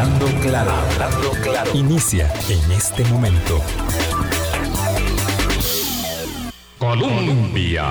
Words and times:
Hablando 0.00 0.26
claro, 0.40 0.70
hablando 0.70 1.30
claro. 1.42 1.70
Inicia 1.74 2.32
en 2.48 2.72
este 2.72 3.04
momento. 3.04 3.60
Colombia. 6.78 7.84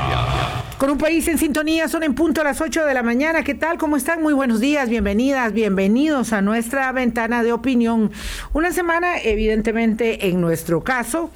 Con 0.80 0.90
un 0.90 0.98
país 0.98 1.28
en 1.28 1.38
sintonía, 1.38 1.88
son 1.88 2.02
en 2.02 2.16
punto 2.16 2.42
a 2.42 2.46
las 2.46 2.62
8 2.62 2.84
de 2.88 2.96
la 2.96 3.04
mañana. 3.04 3.44
¿Qué 3.44 3.54
tal? 3.54 3.78
¿Cómo 3.78 3.96
están? 3.96 4.24
Muy 4.24 4.34
buenos 4.34 4.60
días, 4.60 4.90
bienvenidas, 4.90 5.54
bienvenidos 5.54 6.34
a 6.34 6.42
nuestra 6.42 6.92
ventana 6.94 7.44
de 7.44 7.54
opinión. 7.54 8.10
Una 8.54 8.72
semana, 8.72 9.20
evidentemente, 9.20 10.30
en 10.30 10.42
nuestro 10.42 10.84
caso, 10.84 11.30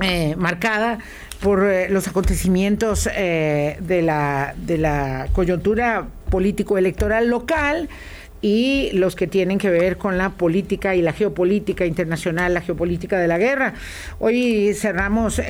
eh, 0.00 0.34
marcada 0.38 1.00
por 1.42 1.68
eh, 1.68 1.90
los 1.90 2.08
acontecimientos 2.08 3.10
eh, 3.14 3.76
de, 3.80 4.00
la, 4.00 4.54
de 4.56 4.78
la 4.78 5.28
coyuntura 5.34 6.06
político-electoral 6.30 7.28
local 7.28 7.90
y 8.42 8.90
los 8.92 9.16
que 9.16 9.26
tienen 9.26 9.58
que 9.58 9.70
ver 9.70 9.96
con 9.96 10.18
la 10.18 10.30
política 10.30 10.94
y 10.94 11.00
la 11.02 11.12
geopolítica 11.12 11.86
internacional, 11.86 12.52
la 12.52 12.60
geopolítica 12.60 13.18
de 13.18 13.28
la 13.28 13.38
guerra. 13.38 13.74
Hoy 14.18 14.74
cerramos 14.74 15.40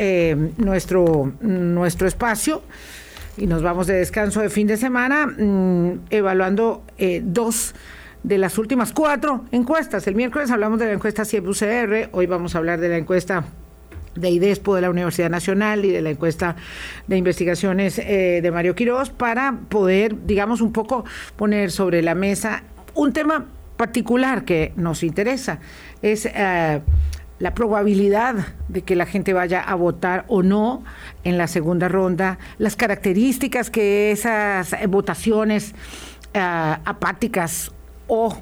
nuestro, 0.59 1.33
nuestro 1.41 2.07
espacio 2.07 2.63
y 3.37 3.47
nos 3.47 3.63
vamos 3.63 3.87
de 3.87 3.95
descanso 3.95 4.41
de 4.41 4.51
fin 4.51 4.67
de 4.67 4.77
semana 4.77 5.27
mm, 5.27 6.01
evaluando 6.11 6.85
dos 7.23 7.75
de 8.23 8.39
las 8.39 8.59
últimas 8.59 8.93
cuatro 8.93 9.45
encuestas. 9.51 10.07
El 10.07 10.15
miércoles 10.15 10.51
hablamos 10.51 10.79
de 10.79 10.87
la 10.87 10.93
encuesta 10.93 11.25
CIEP-UCR, 11.25 12.11
hoy 12.13 12.27
vamos 12.27 12.55
a 12.55 12.59
hablar 12.59 12.81
de 12.81 12.89
la 12.89 12.99
encuesta 12.99 13.45
de 14.15 14.31
IDESPO 14.31 14.75
de 14.75 14.83
la 14.83 14.91
Universidad 14.91 15.31
Nacional 15.31 15.85
y 15.85 15.91
de 15.91 16.03
la 16.03 16.11
encuesta 16.11 16.57
de 17.07 17.17
investigaciones 17.17 17.99
eh, 17.99 18.41
de 18.43 18.51
Mario 18.51 18.75
Quiroz 18.75 19.11
para 19.11 19.59
poder, 19.69 20.27
digamos, 20.27 20.61
un 20.61 20.73
poco 20.73 21.05
poner 21.37 21.71
sobre 21.71 22.03
la 22.03 22.15
mesa 22.15 22.63
un 22.95 23.13
tema 23.13 23.47
particular 23.77 24.45
que 24.45 24.73
nos 24.77 25.03
interesa. 25.03 25.59
Es 26.03 26.27
eh, 26.27 26.81
la 27.39 27.55
probabilidad 27.55 28.35
de 28.69 28.83
que 28.83 28.95
la 28.95 29.07
gente 29.07 29.33
vaya 29.33 29.61
a 29.61 29.75
votar 29.75 30.25
o 30.29 30.43
no 30.43 30.85
en 31.25 31.39
la 31.39 31.49
segunda 31.49 31.89
ronda, 31.89 32.39
las 32.59 32.77
características 32.77 33.71
que 33.71 34.13
esas 34.13 34.75
votaciones 34.89 35.75
eh, 36.35 36.39
apáticas 36.41 37.73
o 38.07 38.37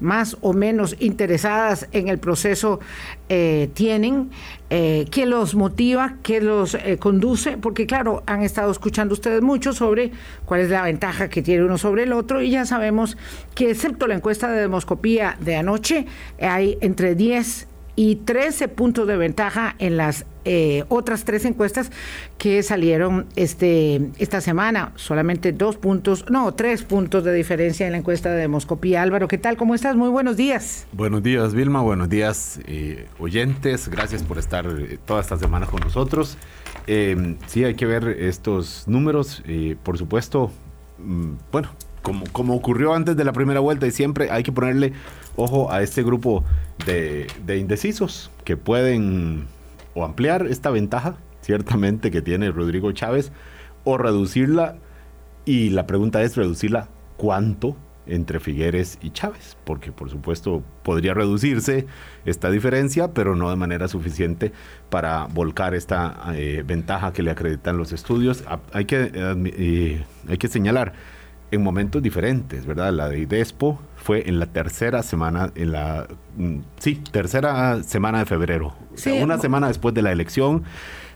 más 0.00 0.36
o 0.40 0.52
menos 0.52 0.96
interesadas 1.00 1.88
en 1.92 2.08
el 2.08 2.18
proceso 2.18 2.80
eh, 3.28 3.70
tienen, 3.74 4.30
eh, 4.70 5.06
qué 5.10 5.26
los 5.26 5.54
motiva, 5.54 6.16
qué 6.22 6.40
los 6.40 6.74
eh, 6.74 6.98
conduce, 6.98 7.56
porque 7.56 7.86
claro, 7.86 8.22
han 8.26 8.42
estado 8.42 8.70
escuchando 8.70 9.14
ustedes 9.14 9.42
mucho 9.42 9.72
sobre 9.72 10.12
cuál 10.44 10.60
es 10.60 10.70
la 10.70 10.82
ventaja 10.82 11.28
que 11.28 11.42
tiene 11.42 11.64
uno 11.64 11.78
sobre 11.78 12.04
el 12.04 12.12
otro 12.12 12.42
y 12.42 12.50
ya 12.50 12.64
sabemos 12.66 13.16
que 13.54 13.70
excepto 13.70 14.06
la 14.06 14.14
encuesta 14.14 14.50
de 14.50 14.60
demoscopía 14.60 15.36
de 15.40 15.56
anoche, 15.56 16.06
hay 16.40 16.78
entre 16.80 17.14
10 17.14 17.68
y 17.96 18.16
13 18.16 18.68
puntos 18.68 19.08
de 19.08 19.16
ventaja 19.16 19.74
en 19.78 19.96
las 19.96 20.26
eh, 20.48 20.84
otras 20.90 21.24
tres 21.24 21.44
encuestas 21.44 21.90
que 22.38 22.62
salieron 22.62 23.26
este 23.34 24.10
esta 24.18 24.40
semana. 24.40 24.92
Solamente 24.94 25.50
dos 25.52 25.76
puntos, 25.76 26.26
no, 26.30 26.54
tres 26.54 26.84
puntos 26.84 27.24
de 27.24 27.32
diferencia 27.32 27.84
en 27.84 27.92
la 27.92 27.98
encuesta 27.98 28.30
de 28.30 28.36
Demoscopía. 28.36 29.02
Álvaro, 29.02 29.26
¿qué 29.26 29.38
tal? 29.38 29.56
¿Cómo 29.56 29.74
estás? 29.74 29.96
Muy 29.96 30.08
buenos 30.08 30.36
días. 30.36 30.86
Buenos 30.92 31.24
días, 31.24 31.52
Vilma. 31.52 31.80
Buenos 31.82 32.08
días, 32.08 32.60
eh, 32.66 33.08
oyentes. 33.18 33.88
Gracias 33.88 34.22
por 34.22 34.38
estar 34.38 34.66
eh, 34.66 34.98
toda 35.04 35.20
esta 35.20 35.36
semana 35.36 35.66
con 35.66 35.80
nosotros. 35.80 36.38
sí, 36.86 37.64
hay 37.64 37.74
que 37.74 37.86
ver 37.86 38.06
estos 38.08 38.86
números. 38.86 39.42
por 39.82 39.98
supuesto, 39.98 40.52
mm, 40.98 41.32
bueno, 41.50 41.70
como, 42.06 42.24
como 42.30 42.54
ocurrió 42.54 42.94
antes 42.94 43.16
de 43.16 43.24
la 43.24 43.32
primera 43.32 43.58
vuelta 43.58 43.84
y 43.84 43.90
siempre 43.90 44.30
hay 44.30 44.44
que 44.44 44.52
ponerle 44.52 44.92
ojo 45.34 45.72
a 45.72 45.82
este 45.82 46.04
grupo 46.04 46.44
de, 46.86 47.26
indecisos 47.58 48.30
que 48.44 48.56
pueden 48.56 49.46
o 49.92 50.04
ampliar 50.04 50.46
esta 50.46 50.70
ventaja, 50.70 51.16
ciertamente, 51.40 52.12
que 52.12 52.22
tiene 52.22 52.52
Rodrigo 52.52 52.92
Chávez, 52.92 53.32
o 53.82 53.98
reducirla. 53.98 54.76
Y 55.46 55.70
la 55.70 55.88
pregunta 55.88 56.22
es, 56.22 56.36
¿reducirla 56.36 56.86
cuánto 57.16 57.76
entre 58.06 58.38
Figueres 58.38 59.00
y 59.02 59.10
Chávez? 59.10 59.56
Porque 59.64 59.90
por 59.90 60.08
supuesto 60.08 60.62
podría 60.84 61.12
reducirse 61.12 61.88
esta 62.24 62.52
diferencia, 62.52 63.14
pero 63.14 63.34
no 63.34 63.50
de 63.50 63.56
manera 63.56 63.88
suficiente 63.88 64.52
para 64.90 65.26
volcar 65.26 65.74
esta 65.74 66.32
eh, 66.36 66.62
ventaja 66.64 67.12
que 67.12 67.24
le 67.24 67.32
acreditan 67.32 67.78
los 67.78 67.90
estudios. 67.90 68.44
Hay 68.72 68.84
que, 68.84 69.10
eh, 69.12 70.04
hay 70.28 70.38
que 70.38 70.46
señalar 70.46 71.15
en 71.50 71.62
momentos 71.62 72.02
diferentes, 72.02 72.66
¿verdad? 72.66 72.92
La 72.92 73.08
de 73.08 73.20
IDESPO 73.20 73.80
fue 73.96 74.28
en 74.28 74.38
la 74.38 74.46
tercera 74.46 75.02
semana, 75.02 75.52
en 75.54 75.72
la, 75.72 76.06
mm, 76.36 76.58
sí, 76.78 77.02
tercera 77.10 77.82
semana 77.82 78.20
de 78.20 78.26
febrero, 78.26 78.74
una 79.20 79.38
semana 79.38 79.68
después 79.68 79.94
de 79.94 80.02
la 80.02 80.12
elección. 80.12 80.64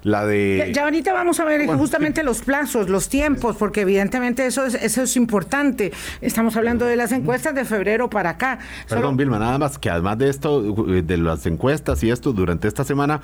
La 0.02 0.24
de... 0.24 0.72
Ya, 0.74 0.84
ahorita 0.84 1.12
vamos 1.12 1.40
a 1.40 1.44
ver 1.44 1.66
justamente 1.66 2.22
los 2.22 2.40
plazos, 2.40 2.88
los 2.88 3.08
tiempos, 3.08 3.56
porque 3.56 3.82
evidentemente 3.82 4.46
eso 4.46 4.64
es, 4.64 4.74
eso 4.74 5.02
es 5.02 5.16
importante. 5.16 5.92
Estamos 6.22 6.56
hablando 6.56 6.86
de 6.86 6.96
las 6.96 7.12
encuestas 7.12 7.54
de 7.54 7.66
febrero 7.66 8.08
para 8.08 8.30
acá. 8.30 8.58
Perdón, 8.88 9.18
Vilma, 9.18 9.38
nada 9.38 9.58
más 9.58 9.78
que 9.78 9.90
además 9.90 10.16
de 10.16 10.30
esto, 10.30 10.62
de 10.62 11.16
las 11.18 11.44
encuestas 11.44 12.02
y 12.02 12.10
esto, 12.10 12.32
durante 12.32 12.66
esta 12.66 12.82
semana 12.84 13.20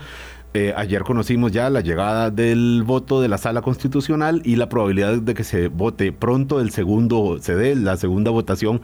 eh, 0.56 0.74
ayer 0.74 1.02
conocimos 1.02 1.52
ya 1.52 1.68
la 1.68 1.82
llegada 1.82 2.30
del 2.30 2.82
voto 2.82 3.20
de 3.20 3.28
la 3.28 3.36
sala 3.36 3.60
constitucional 3.60 4.40
y 4.42 4.56
la 4.56 4.70
probabilidad 4.70 5.18
de 5.18 5.34
que 5.34 5.44
se 5.44 5.68
vote 5.68 6.12
pronto 6.12 6.60
el 6.60 6.70
segundo, 6.70 7.36
se 7.42 7.54
dé 7.54 7.76
la 7.76 7.98
segunda 7.98 8.30
votación 8.30 8.80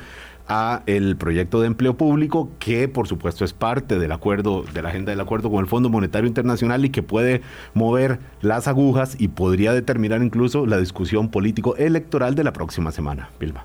a 0.49 0.83
el 0.85 1.17
proyecto 1.17 1.63
de 1.63 1.69
empleo 1.69 1.97
público 1.97 2.51
que 2.59 2.89
por 2.89 3.09
supuesto 3.09 3.47
es 3.47 3.55
parte 3.55 3.99
del 3.99 4.13
acuerdo 4.13 4.65
de 4.75 4.83
la 4.83 4.91
agenda 4.91 5.13
del 5.13 5.21
acuerdo 5.21 5.51
con 5.51 5.61
el 5.61 5.67
Fondo 5.67 5.89
Monetario 5.89 6.29
Internacional 6.29 6.85
y 6.85 6.91
que 6.91 7.03
puede 7.03 7.41
mover 7.73 8.19
las 8.43 8.69
agujas 8.69 9.17
y 9.19 9.29
podría 9.29 9.73
determinar 9.73 10.23
incluso 10.23 10.67
la 10.67 10.77
discusión 10.77 11.31
político 11.31 11.77
electoral 11.77 12.35
de 12.35 12.45
la 12.45 12.53
próxima 12.53 12.93
semana. 12.93 13.31
Bilba. 13.41 13.65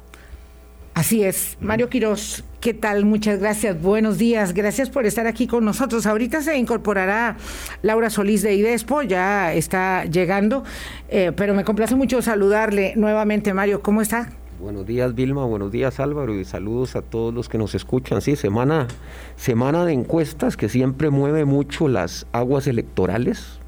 Así 0.98 1.24
es. 1.24 1.60
Mario 1.62 1.90
Quiroz, 1.90 2.44
¿qué 2.60 2.74
tal? 2.74 3.06
Muchas 3.06 3.40
gracias. 3.40 3.80
Buenos 3.80 4.18
días. 4.18 4.56
Gracias 4.56 4.90
por 4.90 5.06
estar 5.06 5.28
aquí 5.28 5.46
con 5.46 5.64
nosotros. 5.64 6.08
Ahorita 6.08 6.42
se 6.42 6.58
incorporará 6.58 7.38
Laura 7.84 8.10
Solís 8.10 8.42
de 8.42 8.56
IDESPO, 8.56 9.04
ya 9.04 9.54
está 9.54 10.06
llegando, 10.06 10.64
eh, 11.10 11.32
pero 11.36 11.54
me 11.54 11.64
complace 11.64 11.94
mucho 11.94 12.24
saludarle 12.24 12.94
nuevamente, 12.96 13.54
Mario. 13.54 13.84
¿Cómo 13.84 14.02
está? 14.02 14.32
Buenos 14.60 14.88
días, 14.88 15.14
Vilma. 15.14 15.46
Buenos 15.46 15.72
días, 15.72 16.00
Álvaro. 16.00 16.34
Y 16.34 16.44
saludos 16.46 16.96
a 16.96 17.04
todos 17.04 17.32
los 17.32 17.48
que 17.48 17.60
nos 17.60 17.76
escuchan. 17.76 18.20
Sí, 18.24 18.36
semana, 18.36 18.88
semana 19.36 19.86
de 19.86 19.94
encuestas 19.94 20.58
que 20.58 20.68
siempre 20.68 21.12
mueve 21.12 21.46
mucho 21.46 21.90
las 21.90 22.26
aguas 22.32 22.66
electorales. 22.66 23.60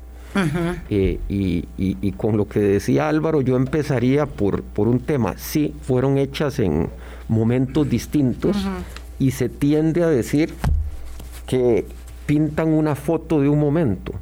Eh, 0.90 1.20
y, 1.28 2.12
con 2.14 2.38
lo 2.38 2.48
que 2.48 2.60
decía 2.60 3.08
Álvaro, 3.08 3.42
yo 3.42 3.56
empezaría 3.56 4.26
por, 4.26 4.64
por 4.64 4.88
un 4.88 5.00
tema. 5.00 5.36
Sí, 5.38 5.76
fueron 5.84 6.18
hechas 6.18 6.58
en 6.58 6.90
momentos 7.30 7.90
distintos 7.90 8.58
y 9.20 9.32
se 9.32 9.48
tiende 9.48 10.04
a 10.04 10.08
decir 10.08 10.54
que 11.48 11.86
pintan 12.26 12.70
una 12.70 12.96
foto 12.96 13.40
de 13.40 13.48
un 13.48 13.60
momento. 13.60 14.14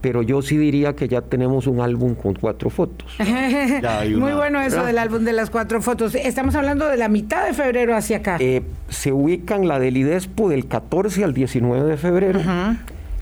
Pero 0.00 0.22
yo 0.22 0.40
sí 0.40 0.56
diría 0.56 0.94
que 0.94 1.08
ya 1.08 1.20
tenemos 1.20 1.66
un 1.66 1.80
álbum 1.80 2.14
con 2.14 2.34
cuatro 2.34 2.70
fotos. 2.70 3.16
Muy 3.18 4.32
bueno 4.32 4.60
eso 4.60 4.84
del 4.84 4.98
álbum 4.98 5.24
de 5.24 5.32
las 5.32 5.50
cuatro 5.50 5.82
fotos. 5.82 6.14
Estamos 6.14 6.54
hablando 6.54 6.86
de 6.86 6.96
la 6.96 7.08
mitad 7.08 7.44
de 7.44 7.54
febrero 7.54 7.96
hacia 7.96 8.18
acá. 8.18 8.36
Eh, 8.38 8.62
se 8.88 9.12
ubican 9.12 9.66
la 9.66 9.80
del 9.80 9.96
IDESPO 9.96 10.48
del 10.48 10.66
14 10.66 11.24
al 11.24 11.34
19 11.34 11.88
de 11.88 11.96
febrero. 11.96 12.40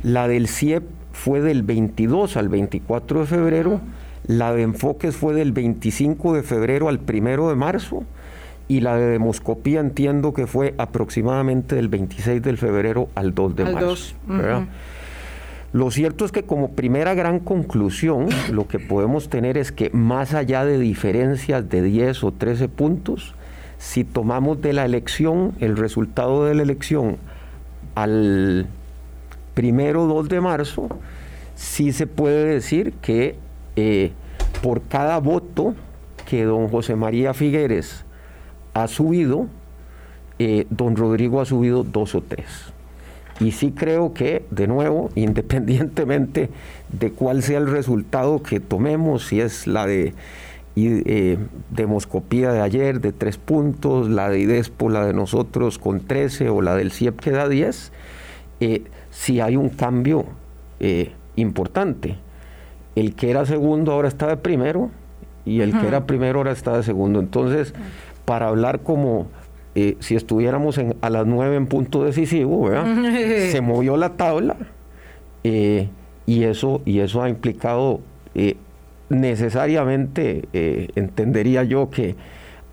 La 0.02 0.28
del 0.28 0.46
CIEP 0.46 0.82
fue 1.12 1.40
del 1.40 1.62
22 1.62 2.36
al 2.36 2.50
24 2.50 3.20
de 3.20 3.26
febrero. 3.26 3.80
La 4.26 4.52
de 4.52 4.62
Enfoques 4.62 5.16
fue 5.16 5.32
del 5.32 5.52
25 5.52 6.34
de 6.34 6.42
febrero 6.42 6.88
al 6.88 7.00
1 7.00 7.48
de 7.48 7.56
marzo 7.56 8.04
y 8.72 8.80
la 8.80 8.96
de 8.96 9.04
demoscopía 9.04 9.80
entiendo 9.80 10.32
que 10.32 10.46
fue 10.46 10.74
aproximadamente 10.78 11.74
del 11.76 11.88
26 11.88 12.40
de 12.40 12.56
febrero 12.56 13.10
al 13.14 13.34
2 13.34 13.54
de 13.56 13.64
marzo. 13.66 14.14
Lo 15.74 15.90
cierto 15.90 16.24
es 16.24 16.32
que 16.32 16.44
como 16.44 16.70
primera 16.70 17.12
gran 17.12 17.38
conclusión, 17.38 18.28
lo 18.50 18.68
que 18.68 18.78
podemos 18.78 19.28
tener 19.28 19.58
es 19.58 19.72
que 19.72 19.90
más 19.90 20.32
allá 20.32 20.64
de 20.64 20.78
diferencias 20.78 21.68
de 21.68 21.82
10 21.82 22.24
o 22.24 22.32
13 22.32 22.68
puntos, 22.70 23.34
si 23.76 24.04
tomamos 24.04 24.62
de 24.62 24.72
la 24.72 24.86
elección, 24.86 25.52
el 25.60 25.76
resultado 25.76 26.46
de 26.46 26.54
la 26.54 26.62
elección 26.62 27.18
al 27.94 28.66
primero 29.52 30.06
2 30.06 30.30
de 30.30 30.40
marzo, 30.40 30.88
sí 31.56 31.92
se 31.92 32.06
puede 32.06 32.46
decir 32.46 32.94
que 33.02 33.36
eh, 33.76 34.12
por 34.62 34.80
cada 34.80 35.18
voto 35.18 35.74
que 36.24 36.44
don 36.44 36.68
José 36.68 36.96
María 36.96 37.34
Figueres 37.34 38.06
ha 38.74 38.88
subido, 38.88 39.46
eh, 40.38 40.66
don 40.70 40.96
Rodrigo 40.96 41.40
ha 41.40 41.44
subido 41.44 41.84
dos 41.84 42.14
o 42.14 42.22
tres. 42.22 42.72
Y 43.40 43.52
sí 43.52 43.72
creo 43.72 44.14
que, 44.14 44.44
de 44.50 44.66
nuevo, 44.66 45.10
independientemente 45.14 46.50
de 46.92 47.12
cuál 47.12 47.42
sea 47.42 47.58
el 47.58 47.70
resultado 47.70 48.42
que 48.42 48.60
tomemos, 48.60 49.26
si 49.26 49.40
es 49.40 49.66
la 49.66 49.86
de 49.86 50.14
eh, 50.74 51.36
demoscopía 51.70 52.50
de 52.50 52.62
ayer 52.62 53.00
de 53.00 53.12
tres 53.12 53.36
puntos, 53.36 54.08
la 54.08 54.30
de 54.30 54.40
IDESPO, 54.40 54.88
la 54.88 55.04
de 55.04 55.12
nosotros 55.12 55.78
con 55.78 56.00
13 56.00 56.48
o 56.48 56.62
la 56.62 56.74
del 56.76 56.92
CIEP 56.92 57.20
que 57.20 57.30
da 57.30 57.46
10, 57.46 57.92
eh, 58.60 58.84
si 59.10 59.40
hay 59.40 59.56
un 59.56 59.68
cambio 59.68 60.24
eh, 60.80 61.12
importante. 61.36 62.16
El 62.94 63.14
que 63.14 63.30
era 63.30 63.44
segundo 63.44 63.92
ahora 63.92 64.08
está 64.08 64.28
de 64.28 64.38
primero 64.38 64.90
y 65.44 65.60
el 65.60 65.78
que 65.78 65.88
era 65.88 66.06
primero 66.06 66.38
ahora 66.38 66.52
está 66.52 66.76
de 66.76 66.82
segundo. 66.82 67.20
Entonces, 67.20 67.74
para 68.24 68.48
hablar 68.48 68.80
como 68.80 69.26
si 69.74 70.16
estuviéramos 70.16 70.78
a 71.00 71.10
las 71.10 71.26
9 71.26 71.56
en 71.56 71.66
punto 71.66 72.04
decisivo, 72.04 72.70
se 73.50 73.60
movió 73.62 73.96
la 73.96 74.10
tabla 74.10 74.56
y, 75.42 75.88
eso, 76.26 76.82
y 76.84 77.00
eso 77.00 77.22
ha 77.22 77.28
implicado 77.30 78.00
necesariamente 79.12 80.48
eh, 80.52 80.88
entendería 80.96 81.62
yo 81.62 81.90
que 81.90 82.16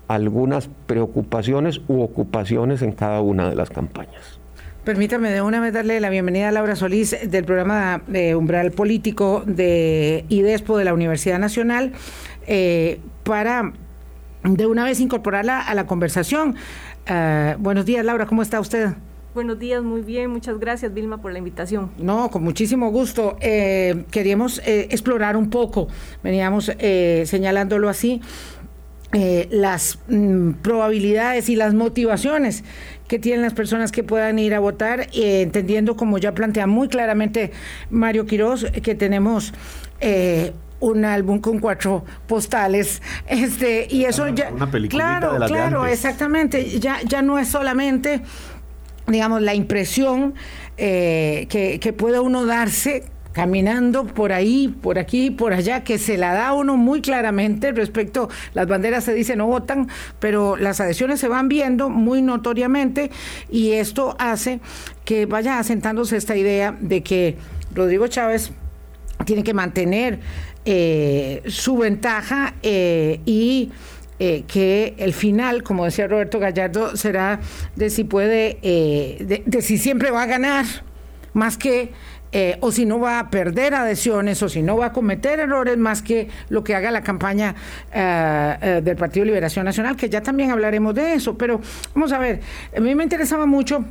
algunas 0.08 0.68
preocupaciones 0.86 1.80
u 1.86 2.00
ocupaciones 2.00 2.82
en 2.82 2.92
cada 2.92 3.20
una 3.20 3.48
de 3.48 3.54
las 3.54 3.70
campañas. 3.70 4.40
Permítame 4.84 5.30
de 5.30 5.42
una 5.42 5.60
vez 5.60 5.72
darle 5.72 6.00
la 6.00 6.08
bienvenida 6.08 6.48
a 6.48 6.52
Laura 6.52 6.74
Solís 6.74 7.16
del 7.30 7.44
programa 7.44 8.02
de 8.06 8.34
Umbral 8.34 8.72
Político 8.72 9.44
de 9.46 10.24
IDESPO 10.30 10.78
de 10.78 10.84
la 10.84 10.94
Universidad 10.94 11.38
Nacional 11.38 11.92
eh, 12.46 12.98
para 13.22 13.72
de 14.42 14.66
una 14.66 14.84
vez 14.84 15.00
incorporarla 15.00 15.60
a 15.60 15.74
la 15.74 15.86
conversación. 15.86 16.56
Ah, 17.06 17.56
buenos 17.58 17.84
días, 17.84 18.04
Laura, 18.04 18.26
¿cómo 18.26 18.42
está 18.42 18.60
usted? 18.60 18.94
Buenos 19.32 19.60
días, 19.60 19.80
muy 19.80 20.00
bien. 20.00 20.28
Muchas 20.30 20.58
gracias, 20.58 20.92
Vilma, 20.92 21.22
por 21.22 21.30
la 21.30 21.38
invitación. 21.38 21.92
No, 21.98 22.30
con 22.30 22.42
muchísimo 22.42 22.90
gusto. 22.90 23.36
Eh, 23.40 24.04
queríamos 24.10 24.58
eh, 24.66 24.88
explorar 24.90 25.36
un 25.36 25.50
poco, 25.50 25.86
veníamos 26.24 26.72
eh, 26.78 27.22
señalándolo 27.26 27.88
así, 27.88 28.20
las 29.12 29.98
mm, 30.08 30.52
probabilidades 30.62 31.48
y 31.48 31.56
las 31.56 31.74
motivaciones 31.74 32.64
que 33.06 33.18
tienen 33.18 33.42
las 33.42 33.54
personas 33.54 33.92
que 33.92 34.02
puedan 34.02 34.38
ir 34.38 34.54
a 34.54 34.60
votar, 34.60 35.08
entendiendo, 35.12 35.96
como 35.96 36.18
ya 36.18 36.32
plantea 36.32 36.66
muy 36.66 36.88
claramente 36.88 37.52
Mario 37.90 38.26
Quiroz, 38.26 38.66
que 38.82 38.94
tenemos 38.94 39.52
un 40.80 41.04
álbum 41.04 41.40
con 41.40 41.58
cuatro 41.58 42.04
postales 42.26 43.02
este 43.26 43.86
y 43.90 44.04
eso 44.04 44.28
ya 44.28 44.50
una 44.50 44.70
claro 44.88 45.36
claro 45.46 45.86
exactamente 45.86 46.80
ya 46.80 47.00
ya 47.06 47.22
no 47.22 47.38
es 47.38 47.48
solamente 47.48 48.22
digamos, 49.10 49.42
la 49.42 49.54
impresión 49.54 50.34
eh, 50.76 51.46
que, 51.48 51.92
puede 51.92 52.20
uno 52.20 52.46
darse 52.46 53.04
caminando 53.32 54.06
por 54.06 54.32
ahí, 54.32 54.74
por 54.82 54.98
aquí, 54.98 55.30
por 55.30 55.52
allá, 55.52 55.84
que 55.84 55.98
se 55.98 56.16
la 56.16 56.32
da 56.32 56.52
uno 56.52 56.76
muy 56.76 57.00
claramente 57.00 57.70
respecto, 57.72 58.28
las 58.54 58.66
banderas 58.66 59.04
se 59.04 59.14
dice 59.14 59.36
no 59.36 59.46
votan, 59.46 59.88
pero 60.18 60.56
las 60.56 60.80
adhesiones 60.80 61.20
se 61.20 61.28
van 61.28 61.48
viendo 61.48 61.90
muy 61.90 62.22
notoriamente 62.22 63.10
y 63.48 63.72
esto 63.72 64.16
hace 64.18 64.60
que 65.04 65.26
vaya 65.26 65.58
asentándose 65.58 66.16
esta 66.16 66.36
idea 66.36 66.76
de 66.80 67.02
que 67.02 67.36
Rodrigo 67.72 68.08
Chávez 68.08 68.52
tiene 69.24 69.44
que 69.44 69.54
mantener 69.54 70.18
eh, 70.64 71.42
su 71.46 71.78
ventaja 71.78 72.54
eh, 72.62 73.20
y 73.24 73.70
eh, 74.18 74.44
que 74.46 74.94
el 74.98 75.14
final, 75.14 75.62
como 75.62 75.86
decía 75.86 76.06
Roberto 76.06 76.38
Gallardo, 76.38 76.96
será 76.96 77.40
de 77.76 77.88
si 77.88 78.04
puede, 78.04 78.58
eh, 78.62 79.42
de, 79.46 79.62
si 79.62 79.78
siempre 79.78 80.10
va 80.10 80.24
a 80.24 80.26
ganar, 80.26 80.66
más 81.32 81.56
que 81.56 81.92
o 82.60 82.70
si 82.70 82.86
no 82.86 83.00
va 83.00 83.18
a 83.18 83.28
perder 83.28 83.74
adhesiones 83.74 84.40
o 84.44 84.48
si 84.48 84.62
no 84.62 84.76
va 84.76 84.86
a 84.86 84.92
cometer 84.92 85.40
errores 85.40 85.76
más 85.76 86.00
que 86.00 86.28
lo 86.48 86.62
que 86.62 86.76
haga 86.76 86.92
la 86.92 87.02
campaña 87.02 87.56
del 87.92 88.94
Partido 88.94 89.26
Liberación 89.26 89.64
Nacional, 89.64 89.96
que 89.96 90.08
ya 90.08 90.22
también 90.22 90.52
hablaremos 90.52 90.94
de 90.94 91.14
eso. 91.14 91.36
Pero 91.36 91.60
vamos 91.92 92.12
a 92.12 92.18
ver, 92.18 92.40
a 92.76 92.78
mí 92.78 92.94
me 92.94 93.02
interesaba 93.02 93.46
mucho 93.46 93.84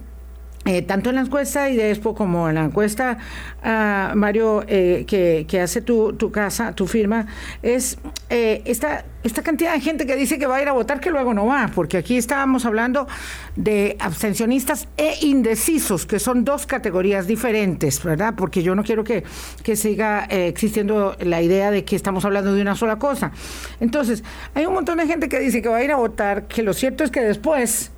eh, 0.65 0.81
tanto 0.81 1.09
en 1.09 1.15
la 1.15 1.21
encuesta 1.21 1.69
y 1.69 1.77
después 1.77 2.15
como 2.15 2.49
en 2.49 2.55
la 2.55 2.65
encuesta, 2.65 3.17
uh, 3.63 4.15
Mario, 4.15 4.63
eh, 4.67 5.05
que, 5.07 5.61
hace 5.61 5.81
tu, 5.81 6.15
casa, 6.31 6.75
tu 6.75 6.85
firma, 6.85 7.27
es 7.63 7.97
eh, 8.29 8.61
esta, 8.65 9.05
esta 9.23 9.41
cantidad 9.41 9.73
de 9.73 9.79
gente 9.79 10.05
que 10.05 10.17
dice 10.17 10.37
que 10.37 10.47
va 10.47 10.57
a 10.57 10.61
ir 10.61 10.67
a 10.67 10.73
votar 10.73 10.99
que 10.99 11.11
luego 11.11 11.33
no 11.33 11.45
va, 11.45 11.71
porque 11.73 11.97
aquí 11.97 12.17
estábamos 12.17 12.65
hablando 12.65 13.07
de 13.55 13.95
abstencionistas 13.99 14.89
e 14.97 15.25
indecisos, 15.25 16.05
que 16.05 16.19
son 16.19 16.43
dos 16.43 16.67
categorías 16.67 17.25
diferentes, 17.25 18.03
¿verdad? 18.03 18.33
Porque 18.37 18.61
yo 18.61 18.75
no 18.75 18.83
quiero 18.83 19.03
que, 19.05 19.23
que 19.63 19.77
siga 19.77 20.25
existiendo 20.25 21.15
la 21.21 21.41
idea 21.41 21.71
de 21.71 21.85
que 21.85 21.95
estamos 21.95 22.25
hablando 22.25 22.53
de 22.53 22.61
una 22.61 22.75
sola 22.75 22.97
cosa. 22.97 23.31
Entonces, 23.79 24.25
hay 24.53 24.65
un 24.65 24.73
montón 24.73 24.97
de 24.97 25.07
gente 25.07 25.29
que 25.29 25.39
dice 25.39 25.61
que 25.61 25.69
va 25.69 25.77
a 25.77 25.83
ir 25.83 25.91
a 25.91 25.95
votar, 25.95 26.47
que 26.47 26.63
lo 26.63 26.73
cierto 26.73 27.05
es 27.05 27.11
que 27.11 27.21
después 27.21 27.91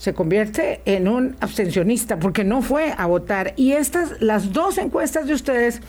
se 0.00 0.14
convierte 0.14 0.80
en 0.86 1.08
un 1.08 1.36
abstencionista 1.40 2.18
porque 2.18 2.42
no 2.42 2.62
fue 2.62 2.94
a 2.96 3.04
votar. 3.04 3.52
Y 3.56 3.72
estas, 3.72 4.18
las 4.22 4.50
dos 4.50 4.78
encuestas 4.78 5.26
de 5.26 5.34
ustedes 5.34 5.82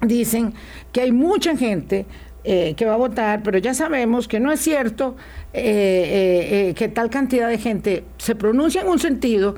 dicen 0.00 0.54
que 0.92 1.00
hay 1.00 1.10
mucha 1.10 1.56
gente 1.56 2.06
eh, 2.44 2.74
que 2.76 2.84
va 2.84 2.94
a 2.94 2.96
votar, 2.96 3.42
pero 3.42 3.58
ya 3.58 3.74
sabemos 3.74 4.28
que 4.28 4.38
no 4.38 4.52
es 4.52 4.60
cierto 4.60 5.16
eh, 5.52 6.68
eh, 6.68 6.74
que 6.74 6.86
tal 6.86 7.10
cantidad 7.10 7.48
de 7.48 7.58
gente 7.58 8.04
se 8.16 8.36
pronuncia 8.36 8.82
en 8.82 8.86
un 8.86 9.00
sentido 9.00 9.56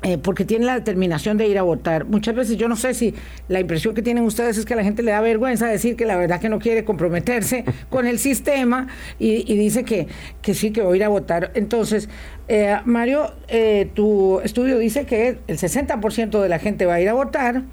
eh, 0.00 0.16
porque 0.16 0.44
tiene 0.44 0.64
la 0.64 0.74
determinación 0.74 1.38
de 1.38 1.48
ir 1.48 1.58
a 1.58 1.62
votar. 1.62 2.04
Muchas 2.04 2.32
veces 2.32 2.56
yo 2.56 2.68
no 2.68 2.76
sé 2.76 2.94
si 2.94 3.14
la 3.48 3.58
impresión 3.58 3.96
que 3.96 4.02
tienen 4.02 4.22
ustedes 4.22 4.56
es 4.56 4.64
que 4.64 4.74
a 4.74 4.76
la 4.76 4.84
gente 4.84 5.02
le 5.02 5.10
da 5.10 5.20
vergüenza 5.20 5.66
decir 5.66 5.96
que 5.96 6.06
la 6.06 6.16
verdad 6.16 6.40
que 6.40 6.48
no 6.48 6.60
quiere 6.60 6.84
comprometerse 6.84 7.64
con 7.90 8.06
el 8.06 8.20
sistema 8.20 8.86
y, 9.18 9.42
dice 9.56 9.82
que, 9.82 10.06
que, 10.40 10.54
sí, 10.54 10.70
que 10.70 10.82
voy 10.82 10.94
a 10.94 10.96
ir 10.98 11.04
a 11.04 11.08
votar. 11.08 11.50
Entonces, 11.54 12.08
eh, 12.46 12.76
Mario, 12.84 13.32
eh, 13.48 13.90
tu 13.92 14.38
estudio 14.38 14.78
dice 14.78 15.04
que 15.04 15.38
el 15.48 15.58
60% 15.58 16.40
de 16.40 16.48
la 16.48 16.60
gente 16.60 16.86
va 16.86 16.94
a 16.94 17.00
ir 17.00 17.08
a 17.08 17.14
votar. 17.14 17.64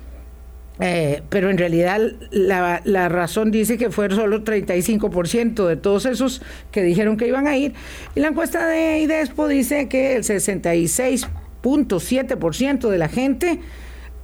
pero 1.29 1.51
en 1.51 1.59
realidad 1.59 2.01
la, 2.31 2.81
la, 2.85 3.07
razón 3.07 3.51
dice 3.51 3.77
que 3.77 3.91
fue 3.91 4.09
solo 4.09 4.43
35% 4.43 5.67
de 5.67 5.77
todos 5.77 6.05
esos 6.05 6.41
que 6.71 6.81
dijeron 6.81 7.17
que 7.17 7.27
iban 7.27 7.45
a 7.45 7.55
ir. 7.55 7.75
Y 8.15 8.19
la 8.19 8.29
encuesta 8.29 8.65
de 8.67 8.99
IDESPO 9.01 9.47
dice 9.47 9.87
que 9.87 10.15
el 10.15 10.23
66% 10.23 11.44
0.7% 11.65 12.89
de 12.89 12.97
la 12.97 13.07
gente 13.07 13.59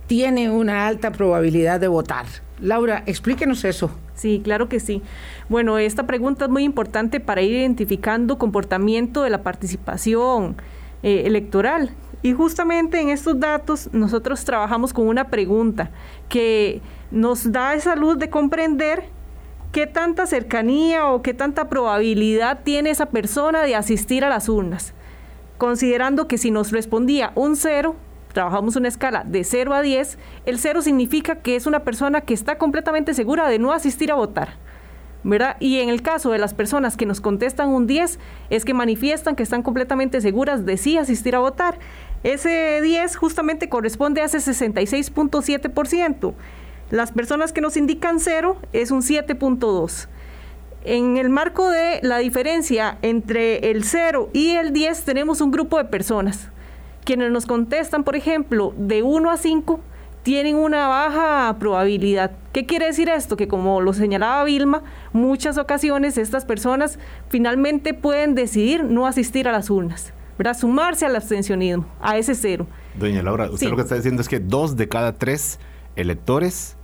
tiene 0.06 0.50
una 0.50 0.88
alta 0.88 1.12
probabilidad 1.12 1.80
de 1.80 1.88
votar. 1.88 2.26
Laura, 2.60 3.02
explíquenos 3.08 3.66
eso. 3.66 3.90
Sí, 4.14 4.42
claro 4.44 4.70
que 4.70 4.80
sí. 4.80 5.02
Bueno, 5.50 5.80
esta 5.80 6.06
pregunta 6.06 6.46
es 6.46 6.52
muy 6.52 6.64
importante 6.64 7.20
para 7.20 7.42
ir 7.42 7.56
identificando 7.56 8.38
comportamiento 8.38 9.24
de 9.24 9.32
la 9.32 9.42
participación 9.42 10.58
eh, 11.02 11.24
electoral. 11.26 11.92
Y 12.22 12.34
justamente 12.34 13.02
en 13.02 13.10
estos 13.10 13.40
datos 13.40 13.90
nosotros 13.94 14.46
trabajamos 14.46 14.94
con 14.94 15.08
una 15.08 15.30
pregunta 15.30 15.90
que 16.30 16.82
nos 17.10 17.52
da 17.52 17.74
esa 17.74 17.96
luz 17.96 18.20
de 18.20 18.30
comprender 18.30 19.06
qué 19.72 19.88
tanta 19.88 20.28
cercanía 20.28 21.08
o 21.08 21.24
qué 21.24 21.34
tanta 21.34 21.68
probabilidad 21.68 22.60
tiene 22.64 22.92
esa 22.92 23.08
persona 23.08 23.64
de 23.64 23.76
asistir 23.76 24.24
a 24.24 24.30
las 24.30 24.50
urnas 24.50 24.94
considerando 25.62 26.28
que 26.28 26.40
si 26.40 26.50
nos 26.50 26.72
respondía 26.72 27.34
un 27.36 27.56
cero, 27.56 27.96
trabajamos 28.34 28.78
una 28.78 28.88
escala 28.88 29.24
de 29.24 29.44
0 29.44 29.76
a 29.76 29.84
10, 29.84 30.18
el 30.48 30.58
0 30.58 30.82
significa 30.82 31.36
que 31.36 31.56
es 31.56 31.68
una 31.68 31.84
persona 31.84 32.22
que 32.22 32.34
está 32.34 32.58
completamente 32.58 33.14
segura 33.14 33.48
de 33.48 33.60
no 33.60 33.72
asistir 33.72 34.12
a 34.12 34.16
votar. 34.16 34.56
¿verdad? 35.24 35.58
Y 35.60 35.82
en 35.82 35.90
el 35.90 36.02
caso 36.02 36.32
de 36.32 36.40
las 36.40 36.56
personas 36.56 36.98
que 36.98 37.06
nos 37.06 37.22
contestan 37.22 37.70
un 37.70 37.86
10, 37.86 38.18
es 38.50 38.66
que 38.66 38.74
manifiestan 38.74 39.36
que 39.36 39.44
están 39.44 39.62
completamente 39.62 40.20
seguras 40.20 40.66
de 40.66 40.78
sí 40.78 40.98
asistir 40.98 41.36
a 41.36 41.40
votar. 41.40 41.78
Ese 42.24 42.82
10 42.82 43.16
justamente 43.16 43.70
corresponde 43.70 44.22
a 44.22 44.26
ese 44.26 44.40
66.7%. 44.40 46.34
Las 46.90 47.12
personas 47.12 47.54
que 47.54 47.62
nos 47.62 47.78
indican 47.78 48.20
0 48.20 48.58
es 48.74 48.90
un 48.90 49.04
7.2%. 49.04 50.08
En 50.84 51.18
el 51.18 51.30
marco 51.30 51.70
de 51.70 52.00
la 52.02 52.18
diferencia 52.18 52.98
entre 53.02 53.72
el 53.72 53.84
0 53.84 54.30
y 54.34 54.52
el 54.52 54.74
10 54.74 55.04
tenemos 55.04 55.42
un 55.42 55.52
grupo 55.52 55.78
de 55.78 55.86
personas 55.86 56.50
quienes 57.04 57.32
nos 57.32 57.46
contestan, 57.46 58.04
por 58.04 58.16
ejemplo, 58.16 58.74
de 58.78 59.04
1 59.04 59.32
a 59.32 59.38
5 59.38 59.80
tienen 60.24 60.56
una 60.56 60.88
baja 60.88 61.56
probabilidad. 61.60 62.32
¿Qué 62.54 62.66
quiere 62.66 62.86
decir 62.86 63.10
esto? 63.10 63.36
Que 63.36 63.48
como 63.48 63.82
lo 63.82 63.94
señalaba 63.94 64.44
Vilma, 64.44 64.84
muchas 65.14 65.58
ocasiones 65.58 66.18
estas 66.18 66.46
personas 66.46 67.00
finalmente 67.30 67.94
pueden 67.94 68.36
decidir 68.36 68.84
no 68.84 69.08
asistir 69.08 69.48
a 69.48 69.52
las 69.52 69.70
urnas, 69.72 70.14
¿verdad? 70.38 70.56
sumarse 70.56 71.08
al 71.08 71.16
abstencionismo, 71.16 71.88
a 72.00 72.18
ese 72.18 72.36
cero. 72.36 72.68
Doña 73.00 73.24
Laura, 73.24 73.50
usted 73.50 73.68
lo 73.68 73.76
que 73.76 73.82
está 73.82 73.96
diciendo 73.96 74.22
es 74.22 74.30
que 74.30 74.40
dos 74.40 74.76
de 74.76 74.88
cada 74.88 75.18
tres 75.18 75.60
electores 75.96 76.78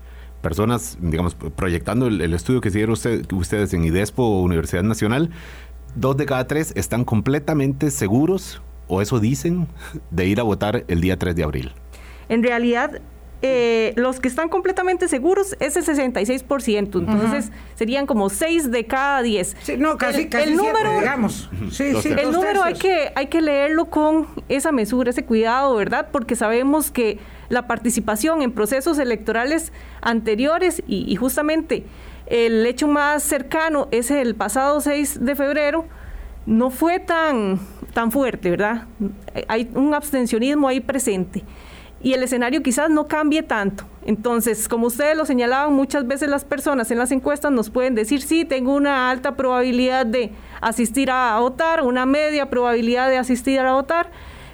personas, 0.48 0.98
digamos, 1.02 1.36
proyectando 1.36 2.08
el, 2.08 2.34
estudio 2.34 2.62
que 2.62 2.70
hicieron 2.70 2.94
ustedes 2.94 3.74
en 3.74 3.84
IDESPO 3.84 4.24
o 4.24 4.42
Universidad 4.44 4.82
Nacional, 4.82 5.30
dos 5.94 6.16
de 6.16 6.26
cada 6.26 6.48
tres 6.48 6.72
están 6.78 7.04
completamente 7.04 7.92
seguros, 7.92 8.62
o 8.88 9.02
eso 9.02 9.20
dicen, 9.20 9.68
de 10.10 10.26
ir 10.26 10.40
a 10.40 10.44
votar 10.44 10.86
el 10.88 11.02
día 11.02 11.20
3 11.20 11.36
de 11.36 11.44
abril. 11.44 11.74
En 12.30 12.44
realidad, 12.44 13.02
eh, 13.44 13.94
los 13.96 14.20
que 14.20 14.28
están 14.28 14.50
completamente 14.50 15.08
seguros 15.08 15.56
es 15.60 15.78
el 15.78 15.86
66%, 15.86 16.78
entonces 16.78 17.52
serían 17.76 18.08
como 18.08 18.30
6 18.30 18.72
de 18.72 18.86
cada 18.86 19.22
10. 19.22 19.78
no, 19.78 19.96
casi, 19.98 20.28
el, 20.32 20.56
número, 20.56 21.00
digamos. 21.00 21.48
Sí, 21.72 21.94
sí, 22.02 22.10
el 22.18 22.32
número 22.32 22.64
hay 22.64 22.74
que, 22.74 23.12
hay 23.14 23.28
que 23.28 23.42
leerlo 23.42 23.86
con 23.86 24.26
esa 24.50 24.72
mesura, 24.72 25.12
ese 25.12 25.24
cuidado, 25.24 25.76
¿verdad? 25.76 26.10
Porque 26.12 26.36
sabemos 26.36 26.90
que 26.90 27.20
la 27.50 27.68
participación 27.68 28.42
en 28.42 28.52
procesos 28.52 28.98
electorales 28.98 29.72
anteriores 30.02 30.82
y, 30.88 31.16
justamente 31.16 31.86
el 32.26 32.66
hecho 32.66 32.88
más 32.88 33.24
cercano 33.24 33.88
es 33.92 34.10
el 34.10 34.34
pasado 34.36 34.82
6 34.82 35.24
de 35.24 35.36
febrero, 35.36 35.86
no 36.48 36.72
fue 36.72 37.00
tan, 37.00 37.60
tan 37.94 38.12
fuerte, 38.12 38.50
¿verdad? 38.50 38.86
Hay 39.48 39.70
un 39.76 39.94
abstencionismo 39.94 40.68
ahí 40.68 40.80
presente 40.80 41.44
y 42.02 42.14
el 42.14 42.24
escenario 42.24 42.62
quizás 42.62 42.90
no 42.90 43.08
cambie 43.08 43.44
tanto. 43.44 43.84
Entonces, 44.06 44.70
como 44.70 44.88
ustedes 44.88 45.18
lo 45.18 45.26
señalaban, 45.26 45.74
muchas 45.74 46.08
veces 46.08 46.30
las 46.30 46.46
personas 46.46 46.90
en 46.92 46.98
las 46.98 47.12
encuestas 47.12 47.52
nos 47.52 47.70
pueden 47.70 47.96
decir, 47.96 48.22
sí, 48.22 48.46
tengo 48.46 48.74
una 48.74 49.10
alta 49.10 49.36
probabilidad 49.36 50.06
de 50.06 50.32
asistir 50.62 51.12
a 51.12 51.40
votar, 51.40 51.84
una 51.84 52.06
media 52.06 52.50
probabilidad 52.50 53.10
de 53.10 53.18
asistir 53.18 53.60
a 53.60 53.74
votar, 53.74 54.10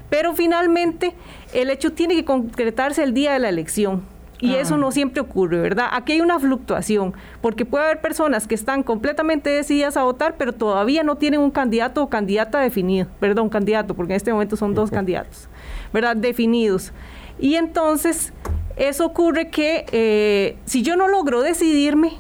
pero 0.10 0.34
finalmente 0.34 1.14
el 1.54 1.70
hecho 1.70 1.94
tiene 1.94 2.16
que 2.16 2.26
concretarse 2.26 3.04
el 3.04 3.14
día 3.14 3.34
de 3.34 3.40
la 3.40 3.50
elección. 3.50 4.04
Y 4.40 4.56
ah. 4.56 4.60
eso 4.60 4.76
no 4.76 4.92
siempre 4.92 5.22
ocurre, 5.22 5.60
¿verdad? 5.62 5.88
Aquí 5.92 6.14
hay 6.14 6.22
una 6.22 6.38
fluctuación, 6.38 7.14
porque 7.40 7.64
puede 7.64 7.86
haber 7.86 8.02
personas 8.02 8.46
que 8.46 8.56
están 8.56 8.84
completamente 8.84 9.50
decididas 9.50 9.96
a 9.96 10.04
votar, 10.04 10.36
pero 10.38 10.52
todavía 10.52 11.04
no 11.04 11.16
tienen 11.16 11.40
un 11.40 11.52
candidato 11.52 12.04
o 12.04 12.10
candidata 12.10 12.60
definido, 12.60 13.08
perdón, 13.20 13.50
candidato, 13.50 13.94
porque 13.94 14.14
en 14.14 14.18
este 14.18 14.34
momento 14.34 14.58
son 14.58 14.74
dos 14.74 14.92
candidatos, 14.92 15.48
¿verdad? 15.94 16.16
Definidos. 16.18 16.92
Y 17.40 17.56
entonces, 17.56 18.34
eso 18.76 19.06
ocurre 19.06 19.50
que 19.50 19.86
eh, 19.92 20.58
si 20.66 20.82
yo 20.82 20.96
no 20.96 21.08
logro 21.08 21.42
decidirme, 21.42 22.14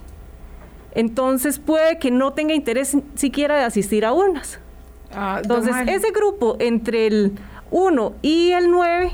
entonces 0.93 1.59
puede 1.59 1.97
que 1.97 2.11
no 2.11 2.33
tenga 2.33 2.53
interés 2.53 2.95
siquiera 3.15 3.57
de 3.57 3.63
asistir 3.63 4.05
a 4.05 4.13
urnas. 4.13 4.59
Ah, 5.15 5.39
entonces, 5.41 5.75
ese 5.87 6.11
grupo 6.11 6.57
entre 6.59 7.07
el 7.07 7.33
1 7.71 8.13
y 8.21 8.51
el 8.51 8.69
9 8.69 9.11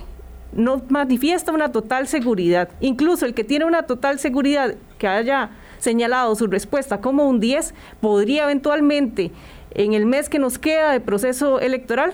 no 0.53 0.81
manifiesta 0.89 1.51
una 1.51 1.71
total 1.71 2.07
seguridad. 2.07 2.69
Incluso 2.79 3.25
el 3.25 3.33
que 3.33 3.43
tiene 3.43 3.65
una 3.65 3.83
total 3.83 4.19
seguridad 4.19 4.75
que 4.97 5.07
haya 5.07 5.51
señalado 5.79 6.35
su 6.35 6.47
respuesta 6.47 6.99
como 6.99 7.27
un 7.27 7.39
10, 7.39 7.73
podría 8.01 8.43
eventualmente, 8.43 9.31
en 9.71 9.93
el 9.93 10.05
mes 10.05 10.29
que 10.29 10.39
nos 10.39 10.59
queda 10.59 10.91
de 10.91 10.99
proceso 10.99 11.59
electoral, 11.59 12.13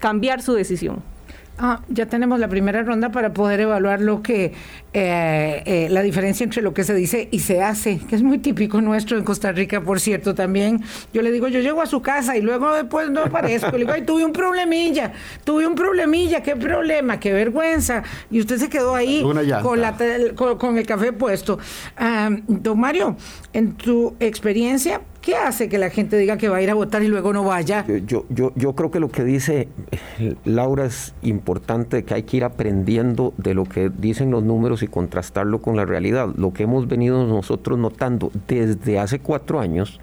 cambiar 0.00 0.42
su 0.42 0.52
decisión. 0.52 1.02
Ah, 1.58 1.80
ya 1.88 2.04
tenemos 2.04 2.38
la 2.38 2.48
primera 2.48 2.82
ronda 2.82 3.10
para 3.10 3.32
poder 3.32 3.60
evaluar 3.60 4.02
lo 4.02 4.22
que 4.22 4.52
eh, 4.92 5.62
eh, 5.64 5.88
la 5.90 6.02
diferencia 6.02 6.44
entre 6.44 6.60
lo 6.60 6.74
que 6.74 6.84
se 6.84 6.94
dice 6.94 7.28
y 7.30 7.38
se 7.38 7.62
hace, 7.62 7.98
que 7.98 8.14
es 8.14 8.22
muy 8.22 8.38
típico 8.38 8.82
nuestro 8.82 9.16
en 9.16 9.24
Costa 9.24 9.52
Rica, 9.52 9.80
por 9.80 9.98
cierto, 9.98 10.34
también. 10.34 10.82
Yo 11.14 11.22
le 11.22 11.32
digo, 11.32 11.48
yo 11.48 11.60
llego 11.60 11.80
a 11.80 11.86
su 11.86 12.02
casa 12.02 12.36
y 12.36 12.42
luego 12.42 12.74
después 12.74 13.10
no 13.10 13.22
aparezco. 13.22 13.70
Le 13.72 13.78
digo, 13.78 13.92
ay, 13.92 14.02
tuve 14.02 14.22
un 14.24 14.32
problemilla, 14.32 15.12
tuve 15.44 15.66
un 15.66 15.74
problemilla, 15.74 16.42
qué 16.42 16.56
problema, 16.56 17.18
qué 17.18 17.32
vergüenza. 17.32 18.02
Y 18.30 18.40
usted 18.40 18.58
se 18.58 18.68
quedó 18.68 18.94
ahí 18.94 19.22
con, 19.62 19.80
la, 19.80 19.96
con, 20.34 20.76
el 20.76 20.86
café 20.86 21.14
puesto. 21.14 21.58
Ah, 21.96 22.28
don 22.46 22.78
Mario, 22.78 23.16
en 23.54 23.72
tu 23.76 24.14
experiencia, 24.20 25.00
¿Qué 25.26 25.34
hace 25.34 25.68
que 25.68 25.76
la 25.76 25.90
gente 25.90 26.16
diga 26.16 26.36
que 26.36 26.48
va 26.48 26.58
a 26.58 26.62
ir 26.62 26.70
a 26.70 26.74
votar 26.74 27.02
y 27.02 27.08
luego 27.08 27.32
no 27.32 27.42
vaya? 27.42 27.84
Yo, 28.06 28.24
yo, 28.28 28.52
yo 28.54 28.76
creo 28.76 28.92
que 28.92 29.00
lo 29.00 29.08
que 29.08 29.24
dice 29.24 29.66
eh, 30.20 30.36
Laura 30.44 30.84
es 30.84 31.14
importante, 31.22 32.04
que 32.04 32.14
hay 32.14 32.22
que 32.22 32.36
ir 32.36 32.44
aprendiendo 32.44 33.34
de 33.36 33.52
lo 33.52 33.64
que 33.64 33.90
dicen 33.90 34.30
los 34.30 34.44
números 34.44 34.84
y 34.84 34.86
contrastarlo 34.86 35.60
con 35.60 35.74
la 35.74 35.84
realidad. 35.84 36.28
Lo 36.36 36.52
que 36.52 36.62
hemos 36.62 36.86
venido 36.86 37.26
nosotros 37.26 37.76
notando 37.76 38.30
desde 38.46 39.00
hace 39.00 39.18
cuatro 39.18 39.58
años 39.58 39.98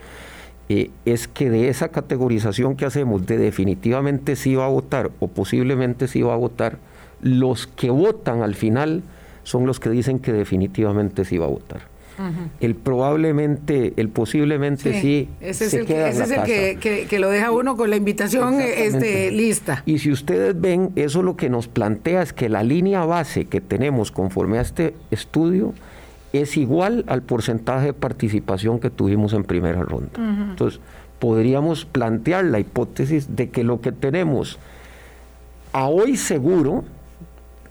eh, 0.68 0.92
es 1.06 1.30
que 1.30 1.50
de 1.50 1.70
esa 1.70 1.88
categorización 1.88 2.76
que 2.76 2.84
hacemos 2.84 3.26
de 3.26 3.38
definitivamente 3.38 4.36
si 4.36 4.56
va 4.56 4.66
a 4.66 4.70
votar 4.70 5.10
o 5.22 5.30
posiblemente 5.30 6.10
si 6.10 6.22
va 6.22 6.34
a 6.34 6.38
votar, 6.38 6.80
los 7.22 7.68
que 7.68 7.92
votan 7.92 8.42
al 8.42 8.56
final 8.56 9.04
son 9.44 9.68
los 9.68 9.80
que 9.80 9.90
dicen 9.90 10.20
que 10.20 10.34
definitivamente 10.34 11.24
sí 11.24 11.38
va 11.38 11.46
a 11.46 11.50
votar. 11.50 11.93
El 12.60 12.76
probablemente, 12.76 13.94
el 13.98 14.10
posiblemente 14.10 15.02
sí. 15.02 15.30
ese 15.42 15.66
es 15.66 15.74
el, 15.74 15.86
que, 15.86 17.08
que, 17.10 17.20
lo 17.20 17.30
deja 17.30 17.52
uno 17.52 17.76
con 17.76 17.90
la 17.90 17.96
invitación 17.96 18.62
este, 18.62 19.32
lista. 19.32 19.84
Y 19.86 20.00
si 20.00 20.12
ustedes 20.12 20.60
ven, 20.60 20.92
eso 20.96 21.24
lo 21.24 21.36
que 21.36 21.50
nos 21.50 21.68
plantea 21.68 22.22
es 22.22 22.34
que 22.34 22.50
la 22.50 22.64
línea 22.64 23.06
base 23.06 23.46
que 23.46 23.62
tenemos 23.62 24.12
conforme 24.12 24.60
a 24.60 24.62
este 24.62 24.94
estudio 25.12 25.74
es 26.34 26.58
igual 26.58 27.06
al 27.08 27.22
porcentaje 27.22 27.88
de 27.88 27.94
participación 27.94 28.80
que 28.80 28.90
tuvimos 28.90 29.34
en 29.34 29.44
primera 29.44 29.82
ronda. 29.82 30.12
Entonces, 30.18 30.80
podríamos 31.20 31.86
plantear 31.86 32.46
la 32.46 32.60
hipótesis 32.60 33.36
de 33.36 33.50
que 33.50 33.64
lo 33.64 33.82
que 33.82 33.92
tenemos 33.92 34.60
a 35.72 35.88
hoy 35.88 36.18
seguro 36.18 36.84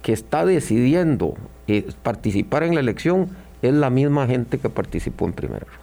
que 0.03 0.13
está 0.13 0.45
decidiendo 0.45 1.35
eh, 1.69 1.87
participar 2.03 2.63
en 2.65 2.75
la 2.75 2.81
elección 2.81 3.29
es 3.63 3.73
la 3.73 3.91
misma 3.91 4.27
gente 4.27 4.59
que 4.59 4.69
participó 4.69 5.27
en 5.27 5.33
primera 5.33 5.67
ronda. 5.67 5.83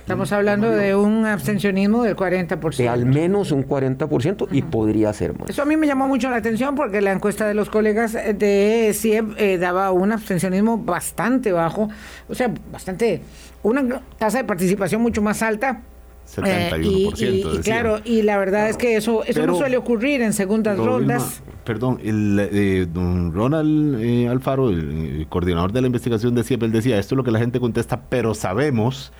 Estamos 0.00 0.32
hablando 0.32 0.70
de 0.70 0.94
un 0.94 1.24
abstencionismo 1.24 2.02
del 2.02 2.14
40%. 2.14 2.76
De 2.76 2.88
al 2.90 3.06
menos 3.06 3.52
un 3.52 3.66
40% 3.66 4.48
y 4.50 4.60
podría 4.60 5.10
ser 5.14 5.38
más. 5.38 5.48
Eso 5.48 5.62
a 5.62 5.64
mí 5.64 5.78
me 5.78 5.86
llamó 5.86 6.06
mucho 6.06 6.28
la 6.28 6.36
atención 6.36 6.74
porque 6.74 7.00
la 7.00 7.12
encuesta 7.12 7.46
de 7.46 7.54
los 7.54 7.70
colegas 7.70 8.12
de 8.12 8.90
CIEP 8.92 9.32
eh, 9.38 9.56
daba 9.56 9.92
un 9.92 10.12
abstencionismo 10.12 10.76
bastante 10.76 11.52
bajo, 11.52 11.88
o 12.28 12.34
sea, 12.34 12.52
bastante, 12.70 13.22
una 13.62 14.02
tasa 14.18 14.36
de 14.36 14.44
participación 14.44 15.00
mucho 15.00 15.22
más 15.22 15.40
alta 15.40 15.80
71%. 16.26 17.20
Eh, 17.20 17.42
y, 17.54 17.58
claro, 17.60 18.00
y 18.04 18.22
la 18.22 18.38
verdad 18.38 18.68
es 18.68 18.76
que 18.76 18.96
eso, 18.96 19.24
eso 19.24 19.46
no 19.46 19.56
suele 19.56 19.76
ocurrir 19.76 20.22
en 20.22 20.32
segundas 20.32 20.78
rondas. 20.78 21.42
perdón, 21.64 22.00
el, 22.02 22.48
eh, 22.52 22.86
don 22.92 23.32
Ronald 23.32 24.00
eh, 24.00 24.28
Alfaro, 24.28 24.70
el, 24.70 25.26
coordinador 25.28 25.72
de 25.72 25.80
la 25.80 25.86
investigación 25.86 26.34
de 26.34 26.42
CIEP, 26.42 26.64
él 26.64 26.72
decía, 26.72 26.98
esto 26.98 27.14
es 27.14 27.16
lo 27.16 27.24
que 27.24 27.30
la 27.30 27.38
gente 27.38 27.60
contesta, 27.60 28.02
pero 28.08 28.34
sabemos, 28.34 29.12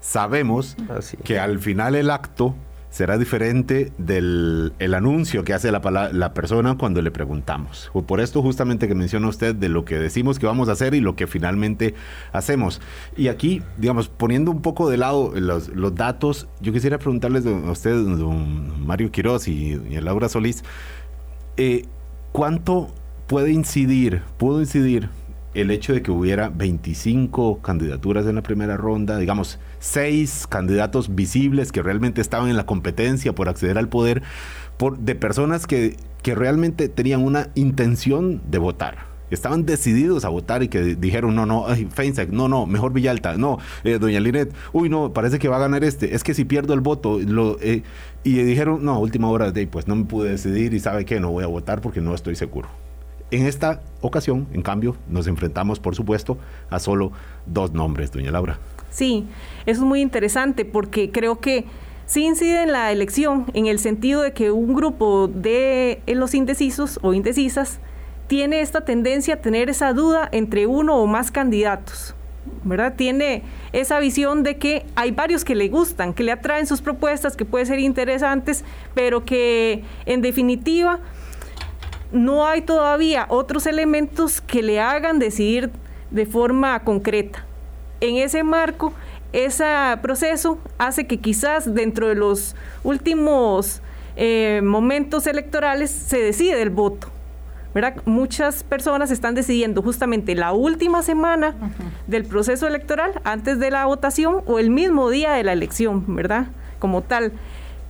sabemos 0.00 0.76
que 1.24 1.38
al 1.38 1.58
final 1.58 1.94
el 1.94 2.10
acto 2.10 2.54
será 2.96 3.18
diferente 3.18 3.92
del 3.98 4.72
el 4.78 4.94
anuncio 4.94 5.44
que 5.44 5.52
hace 5.52 5.70
la, 5.70 5.80
la 6.14 6.32
persona 6.32 6.78
cuando 6.78 7.02
le 7.02 7.10
preguntamos. 7.10 7.90
Por 8.06 8.22
esto 8.22 8.40
justamente 8.40 8.88
que 8.88 8.94
menciona 8.94 9.28
usted 9.28 9.54
de 9.54 9.68
lo 9.68 9.84
que 9.84 9.96
decimos 9.98 10.38
que 10.38 10.46
vamos 10.46 10.70
a 10.70 10.72
hacer 10.72 10.94
y 10.94 11.00
lo 11.00 11.14
que 11.14 11.26
finalmente 11.26 11.94
hacemos. 12.32 12.80
Y 13.14 13.28
aquí, 13.28 13.62
digamos, 13.76 14.08
poniendo 14.08 14.50
un 14.50 14.62
poco 14.62 14.88
de 14.88 14.96
lado 14.96 15.30
los, 15.34 15.94
datos, 15.94 16.48
yo 16.62 16.72
quisiera 16.72 16.98
preguntarles 16.98 17.44
a 17.44 17.70
usted, 17.70 17.92
don 17.92 18.86
Mario 18.86 19.10
Quiroz 19.10 19.46
y, 19.46 19.74
y 19.74 20.00
Laura 20.00 20.30
Solís, 20.30 20.64
eh, 21.58 21.84
¿cuánto 22.32 22.88
puede 23.26 23.52
incidir, 23.52 24.22
pudo 24.38 24.62
incidir 24.62 25.10
el 25.52 25.70
hecho 25.70 25.92
de 25.92 26.00
que 26.00 26.10
hubiera 26.10 26.48
25 26.48 27.60
candidaturas 27.60 28.24
en 28.26 28.36
la 28.36 28.42
primera 28.42 28.78
ronda, 28.78 29.18
digamos, 29.18 29.58
seis 29.86 30.46
candidatos 30.48 31.14
visibles 31.14 31.72
que 31.72 31.82
realmente 31.82 32.20
estaban 32.20 32.50
en 32.50 32.56
la 32.56 32.66
competencia 32.66 33.34
por 33.34 33.48
acceder 33.48 33.78
al 33.78 33.88
poder, 33.88 34.22
por, 34.76 34.98
de 34.98 35.14
personas 35.14 35.66
que, 35.66 35.96
que 36.22 36.34
realmente 36.34 36.88
tenían 36.88 37.22
una 37.22 37.48
intención 37.54 38.42
de 38.50 38.58
votar 38.58 39.16
estaban 39.30 39.66
decididos 39.66 40.24
a 40.24 40.28
votar 40.28 40.62
y 40.62 40.68
que 40.68 40.94
dijeron, 40.94 41.34
no, 41.34 41.46
no, 41.46 41.66
ay, 41.66 41.88
no, 42.30 42.48
no, 42.48 42.66
mejor 42.66 42.92
Villalta, 42.92 43.36
no, 43.36 43.58
eh, 43.82 43.98
doña 43.98 44.20
Linet, 44.20 44.54
uy, 44.72 44.88
no, 44.88 45.12
parece 45.12 45.40
que 45.40 45.48
va 45.48 45.56
a 45.56 45.60
ganar 45.60 45.82
este, 45.84 46.14
es 46.14 46.22
que 46.22 46.32
si 46.32 46.44
pierdo 46.44 46.74
el 46.74 46.80
voto, 46.80 47.18
eh", 47.60 47.82
y 48.22 48.32
dijeron, 48.34 48.84
no, 48.84 49.00
última 49.00 49.28
hora, 49.28 49.50
de, 49.50 49.66
pues 49.66 49.88
no 49.88 49.96
me 49.96 50.04
pude 50.04 50.30
decidir 50.30 50.74
y 50.74 50.80
sabe 50.80 51.04
que 51.04 51.18
no 51.18 51.30
voy 51.30 51.42
a 51.42 51.48
votar 51.48 51.80
porque 51.80 52.00
no 52.00 52.14
estoy 52.14 52.36
seguro. 52.36 52.68
En 53.32 53.46
esta 53.46 53.80
ocasión, 54.02 54.46
en 54.52 54.62
cambio, 54.62 54.96
nos 55.08 55.26
enfrentamos, 55.26 55.80
por 55.80 55.96
supuesto, 55.96 56.38
a 56.70 56.78
solo 56.78 57.10
dos 57.46 57.72
nombres, 57.72 58.12
doña 58.12 58.30
Laura. 58.30 58.60
Sí, 58.96 59.26
eso 59.66 59.82
es 59.82 59.86
muy 59.86 60.00
interesante 60.00 60.64
porque 60.64 61.10
creo 61.10 61.38
que 61.38 61.66
sí 62.06 62.24
incide 62.24 62.62
en 62.62 62.72
la 62.72 62.90
elección 62.92 63.44
en 63.52 63.66
el 63.66 63.78
sentido 63.78 64.22
de 64.22 64.32
que 64.32 64.50
un 64.50 64.72
grupo 64.72 65.28
de 65.28 66.00
los 66.06 66.32
indecisos 66.32 66.98
o 67.02 67.12
indecisas 67.12 67.78
tiene 68.26 68.62
esta 68.62 68.86
tendencia 68.86 69.34
a 69.34 69.36
tener 69.42 69.68
esa 69.68 69.92
duda 69.92 70.30
entre 70.32 70.66
uno 70.66 70.96
o 70.96 71.06
más 71.06 71.30
candidatos. 71.30 72.14
¿verdad? 72.64 72.94
Tiene 72.96 73.42
esa 73.74 73.98
visión 73.98 74.42
de 74.42 74.56
que 74.56 74.86
hay 74.94 75.10
varios 75.10 75.44
que 75.44 75.54
le 75.54 75.68
gustan, 75.68 76.14
que 76.14 76.22
le 76.22 76.32
atraen 76.32 76.66
sus 76.66 76.80
propuestas, 76.80 77.36
que 77.36 77.44
pueden 77.44 77.66
ser 77.66 77.80
interesantes, 77.80 78.64
pero 78.94 79.26
que 79.26 79.84
en 80.06 80.22
definitiva 80.22 81.00
no 82.12 82.46
hay 82.46 82.62
todavía 82.62 83.26
otros 83.28 83.66
elementos 83.66 84.40
que 84.40 84.62
le 84.62 84.80
hagan 84.80 85.18
decidir 85.18 85.70
de 86.10 86.24
forma 86.24 86.82
concreta. 86.82 87.44
En 88.00 88.16
ese 88.16 88.42
marco, 88.42 88.92
ese 89.32 89.64
proceso 90.02 90.58
hace 90.78 91.06
que 91.06 91.18
quizás 91.18 91.74
dentro 91.74 92.08
de 92.08 92.14
los 92.14 92.54
últimos 92.84 93.82
eh, 94.16 94.60
momentos 94.62 95.26
electorales 95.26 95.90
se 95.90 96.18
decide 96.18 96.62
el 96.62 96.70
voto, 96.70 97.08
¿verdad? 97.74 97.96
Muchas 98.06 98.64
personas 98.64 99.10
están 99.10 99.34
decidiendo 99.34 99.82
justamente 99.82 100.34
la 100.34 100.52
última 100.52 101.02
semana 101.02 101.54
del 102.06 102.24
proceso 102.24 102.66
electoral 102.66 103.20
antes 103.24 103.58
de 103.58 103.70
la 103.70 103.84
votación 103.86 104.42
o 104.46 104.58
el 104.58 104.70
mismo 104.70 105.10
día 105.10 105.32
de 105.32 105.44
la 105.44 105.52
elección, 105.52 106.04
¿verdad? 106.14 106.46
Como 106.78 107.02
tal. 107.02 107.32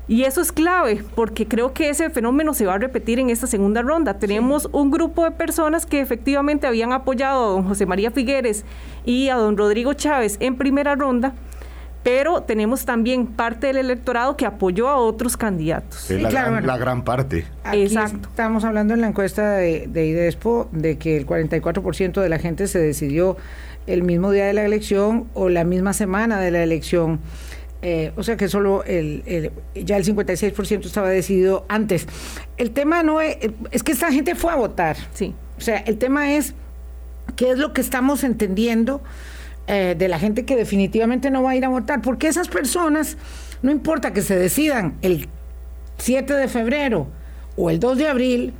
Y 0.09 0.23
eso 0.23 0.41
es 0.41 0.53
clave, 0.53 1.03
porque 1.17 1.49
creo 1.49 1.73
que 1.73 1.89
ese 1.89 2.11
fenómeno 2.11 2.55
se 2.55 2.65
va 2.65 2.75
a 2.75 2.79
repetir 2.79 3.19
en 3.19 3.29
esta 3.29 3.49
segunda 3.49 3.83
ronda. 3.83 4.19
Tenemos 4.19 4.69
un 4.71 4.93
grupo 4.93 5.25
de 5.25 5.33
personas 5.33 5.85
que 5.85 6.01
efectivamente 6.01 6.69
habían 6.69 6.93
apoyado 6.93 7.45
a 7.45 7.49
don 7.51 7.65
José 7.65 7.87
María 7.87 8.13
Figueres 8.13 8.65
y 9.05 9.31
a 9.31 9.35
don 9.35 9.57
Rodrigo 9.57 9.95
Chávez 9.95 10.37
en 10.39 10.57
primera 10.57 10.95
ronda, 10.95 11.35
pero 12.05 12.43
tenemos 12.43 12.85
también 12.85 13.27
parte 13.27 13.67
del 13.67 13.79
electorado 13.79 14.37
que 14.37 14.47
apoyó 14.47 14.89
a 14.89 14.97
otros 14.97 15.37
candidatos. 15.37 16.09
La, 16.09 16.31
gran, 16.31 16.65
la 16.65 16.79
gran 16.79 17.03
parte. 17.03 17.45
Exacto. 17.73 18.29
Estamos 18.29 18.63
hablando 18.63 18.95
en 18.95 19.01
la 19.01 19.09
encuesta 19.09 19.55
de, 19.55 19.89
de 19.89 20.07
IDESPO 20.07 20.69
de 20.71 20.99
que 20.99 21.17
el 21.17 21.27
44% 21.27 22.21
de 22.21 22.29
la 22.29 22.39
gente 22.39 22.69
se 22.69 22.79
decidió 22.79 23.37
el 23.89 24.05
mismo 24.05 24.31
día 24.31 24.47
de 24.47 24.53
la 24.53 24.65
elección 24.65 25.27
o 25.35 25.49
la 25.49 25.65
misma 25.65 25.93
semana 25.93 26.41
de 26.41 26.53
la 26.53 26.63
elección. 26.63 27.19
Eh, 27.83 28.13
o 28.17 28.23
sea 28.23 28.37
que 28.37 28.49
solo 28.49 28.85
el, 28.85 29.53
ya 29.75 29.97
el 29.97 30.05
56% 30.05 30.87
estaba 30.87 31.11
decidido 31.11 31.67
antes. 31.69 32.07
El 32.57 32.71
tema 32.71 33.03
no 33.03 33.21
es, 33.21 33.37
es 33.71 33.83
que 33.83 33.93
esta 33.93 34.11
gente 34.11 34.35
fue 34.35 34.53
a 34.53 34.57
votar. 34.57 34.97
Sí. 35.15 35.35
O 35.59 35.61
sea, 35.61 35.79
el 35.79 35.99
tema 35.99 36.35
es 36.35 36.55
qué 37.37 37.51
es 37.51 37.59
lo 37.59 37.73
que 37.73 37.81
estamos 37.81 38.25
entendiendo 38.25 39.03
eh, 39.69 39.95
de 39.99 40.09
la 40.09 40.19
gente 40.19 40.45
que 40.45 40.57
definitivamente 40.57 41.31
no 41.31 41.43
va 41.43 41.51
a 41.51 41.57
ir 41.57 41.65
a 41.65 41.69
votar, 41.69 42.01
porque 42.01 42.29
esas 42.29 42.49
personas, 42.49 43.17
no 43.63 43.71
importa 43.71 44.13
que 44.13 44.23
se 44.23 44.37
decidan 44.37 44.97
el 45.03 45.29
7 45.99 46.35
de 46.35 46.47
febrero 46.47 47.09
o 47.57 47.71
el 47.71 47.81
2 47.81 47.99
de 47.99 48.09
abril, 48.09 48.55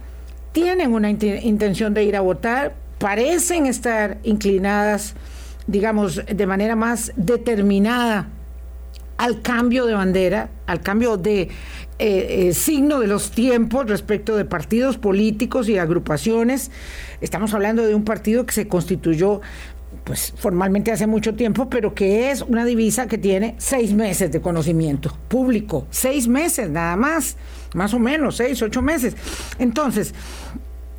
tienen 0.53 0.95
una 0.95 1.11
intención 1.11 1.95
de 1.95 2.03
ir 2.03 2.17
a 2.17 2.23
votar, 2.23 2.75
parecen 2.99 3.67
estar 3.67 4.19
inclinadas, 4.25 5.15
digamos, 5.67 6.23
de 6.27 6.47
manera 6.47 6.75
más 6.75 7.13
determinada 7.17 8.29
al 9.17 9.43
cambio 9.43 9.87
de 9.87 9.95
bandera, 9.95 10.51
al 10.67 10.81
cambio 10.81 11.17
de 11.17 11.43
eh, 11.43 11.49
eh, 11.99 12.53
signo 12.53 13.01
de 13.01 13.07
los 13.07 13.31
tiempos 13.31 13.87
respecto 13.89 14.37
de 14.37 14.45
partidos 14.45 14.99
políticos 14.99 15.69
y 15.69 15.79
agrupaciones. 15.79 16.71
Estamos 17.21 17.55
hablando 17.55 17.87
de 17.87 17.95
un 17.95 18.05
partido 18.05 18.45
que 18.45 18.53
se 18.53 18.69
constituyó 18.69 19.41
pues 20.05 20.33
formalmente 20.37 20.93
hace 20.93 21.07
mucho 21.07 21.35
tiempo, 21.35 21.69
pero 21.69 21.95
que 21.95 22.31
es 22.31 22.43
una 22.43 22.65
divisa 22.65 23.09
que 23.09 23.19
tiene 23.19 23.55
seis 23.59 23.93
meses 23.93 24.31
de 24.31 24.41
conocimiento 24.41 25.17
público, 25.29 25.87
seis 25.91 26.29
meses 26.29 26.71
nada 26.71 26.97
más, 26.97 27.37
más 27.75 27.93
o 27.95 27.99
menos, 27.99 28.37
seis, 28.37 28.61
ocho 28.63 28.83
meses. 28.83 29.17
Entonces, 29.59 30.15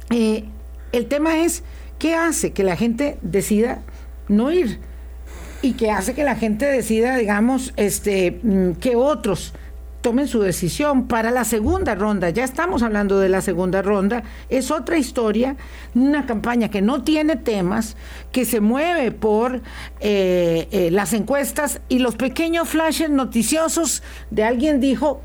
eh, 0.10 0.44
el 0.92 1.06
tema 1.06 1.40
es, 1.40 1.64
¿qué 2.00 2.16
hace 2.16 2.52
que 2.52 2.64
la 2.64 2.76
gente 2.76 3.18
decida 3.22 3.82
no 4.28 4.52
ir? 4.52 4.80
Y 5.62 5.74
que 5.74 5.92
hace 5.92 6.14
que 6.14 6.24
la 6.24 6.36
gente 6.36 6.66
decida, 6.66 7.18
digamos, 7.18 7.74
este, 7.76 8.40
mm, 8.44 8.74
que 8.74 8.96
otros 8.96 9.54
tomen 10.02 10.28
su 10.28 10.40
decisión 10.40 11.08
para 11.08 11.32
la 11.32 11.44
segunda 11.44 11.96
ronda. 11.96 12.30
Ya 12.30 12.44
estamos 12.44 12.84
hablando 12.84 13.20
de 13.20 13.30
la 13.30 13.42
segunda 13.42 13.82
ronda. 13.82 14.24
Es 14.50 14.72
otra 14.72 14.98
historia, 14.98 15.58
una 15.96 16.26
campaña 16.26 16.70
que 16.70 16.82
no 16.82 17.04
tiene 17.04 17.36
temas, 17.36 17.98
que 18.32 18.46
se 18.46 18.62
mueve 18.62 19.12
por 19.12 19.62
eh, 20.00 20.68
eh, 20.72 20.90
las 20.92 21.14
encuestas 21.14 21.82
y 21.90 22.00
los 22.00 22.16
pequeños 22.16 22.70
flashes 22.70 23.10
noticiosos 23.10 24.04
de 24.30 24.44
alguien 24.44 24.80
dijo 24.80 25.22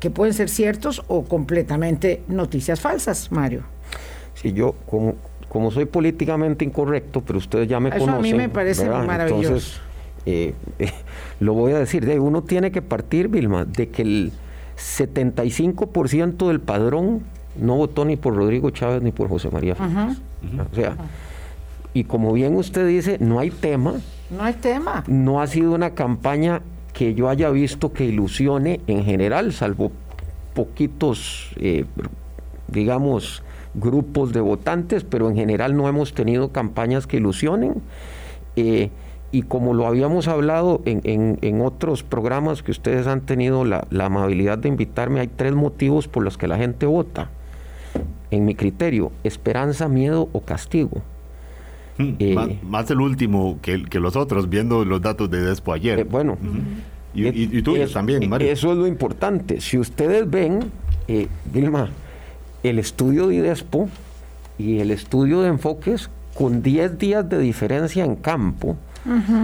que 0.00 0.10
pueden 0.10 0.34
ser 0.34 0.48
ciertos 0.48 1.02
o 1.08 1.24
completamente 1.24 2.22
noticias 2.28 2.80
falsas, 2.80 3.30
Mario. 3.30 3.64
Si 4.34 4.52
yo, 4.52 4.74
como, 4.90 5.14
como 5.56 5.70
soy 5.70 5.86
políticamente 5.86 6.66
incorrecto, 6.66 7.22
pero 7.22 7.38
ustedes 7.38 7.66
ya 7.66 7.80
me 7.80 7.88
conocen. 7.88 8.14
a 8.14 8.18
mí 8.18 8.34
me 8.34 8.50
parece 8.50 8.90
maravilloso. 8.90 9.42
Entonces, 9.46 9.80
eh, 10.26 10.52
lo 11.40 11.54
voy 11.54 11.72
a 11.72 11.78
decir, 11.78 12.04
de 12.04 12.20
uno 12.20 12.42
tiene 12.42 12.70
que 12.70 12.82
partir, 12.82 13.28
Vilma, 13.28 13.64
de 13.64 13.88
que 13.88 14.02
el 14.02 14.32
75% 14.76 16.46
del 16.48 16.60
padrón 16.60 17.22
no 17.58 17.76
votó 17.76 18.04
ni 18.04 18.18
por 18.18 18.36
Rodrigo 18.36 18.68
Chávez 18.68 19.00
ni 19.00 19.12
por 19.12 19.30
José 19.30 19.48
María 19.48 19.74
Fernández. 19.76 20.18
O 20.70 20.74
sea, 20.74 20.94
y 21.94 22.04
como 22.04 22.34
bien 22.34 22.54
usted 22.54 22.86
dice, 22.86 23.16
no 23.18 23.38
hay 23.38 23.48
tema. 23.48 23.94
No 24.28 24.42
hay 24.42 24.52
tema. 24.52 25.04
No 25.06 25.40
ha 25.40 25.46
sido 25.46 25.72
una 25.72 25.94
campaña 25.94 26.60
que 26.92 27.14
yo 27.14 27.30
haya 27.30 27.48
visto 27.48 27.94
que 27.94 28.04
ilusione 28.04 28.82
en 28.88 29.06
general, 29.06 29.54
salvo 29.54 29.90
poquitos, 30.52 31.52
eh, 31.56 31.86
digamos, 32.68 33.42
grupos 33.76 34.32
de 34.32 34.40
votantes, 34.40 35.04
pero 35.04 35.28
en 35.28 35.36
general 35.36 35.76
no 35.76 35.88
hemos 35.88 36.14
tenido 36.14 36.50
campañas 36.50 37.06
que 37.06 37.18
ilusionen. 37.18 37.74
Eh, 38.56 38.90
y 39.32 39.42
como 39.42 39.74
lo 39.74 39.86
habíamos 39.86 40.28
hablado 40.28 40.80
en, 40.86 41.60
otros 41.60 42.02
programas 42.02 42.62
que 42.62 42.70
ustedes 42.70 43.06
han 43.06 43.20
tenido 43.22 43.64
la, 43.64 43.86
amabilidad 44.00 44.56
de 44.58 44.68
invitarme, 44.68 45.20
hay 45.20 45.28
tres 45.28 45.54
motivos 45.54 46.08
por 46.08 46.24
los 46.24 46.38
que 46.38 46.48
la 46.48 46.56
gente 46.56 46.86
vota. 46.86 47.28
En 48.30 48.44
mi 48.44 48.54
criterio, 48.54 49.12
esperanza, 49.24 49.88
miedo 49.88 50.28
o 50.32 50.40
castigo. 50.40 51.02
Hmm, 51.98 52.14
eh, 52.18 52.58
más, 52.62 52.90
el 52.90 53.00
último 53.00 53.58
que, 53.60 53.84
que, 53.84 54.00
los 54.00 54.16
otros, 54.16 54.48
viendo 54.48 54.84
los 54.84 55.02
datos 55.02 55.30
de 55.30 55.40
Despo 55.40 55.72
ayer. 55.72 55.98
Eh, 56.00 56.04
bueno. 56.04 56.38
y, 57.14 57.26
y, 57.26 57.62
tú 57.62 57.76
también, 57.92 58.28
Mario. 58.28 58.50
Eso 58.50 58.72
es 58.72 58.78
lo 58.78 58.86
importante. 58.86 59.60
Si 59.60 59.76
ustedes 59.76 60.28
ven, 60.28 60.70
Vilma, 61.52 61.90
el 62.62 62.78
estudio 62.78 63.28
de 63.28 63.36
IDESPO 63.36 63.88
y 64.58 64.80
el 64.80 64.90
estudio 64.90 65.42
de 65.42 65.48
enfoques 65.48 66.10
con 66.34 66.62
10 66.62 66.98
días 66.98 67.28
de 67.28 67.38
diferencia 67.38 68.04
en 68.04 68.16
campo, 68.16 68.76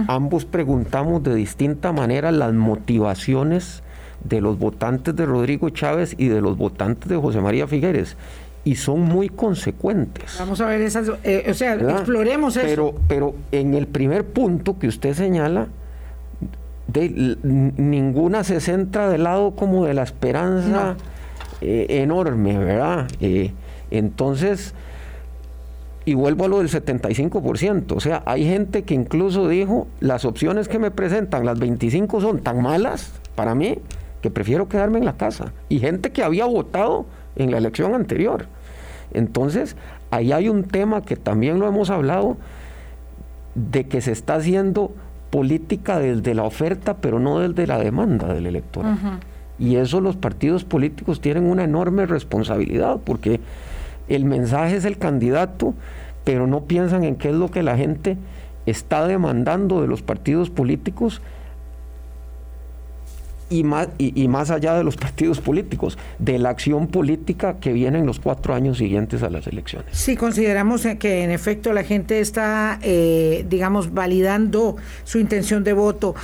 ambos 0.07 0.45
preguntamos 0.45 1.23
de 1.23 1.33
distinta 1.35 1.93
manera 1.93 2.31
las 2.31 2.53
motivaciones 2.53 3.81
de 4.23 4.41
los 4.41 4.59
votantes 4.59 5.15
de 5.15 5.25
Rodrigo 5.25 5.69
Chávez 5.69 6.15
y 6.17 6.27
de 6.27 6.41
los 6.41 6.57
votantes 6.57 7.09
de 7.09 7.15
José 7.15 7.41
María 7.41 7.67
Figueres 7.67 8.17
y 8.65 8.75
son 8.75 9.01
muy 9.01 9.29
consecuentes. 9.29 10.35
Vamos 10.39 10.61
a 10.61 10.67
ver 10.67 10.81
esas, 10.81 11.11
eh, 11.23 11.47
o 11.49 11.53
sea, 11.53 11.75
exploremos 11.75 12.55
eso. 12.55 12.65
Pero, 12.65 12.95
pero 13.07 13.35
en 13.51 13.73
el 13.73 13.87
primer 13.87 14.25
punto 14.25 14.79
que 14.79 14.87
usted 14.87 15.13
señala, 15.13 15.67
de, 16.87 17.37
ninguna 17.43 18.43
se 18.43 18.61
centra 18.61 19.09
del 19.09 19.23
lado 19.23 19.51
como 19.51 19.85
de 19.85 19.93
la 19.93 20.03
esperanza 20.03 20.95
eh, 21.63 22.01
enorme, 22.01 22.57
¿verdad? 22.57 23.07
Eh, 23.19 23.51
entonces, 23.91 24.73
y 26.05 26.13
vuelvo 26.13 26.45
a 26.45 26.47
lo 26.47 26.59
del 26.59 26.69
75%, 26.69 27.93
o 27.95 27.99
sea, 27.99 28.23
hay 28.25 28.45
gente 28.45 28.83
que 28.83 28.93
incluso 28.93 29.47
dijo, 29.47 29.87
las 29.99 30.25
opciones 30.25 30.67
que 30.67 30.79
me 30.79 30.91
presentan, 30.91 31.45
las 31.45 31.59
25 31.59 32.21
son 32.21 32.39
tan 32.39 32.61
malas 32.61 33.13
para 33.35 33.55
mí, 33.55 33.77
que 34.21 34.29
prefiero 34.29 34.67
quedarme 34.67 34.99
en 34.99 35.05
la 35.05 35.17
casa. 35.17 35.53
Y 35.69 35.79
gente 35.79 36.11
que 36.11 36.23
había 36.23 36.45
votado 36.45 37.05
en 37.35 37.51
la 37.51 37.57
elección 37.57 37.93
anterior. 37.93 38.47
Entonces, 39.13 39.75
ahí 40.11 40.31
hay 40.31 40.49
un 40.49 40.63
tema 40.63 41.01
que 41.01 41.15
también 41.15 41.59
lo 41.59 41.67
hemos 41.67 41.89
hablado, 41.89 42.37
de 43.55 43.85
que 43.85 44.01
se 44.01 44.11
está 44.11 44.35
haciendo 44.35 44.91
política 45.29 45.99
desde 45.99 46.33
la 46.33 46.43
oferta, 46.43 46.97
pero 46.97 47.19
no 47.19 47.39
desde 47.39 47.67
la 47.67 47.77
demanda 47.77 48.33
del 48.33 48.47
electorado. 48.47 48.97
Y 49.63 49.77
eso 49.77 50.01
los 50.01 50.17
partidos 50.17 50.65
políticos 50.65 51.21
tienen 51.21 51.45
una 51.45 51.63
enorme 51.63 52.05
responsabilidad, 52.05 52.97
porque 53.05 53.39
el 54.09 54.25
mensaje 54.25 54.75
es 54.75 54.83
el 54.83 54.97
candidato, 54.97 55.73
pero 56.25 56.47
no 56.47 56.65
piensan 56.65 57.05
en 57.05 57.15
qué 57.15 57.29
es 57.29 57.35
lo 57.35 57.49
que 57.49 57.63
la 57.63 57.77
gente 57.77 58.17
está 58.65 59.07
demandando 59.07 59.79
de 59.79 59.87
los 59.87 60.01
partidos 60.01 60.49
políticos 60.49 61.21
y 63.49 63.63
más, 63.63 63.89
y, 63.97 64.27
más 64.27 64.49
allá 64.51 64.75
de 64.75 64.83
los 64.83 64.97
partidos 65.03 65.39
políticos, 65.39 65.97
de 66.19 66.39
la 66.39 66.49
acción 66.49 66.87
política 66.87 67.57
que 67.59 67.73
viene 67.73 67.99
en 67.99 68.05
los 68.05 68.19
cuatro 68.19 68.53
años 68.53 68.77
siguientes 68.77 69.23
a 69.23 69.29
las 69.29 69.47
elecciones. 69.47 69.89
Sí, 69.91 70.15
consideramos 70.15 70.87
que 70.99 71.23
en 71.23 71.31
efecto 71.31 71.73
la 71.73 71.83
gente 71.83 72.19
está, 72.19 72.79
eh, 72.81 73.45
digamos, 73.49 73.93
validando 73.93 74.75
su 75.03 75.19
intención 75.19 75.63
de 75.63 75.73
voto 75.73 76.15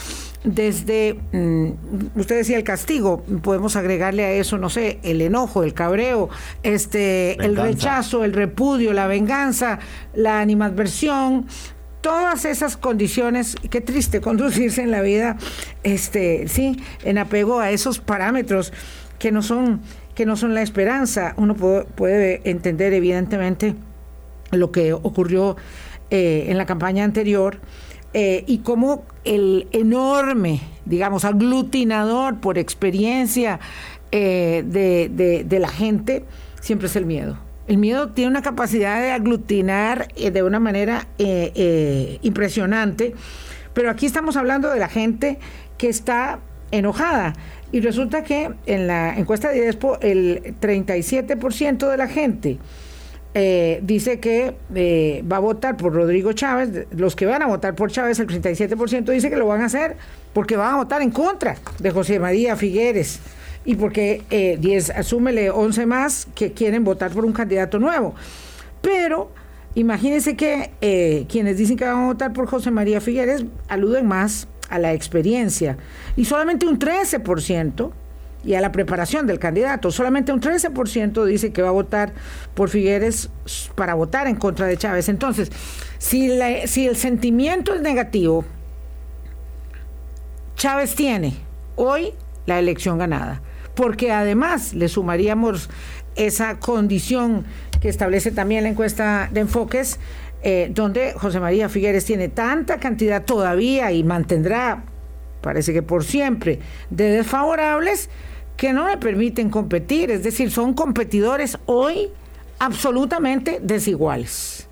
desde, 0.44 1.20
mm, 1.34 2.20
usted 2.20 2.38
decía 2.38 2.58
el 2.58 2.64
castigo, 2.64 3.24
podemos 3.42 3.76
agregarle 3.76 4.24
a 4.24 4.32
eso, 4.32 4.58
no 4.58 4.70
sé, 4.70 5.00
el 5.04 5.22
enojo, 5.22 5.64
el 5.64 5.74
cabreo, 5.74 6.30
este, 6.64 7.34
el 7.44 7.58
rechazo, 7.58 8.24
el 8.24 8.34
repudio, 8.34 8.94
la 8.94 9.08
venganza, 9.08 9.80
la 10.14 10.40
animadversión, 10.40 11.46
todas 12.02 12.46
esas 12.46 12.78
condiciones, 12.78 13.56
qué 13.70 13.82
triste 13.82 14.22
conducirse 14.22 14.82
en 14.82 14.92
la 14.92 15.02
vida, 15.02 15.38
este, 15.84 16.48
sí, 16.48 16.82
en 17.04 17.18
apego 17.18 17.60
a 17.60 17.72
esos 17.72 18.00
parámetros 18.00 18.74
que 19.18 19.32
no 19.32 19.42
son, 19.42 19.82
que 20.16 20.26
no 20.26 20.36
son 20.36 20.54
la 20.54 20.62
esperanza. 20.62 21.34
Uno 21.38 21.56
puede, 21.56 22.42
entender 22.50 22.94
evidentemente 22.94 23.76
lo 24.52 24.72
que 24.72 24.94
ocurrió 24.94 25.58
eh, 26.10 26.46
en 26.48 26.58
la 26.58 26.66
campaña 26.66 27.04
anterior 27.04 27.60
eh, 28.14 28.44
y 28.48 28.60
cómo 28.60 29.04
el 29.26 29.68
enorme, 29.72 30.62
digamos, 30.86 31.26
aglutinador 31.26 32.40
por 32.40 32.58
experiencia 32.58 33.60
eh, 34.12 34.64
de, 34.66 35.44
de 35.46 35.60
la 35.60 35.68
gente 35.68 36.26
siempre 36.62 36.88
es 36.88 36.96
el 36.96 37.06
miedo 37.06 37.49
El 37.70 37.78
miedo 37.78 38.10
tiene 38.10 38.32
una 38.32 38.42
capacidad 38.42 39.00
de 39.00 39.12
aglutinar 39.12 40.08
eh, 40.16 40.32
de 40.32 40.42
una 40.42 40.60
manera 40.60 41.06
eh, 41.20 41.52
eh, 41.54 42.18
impresionante, 42.24 43.14
pero 43.76 43.92
aquí 43.92 44.08
estamos 44.08 44.38
hablando 44.38 44.72
de 44.72 44.80
la 44.80 44.90
gente 44.90 45.38
que 45.78 45.88
está 45.88 46.40
enojada. 46.72 47.34
Y 47.72 47.82
resulta 47.82 48.24
que 48.24 48.50
en 48.66 48.88
la 48.88 49.16
encuesta 49.16 49.50
de 49.50 49.60
IDESPO 49.60 50.00
el 50.02 50.56
37% 50.60 51.92
de 51.92 51.98
la 51.98 52.08
gente 52.08 52.58
dice 53.84 54.20
que 54.20 54.56
va 55.32 55.38
a 55.38 55.40
votar 55.40 55.78
por 55.78 55.94
Rodrigo 55.94 56.34
Chávez. 56.34 56.88
Los 56.90 57.16
que 57.16 57.28
van 57.28 57.44
a 57.44 57.46
votar 57.46 57.76
por 57.76 57.92
Chávez, 57.92 58.20
el 58.20 58.28
37% 58.28 59.12
dice 59.12 59.30
que 59.30 59.36
lo 59.36 59.46
van 59.46 59.62
a 59.62 59.66
hacer 59.66 59.96
porque 60.34 60.58
van 60.58 60.74
a 60.74 60.78
votar 60.78 61.04
en 61.04 61.12
contra 61.12 61.56
de 61.78 61.92
José 61.92 62.20
María 62.20 62.56
Figueres 62.56 63.20
y 63.70 63.76
porque 63.76 64.24
eh, 64.32 64.58
10, 64.60 64.90
asúmele 64.90 65.52
11 65.52 65.86
más 65.86 66.28
que 66.34 66.54
quieren 66.54 66.84
votar 66.84 67.12
por 67.12 67.24
un 67.24 67.34
candidato 67.34 67.78
nuevo. 67.78 68.16
Pero 68.82 69.30
imagínense 69.76 70.36
que 70.36 70.72
eh, 70.82 71.28
quienes 71.30 71.60
dicen 71.60 71.78
que 71.78 71.86
van 71.86 72.06
a 72.06 72.06
votar 72.08 72.34
por 72.34 72.48
José 72.48 72.72
María 72.72 73.00
Figueres 73.00 73.46
aluden 73.68 74.08
más 74.08 74.48
a 74.72 74.80
la 74.80 74.94
experiencia 74.94 75.78
y 76.16 76.26
solamente 76.26 76.66
un 76.66 76.80
13% 76.80 77.92
y 78.44 78.56
a 78.56 78.62
la 78.62 78.72
preparación 78.72 79.28
del 79.28 79.38
candidato. 79.38 79.92
Solamente 79.92 80.32
un 80.32 80.42
13% 80.42 81.24
dice 81.26 81.54
que 81.54 81.62
va 81.62 81.70
a 81.70 81.74
votar 81.74 82.14
por 82.56 82.70
Figueres 82.70 83.30
para 83.76 83.94
votar 83.94 84.26
en 84.26 84.38
contra 84.38 84.66
de 84.66 84.78
Chávez. 84.78 85.10
Entonces, 85.10 85.52
si, 86.00 86.32
si 86.66 86.88
el 86.88 86.96
sentimiento 86.96 87.76
es 87.76 87.82
negativo, 87.82 88.46
Chávez 90.56 90.96
tiene 90.96 91.36
hoy 91.76 92.14
la 92.48 92.58
elección 92.58 92.98
ganada 92.98 93.44
porque 93.80 94.12
además 94.12 94.74
le 94.74 94.90
sumaríamos 94.90 95.70
esa 96.18 96.60
condición 96.60 97.46
que 97.80 97.88
establece 97.88 98.30
también 98.30 98.64
la 98.64 98.70
encuesta 98.70 99.30
de 99.32 99.40
enfoques, 99.40 100.02
eh, 100.44 100.70
donde 100.74 101.14
José 101.14 101.40
María 101.40 101.70
Figueres 101.70 102.04
tiene 102.04 102.28
tanta 102.28 102.78
cantidad 102.82 103.24
todavía 103.24 103.94
y 103.94 104.04
mantendrá, 104.04 104.84
parece 105.40 105.72
que 105.72 105.82
por 105.82 106.04
siempre, 106.04 106.60
de 106.90 107.06
desfavorables 107.06 108.10
que 108.58 108.74
no 108.74 108.86
le 108.90 108.98
permiten 108.98 109.50
competir, 109.50 110.12
es 110.12 110.24
decir, 110.24 110.52
son 110.52 110.74
competidores 110.74 111.58
hoy 111.66 112.10
absolutamente 112.60 113.60
desiguales. 113.62 114.68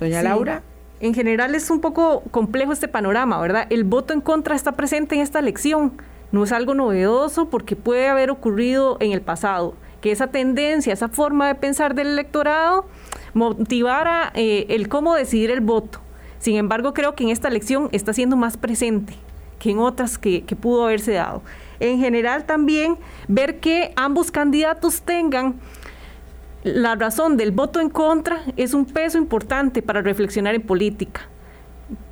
Doña 0.00 0.22
Laura. 0.22 0.62
En 1.00 1.12
general 1.12 1.54
es 1.54 1.68
un 1.68 1.82
poco 1.82 2.22
complejo 2.30 2.72
este 2.72 2.88
panorama, 2.88 3.38
¿verdad? 3.38 3.66
El 3.68 3.84
voto 3.84 4.14
en 4.14 4.22
contra 4.22 4.56
está 4.56 4.72
presente 4.72 5.16
en 5.16 5.20
esta 5.20 5.38
elección 5.38 5.92
no 6.32 6.44
es 6.44 6.52
algo 6.52 6.74
novedoso 6.74 7.48
porque 7.48 7.76
puede 7.76 8.08
haber 8.08 8.30
ocurrido 8.30 8.96
en 9.00 9.12
el 9.12 9.20
pasado, 9.20 9.74
que 10.00 10.12
esa 10.12 10.28
tendencia, 10.28 10.92
esa 10.92 11.08
forma 11.08 11.48
de 11.48 11.54
pensar 11.54 11.94
del 11.94 12.08
electorado 12.08 12.86
motivara 13.34 14.30
eh, 14.34 14.66
el 14.68 14.88
cómo 14.88 15.14
decidir 15.14 15.50
el 15.50 15.60
voto. 15.60 16.00
Sin 16.38 16.56
embargo, 16.56 16.94
creo 16.94 17.14
que 17.14 17.24
en 17.24 17.30
esta 17.30 17.48
elección 17.48 17.88
está 17.92 18.12
siendo 18.12 18.36
más 18.36 18.56
presente 18.56 19.14
que 19.58 19.70
en 19.70 19.78
otras 19.78 20.18
que, 20.18 20.44
que 20.44 20.54
pudo 20.54 20.84
haberse 20.84 21.12
dado. 21.12 21.42
En 21.80 21.98
general 21.98 22.44
también 22.44 22.96
ver 23.26 23.58
que 23.58 23.92
ambos 23.96 24.30
candidatos 24.30 25.02
tengan 25.02 25.56
la 26.62 26.94
razón 26.94 27.36
del 27.36 27.50
voto 27.50 27.80
en 27.80 27.88
contra 27.88 28.42
es 28.56 28.74
un 28.74 28.84
peso 28.84 29.18
importante 29.18 29.80
para 29.82 30.02
reflexionar 30.02 30.54
en 30.54 30.62
política 30.62 31.22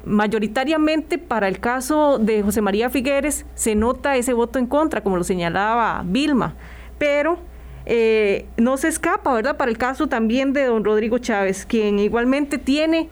mayoritariamente 0.04 1.18
para 1.18 1.48
el 1.48 1.60
caso 1.60 2.18
de 2.18 2.42
José 2.42 2.60
María 2.60 2.90
Figueres 2.90 3.44
se 3.54 3.74
nota 3.74 4.16
ese 4.16 4.32
voto 4.32 4.58
en 4.58 4.66
contra, 4.66 5.02
como 5.02 5.16
lo 5.16 5.24
señalaba 5.24 6.02
Vilma, 6.06 6.54
pero 6.98 7.38
eh, 7.84 8.46
no 8.56 8.76
se 8.76 8.88
escapa, 8.88 9.32
¿verdad? 9.34 9.56
Para 9.56 9.70
el 9.70 9.78
caso 9.78 10.06
también 10.06 10.52
de 10.52 10.64
don 10.64 10.84
Rodrigo 10.84 11.18
Chávez, 11.18 11.66
quien 11.66 11.98
igualmente 11.98 12.58
tiene 12.58 13.08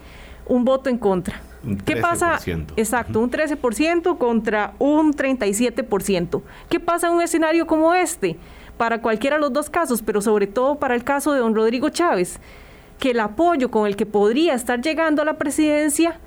un 0.46 0.64
voto 0.64 0.90
en 0.90 0.98
contra. 0.98 1.40
¿Qué 1.86 1.96
pasa? 1.96 2.38
Exacto, 2.76 3.20
un 3.20 3.30
13% 3.30 4.18
contra 4.18 4.74
un 4.78 5.14
37%. 5.14 6.42
¿Qué 6.68 6.80
pasa 6.80 7.06
en 7.06 7.14
un 7.14 7.22
escenario 7.22 7.66
como 7.66 7.94
este? 7.94 8.36
Para 8.76 9.00
cualquiera 9.00 9.36
de 9.36 9.40
los 9.40 9.52
dos 9.52 9.70
casos, 9.70 10.02
pero 10.02 10.20
sobre 10.20 10.46
todo 10.46 10.78
para 10.78 10.94
el 10.94 11.04
caso 11.04 11.32
de 11.32 11.38
don 11.38 11.54
Rodrigo 11.54 11.88
Chávez, 11.88 12.38
que 12.98 13.12
el 13.12 13.20
apoyo 13.20 13.70
con 13.70 13.86
el 13.86 13.96
que 13.96 14.04
podría 14.04 14.54
estar 14.54 14.80
llegando 14.80 15.22
a 15.22 15.24
la 15.24 15.38
presidencia 15.38 16.20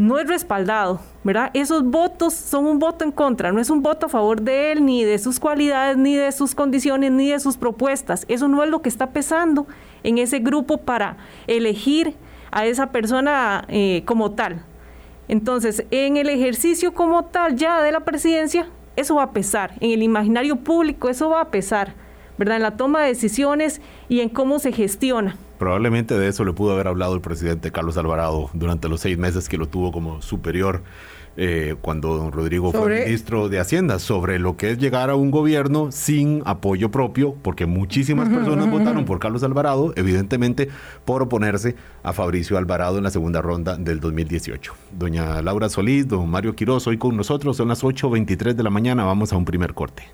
no 0.00 0.18
es 0.18 0.26
respaldado, 0.26 0.98
¿verdad? 1.24 1.50
Esos 1.52 1.84
votos 1.84 2.32
son 2.32 2.64
un 2.64 2.78
voto 2.78 3.04
en 3.04 3.12
contra, 3.12 3.52
no 3.52 3.60
es 3.60 3.68
un 3.68 3.82
voto 3.82 4.06
a 4.06 4.08
favor 4.08 4.40
de 4.40 4.72
él, 4.72 4.82
ni 4.86 5.04
de 5.04 5.18
sus 5.18 5.38
cualidades, 5.38 5.98
ni 5.98 6.16
de 6.16 6.32
sus 6.32 6.54
condiciones, 6.54 7.12
ni 7.12 7.28
de 7.28 7.38
sus 7.38 7.58
propuestas. 7.58 8.24
Eso 8.26 8.48
no 8.48 8.64
es 8.64 8.70
lo 8.70 8.80
que 8.80 8.88
está 8.88 9.10
pesando 9.10 9.66
en 10.02 10.16
ese 10.16 10.38
grupo 10.38 10.78
para 10.78 11.18
elegir 11.46 12.14
a 12.50 12.64
esa 12.64 12.92
persona 12.92 13.66
eh, 13.68 14.02
como 14.06 14.30
tal. 14.30 14.64
Entonces, 15.28 15.84
en 15.90 16.16
el 16.16 16.30
ejercicio 16.30 16.94
como 16.94 17.26
tal 17.26 17.56
ya 17.56 17.82
de 17.82 17.92
la 17.92 18.00
presidencia, 18.00 18.70
eso 18.96 19.16
va 19.16 19.24
a 19.24 19.32
pesar. 19.32 19.74
En 19.80 19.90
el 19.90 20.02
imaginario 20.02 20.56
público, 20.56 21.10
eso 21.10 21.28
va 21.28 21.42
a 21.42 21.50
pesar, 21.50 21.92
¿verdad? 22.38 22.56
En 22.56 22.62
la 22.62 22.78
toma 22.78 23.02
de 23.02 23.08
decisiones 23.08 23.82
y 24.08 24.20
en 24.20 24.30
cómo 24.30 24.60
se 24.60 24.72
gestiona. 24.72 25.36
Probablemente 25.60 26.18
de 26.18 26.26
eso 26.26 26.42
le 26.46 26.54
pudo 26.54 26.72
haber 26.72 26.88
hablado 26.88 27.14
el 27.14 27.20
presidente 27.20 27.70
Carlos 27.70 27.98
Alvarado 27.98 28.48
durante 28.54 28.88
los 28.88 29.02
seis 29.02 29.18
meses 29.18 29.46
que 29.46 29.58
lo 29.58 29.68
tuvo 29.68 29.92
como 29.92 30.22
superior 30.22 30.82
eh, 31.36 31.74
cuando 31.82 32.16
don 32.16 32.32
Rodrigo 32.32 32.72
fue 32.72 33.04
ministro 33.04 33.50
de 33.50 33.60
Hacienda, 33.60 33.98
sobre 33.98 34.38
lo 34.38 34.56
que 34.56 34.70
es 34.70 34.78
llegar 34.78 35.10
a 35.10 35.16
un 35.16 35.30
gobierno 35.30 35.92
sin 35.92 36.42
apoyo 36.46 36.90
propio, 36.90 37.34
porque 37.42 37.66
muchísimas 37.66 38.30
personas 38.30 38.70
votaron 38.70 39.04
por 39.04 39.18
Carlos 39.18 39.42
Alvarado, 39.42 39.92
evidentemente 39.96 40.70
por 41.04 41.20
oponerse 41.20 41.76
a 42.02 42.14
Fabricio 42.14 42.56
Alvarado 42.56 42.96
en 42.96 43.04
la 43.04 43.10
segunda 43.10 43.42
ronda 43.42 43.76
del 43.76 44.00
2018. 44.00 44.72
Doña 44.98 45.42
Laura 45.42 45.68
Solís, 45.68 46.08
don 46.08 46.30
Mario 46.30 46.56
Quiroz, 46.56 46.86
hoy 46.86 46.96
con 46.96 47.18
nosotros, 47.18 47.58
son 47.58 47.68
las 47.68 47.84
8.23 47.84 48.54
de 48.54 48.62
la 48.62 48.70
mañana, 48.70 49.04
vamos 49.04 49.34
a 49.34 49.36
un 49.36 49.44
primer 49.44 49.74
corte. 49.74 50.04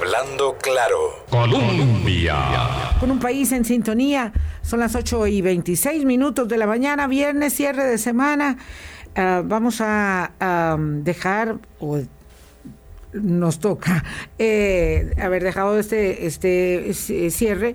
Hablando 0.00 0.56
claro. 0.58 1.24
Colombia. 1.28 2.36
Con 3.00 3.10
un 3.10 3.18
país 3.18 3.50
en 3.50 3.64
sintonía, 3.64 4.32
son 4.62 4.78
las 4.78 4.94
8 4.94 5.26
y 5.26 5.42
26 5.42 6.04
minutos 6.04 6.46
de 6.46 6.56
la 6.56 6.68
mañana, 6.68 7.08
viernes, 7.08 7.54
cierre 7.54 7.84
de 7.84 7.98
semana. 7.98 8.58
Ah, 9.16 9.42
vamos 9.44 9.80
a 9.80 10.30
dejar, 11.02 11.56
o 11.80 11.98
nos 13.12 13.58
toca 13.58 14.04
eh, 14.38 15.14
haber 15.20 15.42
dejado 15.42 15.78
este, 15.78 16.26
este 16.26 16.94
cierre 17.30 17.74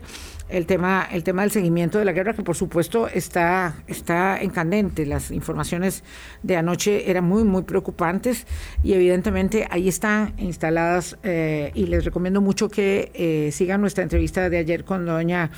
el 0.54 0.68
tema, 0.68 1.08
el 1.12 1.24
tema 1.24 1.42
del 1.42 1.52
seguimiento 1.52 1.98
de 1.98 2.06
la 2.06 2.12
guerra, 2.12 2.34
que 2.34 2.44
por 2.44 2.56
supuesto 2.56 3.08
está, 3.08 3.76
está 3.88 4.39
en 4.39 4.52
candente. 4.52 5.06
Las 5.06 5.32
informaciones 5.32 6.04
de 6.44 6.56
anoche 6.56 7.10
eran 7.10 7.26
muy, 7.26 7.44
muy 7.44 7.63
preocupantes 7.63 8.46
y 8.84 8.94
evidentemente 8.94 9.68
ahí 9.72 9.89
están 9.89 10.34
instaladas 10.38 11.18
eh, 11.24 11.72
y 11.74 11.88
les 11.88 12.06
recomiendo 12.06 12.39
mucho 12.39 12.70
que 12.70 13.12
eh, 13.16 13.52
sigan 13.52 13.82
nuestra 13.82 14.04
entrevista 14.04 14.50
de 14.50 14.60
ayer 14.60 14.86
con 14.86 15.08
doña 15.08 15.50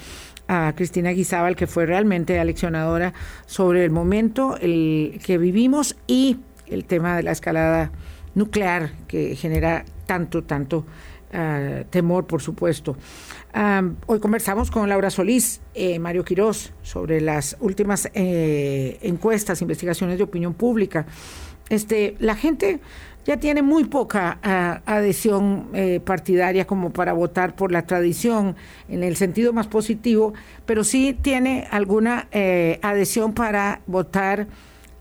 a 0.48 0.74
Cristina 0.76 1.10
Guizábal, 1.10 1.58
que 1.58 1.68
fue 1.68 1.86
realmente 1.86 2.40
aleccionadora 2.40 3.14
sobre 3.48 3.84
el 3.84 3.92
momento 3.92 4.58
el 4.62 5.20
que 5.26 5.38
vivimos 5.38 5.98
y 6.08 6.38
el 6.68 6.86
tema 6.86 7.18
de 7.18 7.24
la 7.24 7.32
escalada 7.32 7.92
nuclear 8.34 8.92
que 9.08 9.36
genera 9.36 9.86
tanto, 10.06 10.44
tanto 10.44 10.86
uh, 11.34 11.84
temor, 11.90 12.26
por 12.26 12.42
supuesto 12.42 12.96
hoy 14.08 14.20
conversamos 14.20 14.70
con 14.70 14.90
Laura 14.90 15.10
Solís, 15.10 15.62
eh, 15.74 15.98
Mario 16.00 16.26
Quirós, 16.26 16.74
sobre 16.82 17.22
las 17.22 17.56
últimas 17.62 18.10
eh, 18.14 18.98
encuestas, 19.02 19.62
investigaciones 19.62 20.18
de 20.18 20.24
opinión 20.24 20.54
pública. 20.54 21.06
Este, 21.70 22.16
la 22.20 22.36
gente 22.36 22.80
ya 23.26 23.38
tiene 23.38 23.62
muy 23.62 23.86
poca 23.86 24.40
adhesión 24.86 25.70
eh, 25.74 26.00
partidaria 26.04 26.68
como 26.68 26.92
para 26.92 27.14
votar 27.14 27.56
por 27.56 27.72
la 27.72 27.88
tradición 27.88 28.56
en 28.90 29.04
el 29.04 29.16
sentido 29.16 29.54
más 29.54 29.68
positivo, 29.68 30.34
pero 30.66 30.84
sí 30.84 31.18
tiene 31.20 31.68
alguna 31.72 32.28
adhesión 32.82 33.34
para 33.34 33.82
votar 33.88 34.48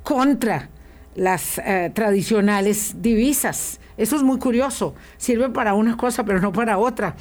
contra 0.03 0.71
las 1.17 1.61
tradicionales 1.93 3.03
divisas. 3.03 3.79
Eso 3.97 4.17
es 4.17 4.23
muy 4.23 4.39
curioso. 4.39 4.95
Sirve 5.17 5.49
para 5.51 5.75
una 5.75 5.97
cosa, 5.97 6.25
pero 6.25 6.41
no 6.41 6.53
para 6.53 6.79
otra. 6.79 7.17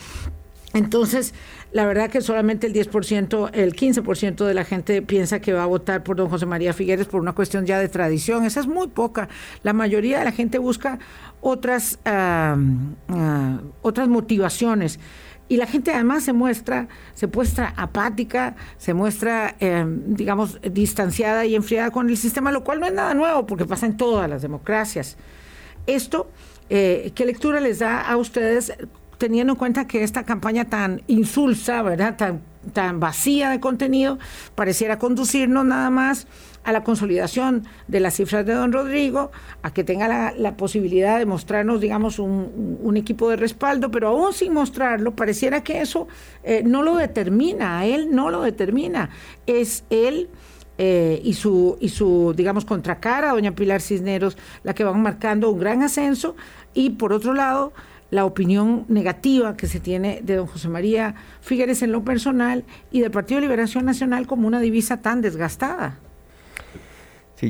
Entonces, 0.73 1.35
la 1.71 1.85
verdad 1.85 2.09
que 2.09 2.21
solamente 2.21 2.65
el 2.65 2.73
10%, 2.73 3.51
el 3.53 3.75
15% 3.75 4.43
de 4.45 4.53
la 4.55 4.65
gente 4.65 5.03
piensa 5.03 5.39
que 5.39 5.53
va 5.53 5.63
a 5.63 5.67
votar 5.67 6.03
por 6.03 6.15
don 6.15 6.29
José 6.29 6.47
María 6.47 6.73
Figueres 6.73 7.05
por 7.05 7.21
una 7.21 7.33
cuestión 7.33 7.67
ya 7.67 7.79
de 7.79 7.89
tradición. 7.89 8.43
Esa 8.43 8.59
es 8.59 8.67
muy 8.67 8.87
poca. 8.87 9.29
La 9.61 9.73
mayoría 9.73 10.19
de 10.19 10.25
la 10.25 10.31
gente 10.31 10.57
busca 10.57 10.97
otras, 11.41 11.99
ah, 12.05 12.57
otras 13.83 14.07
motivaciones. 14.07 14.99
Y 15.47 15.57
la 15.57 15.67
gente 15.67 15.91
además 15.91 16.23
se 16.23 16.33
muestra, 16.33 16.87
se 17.13 17.27
muestra 17.27 17.73
apática, 17.77 18.55
se 18.77 18.95
muestra, 18.95 19.55
em, 19.59 20.15
digamos, 20.15 20.59
distanciada 20.61 21.45
y 21.45 21.53
enfriada 21.53 21.91
con 21.91 22.09
el 22.09 22.17
sistema, 22.17 22.51
lo 22.51 22.63
cual 22.63 22.79
no 22.79 22.87
es 22.87 22.93
nada 22.93 23.13
nuevo 23.13 23.45
porque 23.45 23.65
pasa 23.65 23.85
en 23.85 23.95
todas 23.95 24.27
las 24.27 24.41
democracias. 24.41 25.17
Esto, 25.85 26.31
eh, 26.69 27.11
¿qué 27.15 27.25
lectura 27.25 27.59
les 27.59 27.79
da 27.79 28.01
a 28.01 28.17
ustedes 28.17 28.73
teniendo 29.17 29.53
en 29.53 29.57
cuenta 29.57 29.87
que 29.87 30.03
esta 30.03 30.23
campaña 30.23 30.65
tan 30.65 31.01
insulsa, 31.07 31.81
¿verdad? 31.81 32.17
Tan, 32.17 32.41
tan 32.73 32.99
vacía 32.99 33.49
de 33.49 33.59
contenido, 33.59 34.19
pareciera 34.55 34.99
conducirnos 34.99 35.65
nada 35.65 35.89
más 35.89 36.27
a 36.63 36.71
la 36.71 36.83
consolidación 36.83 37.65
de 37.87 37.99
las 37.99 38.15
cifras 38.15 38.45
de 38.45 38.53
don 38.53 38.71
Rodrigo, 38.71 39.31
a 39.61 39.73
que 39.73 39.83
tenga 39.83 40.33
la, 40.33 40.57
posibilidad 40.57 41.19
de 41.19 41.25
mostrarnos, 41.25 41.81
digamos, 41.81 42.19
un, 42.19 42.95
equipo 42.95 43.29
de 43.29 43.35
respaldo, 43.35 43.91
pero 43.91 44.09
aún 44.09 44.33
sin 44.33 44.53
mostrarlo, 44.53 45.15
pareciera 45.15 45.63
que 45.63 45.81
eso 45.81 46.07
eh, 46.43 46.61
no 46.63 46.83
lo 46.83 46.95
determina, 46.95 47.79
a 47.79 47.85
él 47.85 48.09
no 48.11 48.29
lo 48.29 48.41
determina, 48.41 49.09
es 49.45 49.83
él. 49.89 50.29
Eh, 50.79 51.21
y 51.23 51.33
su 51.33 51.77
y 51.79 51.89
su 51.89 52.33
digamos 52.35 52.65
contracara 52.65 53.33
doña 53.33 53.53
Pilar 53.53 53.79
Cisneros 53.79 54.37
la 54.63 54.73
que 54.73 54.83
van 54.83 55.03
marcando 55.03 55.51
un 55.51 55.59
gran 55.59 55.83
ascenso 55.83 56.35
y 56.73 56.89
por 56.91 57.13
otro 57.13 57.35
lado 57.35 57.73
la 58.09 58.25
opinión 58.25 58.83
negativa 58.87 59.55
que 59.55 59.67
se 59.67 59.79
tiene 59.79 60.21
de 60.23 60.35
don 60.35 60.47
José 60.47 60.69
María 60.69 61.13
Figueres 61.41 61.83
en 61.83 61.91
lo 61.91 62.03
personal 62.03 62.63
y 62.91 63.01
del 63.01 63.11
Partido 63.11 63.39
de 63.39 63.45
Liberación 63.45 63.85
Nacional 63.85 64.25
como 64.25 64.47
una 64.47 64.59
divisa 64.61 64.99
tan 64.99 65.21
desgastada 65.21 65.99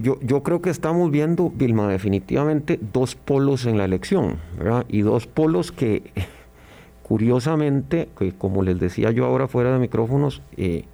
yo, 0.01 0.19
yo 0.21 0.43
creo 0.43 0.61
que 0.61 0.69
estamos 0.69 1.11
viendo, 1.11 1.49
Vilma, 1.49 1.87
definitivamente 1.87 2.79
dos 2.93 3.15
polos 3.15 3.65
en 3.65 3.77
la 3.77 3.85
elección, 3.85 4.37
¿verdad? 4.57 4.85
Y 4.87 5.01
dos 5.01 5.27
polos 5.27 5.71
que, 5.71 6.03
curiosamente, 7.03 8.09
que 8.17 8.31
como 8.33 8.63
les 8.63 8.79
decía 8.79 9.11
yo 9.11 9.25
ahora 9.25 9.47
fuera 9.47 9.71
de 9.73 9.79
micrófonos, 9.79 10.41
eh, 10.57 10.85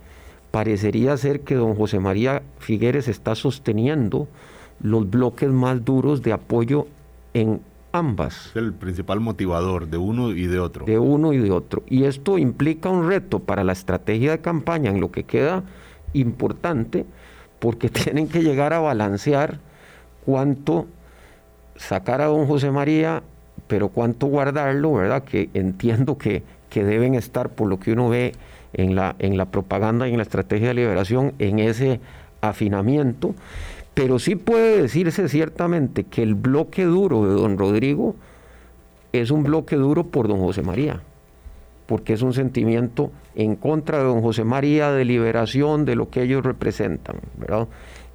parecería 0.52 1.16
ser 1.18 1.42
que 1.42 1.56
don 1.56 1.76
José 1.76 2.00
María 2.00 2.42
Figueres 2.60 3.08
está 3.08 3.36
sosteniendo 3.36 4.28
los 4.82 5.10
bloques 5.10 5.50
más 5.50 5.84
duros 5.84 6.22
de 6.22 6.34
apoyo 6.34 6.88
en 7.34 7.62
ambas. 7.92 8.48
Es 8.48 8.56
el 8.56 8.74
principal 8.74 9.20
motivador 9.20 9.88
de 9.88 9.98
uno 9.98 10.32
y 10.32 10.48
de 10.48 10.60
otro. 10.60 10.86
De 10.86 11.00
uno 11.00 11.34
y 11.34 11.38
de 11.38 11.52
otro. 11.52 11.84
Y 11.88 12.04
esto 12.04 12.38
implica 12.38 12.90
un 12.90 13.08
reto 13.08 13.40
para 13.40 13.64
la 13.64 13.74
estrategia 13.74 14.32
de 14.32 14.40
campaña 14.40 14.92
en 14.92 15.00
lo 15.00 15.12
que 15.12 15.24
queda 15.24 15.64
importante 16.14 17.06
porque 17.60 17.90
tienen 17.90 18.28
que 18.28 18.42
llegar 18.42 18.74
a 18.74 18.80
balancear 18.80 19.60
cuánto 20.26 20.88
sacar 21.76 22.22
a 22.22 22.26
don 22.26 22.46
José 22.46 22.72
María, 22.72 23.24
pero 23.68 23.90
cuánto 23.90 24.28
guardarlo, 24.28 24.94
¿verdad? 24.94 25.24
Que 25.24 25.50
entiendo 25.54 26.18
que, 26.18 26.44
que 26.70 26.84
deben 26.84 27.16
estar, 27.16 27.50
por 27.50 27.68
lo 27.68 27.80
que 27.80 27.94
uno 27.94 28.10
ve 28.10 28.34
en 28.74 28.96
la, 28.96 29.16
en 29.20 29.38
la 29.38 29.46
propaganda 29.46 30.08
y 30.08 30.12
en 30.12 30.18
la 30.18 30.24
estrategia 30.24 30.70
de 30.70 30.74
liberación, 30.76 31.34
en 31.40 31.60
ese 31.60 32.00
afinamiento. 32.42 33.36
Pero 33.94 34.20
sí 34.20 34.36
puede 34.36 34.82
decirse 34.82 35.28
ciertamente 35.28 36.04
que 36.04 36.24
el 36.24 36.36
bloque 36.36 36.86
duro 36.86 37.28
de 37.28 37.34
don 37.34 37.58
Rodrigo 37.58 38.16
es 39.12 39.32
un 39.32 39.44
bloque 39.44 39.76
duro 39.76 40.08
por 40.08 40.28
don 40.28 40.40
José 40.40 40.62
María 40.62 41.02
porque 41.90 42.14
es 42.14 42.22
un 42.22 42.36
sentimiento 42.36 43.12
en 43.34 43.56
contra 43.56 43.98
de 43.98 44.04
don 44.04 44.22
José 44.22 44.44
María, 44.44 44.92
de 44.92 45.06
liberación, 45.06 45.86
de 45.86 45.96
lo 45.96 46.12
que 46.12 46.22
ellos 46.22 46.46
representan, 46.46 47.16
¿verdad? 47.36 47.68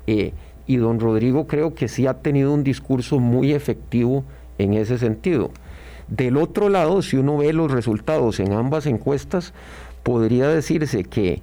Eh, 0.06 0.32
y 0.68 0.76
don 0.76 1.00
Rodrigo 1.00 1.48
creo 1.48 1.74
que 1.74 1.88
sí 1.88 2.06
ha 2.06 2.14
tenido 2.14 2.54
un 2.54 2.62
discurso 2.62 3.18
muy 3.18 3.52
efectivo 3.52 4.22
en 4.58 4.74
ese 4.74 4.96
sentido. 4.96 5.50
Del 6.06 6.36
otro 6.36 6.68
lado, 6.68 7.02
si 7.02 7.16
uno 7.16 7.36
ve 7.38 7.52
los 7.52 7.72
resultados 7.72 8.38
en 8.38 8.52
ambas 8.52 8.86
encuestas, 8.86 9.52
podría 10.04 10.48
decirse 10.48 11.02
que 11.02 11.42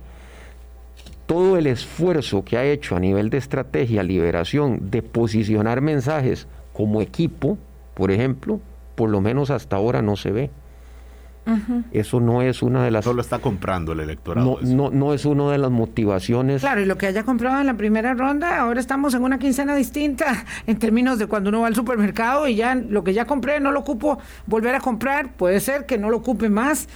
todo 1.26 1.58
el 1.58 1.68
esfuerzo 1.68 2.46
que 2.46 2.58
ha 2.58 2.64
hecho 2.64 2.96
a 2.96 3.00
nivel 3.00 3.30
de 3.30 3.38
estrategia, 3.38 4.04
liberación, 4.04 4.92
de 4.92 5.02
posicionar 5.02 5.82
mensajes 5.82 6.48
como 6.72 7.02
equipo, 7.02 7.58
por 7.94 8.12
ejemplo, 8.12 8.62
por 8.96 9.10
lo 9.10 9.20
menos 9.20 9.50
hasta 9.50 9.76
ahora 9.76 10.02
no 10.02 10.16
se 10.16 10.32
ve. 10.32 10.50
Eso 11.92 12.20
no 12.20 12.42
es 12.42 12.62
una 12.62 12.84
de 12.84 12.92
las... 12.92 13.06
Solo 13.06 13.22
está 13.22 13.40
comprando 13.40 13.92
el 13.92 14.00
electorado. 14.00 14.60
No, 14.62 14.90
no, 14.90 14.92
no, 14.92 15.14
es 15.14 15.26
una 15.26 15.52
de 15.52 15.58
las 15.58 15.72
motivaciones. 15.72 16.62
Claro, 16.62 16.82
y 16.82 16.86
lo 16.86 16.98
que 16.98 17.08
haya 17.08 17.24
comprado 17.24 17.60
en 17.60 17.68
la 17.68 17.76
primera 17.76 18.14
ronda, 18.14 18.60
ahora 18.60 18.80
estamos 18.80 19.14
en 19.14 19.24
una 19.24 19.40
quincena 19.40 19.76
distinta 19.76 20.46
en 20.68 20.78
términos 20.78 21.20
de 21.20 21.28
cuando 21.28 21.50
uno 21.50 21.62
va 21.62 21.68
al 21.68 21.76
supermercado 21.76 22.48
y 22.48 22.56
ya 22.56 22.76
lo 22.76 23.04
que 23.04 23.14
ya 23.14 23.26
compré 23.26 23.60
no 23.60 23.72
lo 23.72 23.80
ocupo 23.80 24.20
volver 24.46 24.76
a 24.76 24.80
comprar, 24.80 25.34
puede 25.34 25.60
ser 25.60 25.86
que 25.86 25.98
no 25.98 26.10
lo 26.10 26.18
ocupe 26.18 26.50
más, 26.50 26.88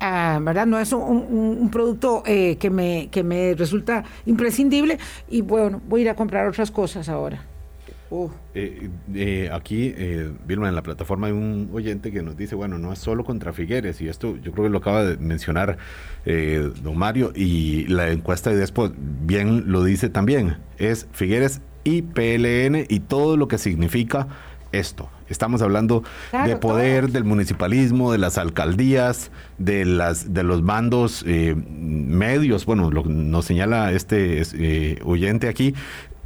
ah, 0.00 0.38
¿verdad? 0.42 0.66
No 0.66 0.78
es 0.78 0.92
un, 0.92 1.70
producto 1.72 2.22
eh, 2.26 2.56
que, 2.58 2.70
me, 2.70 3.08
que 3.10 3.22
me 3.22 3.54
resulta 3.54 4.04
imprescindible 4.26 4.98
y 5.28 5.40
bueno, 5.40 5.80
voy 5.88 6.00
a 6.00 6.04
ir 6.04 6.10
a 6.10 6.14
comprar 6.14 6.46
otras 6.46 6.70
cosas 6.70 7.08
ahora. 7.08 7.53
Eh, 8.54 8.90
eh, 9.14 9.50
aquí, 9.52 9.92
eh, 9.96 10.30
Vilma, 10.46 10.68
en 10.68 10.74
la 10.74 10.82
plataforma 10.82 11.26
hay 11.26 11.32
un 11.32 11.70
oyente 11.72 12.12
que 12.12 12.22
nos 12.22 12.36
dice, 12.36 12.54
bueno, 12.54 12.78
no 12.78 12.92
es 12.92 12.98
solo 12.98 13.24
contra 13.24 13.52
Figueres, 13.52 14.00
y 14.00 14.08
esto 14.08 14.36
yo 14.36 14.52
creo 14.52 14.64
que 14.64 14.70
lo 14.70 14.78
acaba 14.78 15.04
de 15.04 15.16
mencionar 15.16 15.78
eh, 16.24 16.70
don 16.82 16.96
Mario, 16.96 17.32
y 17.34 17.86
la 17.88 18.10
encuesta 18.10 18.50
de 18.50 18.56
Despo 18.56 18.92
bien 18.96 19.64
lo 19.72 19.82
dice 19.82 20.08
también, 20.08 20.58
es 20.78 21.08
Figueres 21.12 21.60
y 21.82 22.02
PLN 22.02 22.86
y 22.88 23.00
todo 23.00 23.36
lo 23.36 23.48
que 23.48 23.58
significa 23.58 24.28
esto. 24.70 25.08
Estamos 25.28 25.62
hablando 25.62 26.04
de 26.46 26.56
poder, 26.56 27.10
del 27.10 27.24
municipalismo, 27.24 28.12
de 28.12 28.18
las 28.18 28.36
alcaldías, 28.36 29.30
de 29.56 29.86
las 29.86 30.34
de 30.34 30.42
los 30.42 30.62
bandos 30.64 31.24
medios. 31.24 32.66
Bueno, 32.66 32.90
lo, 32.90 33.04
nos 33.04 33.46
señala 33.46 33.92
este 33.92 34.98
oyente 35.02 35.48
aquí, 35.48 35.74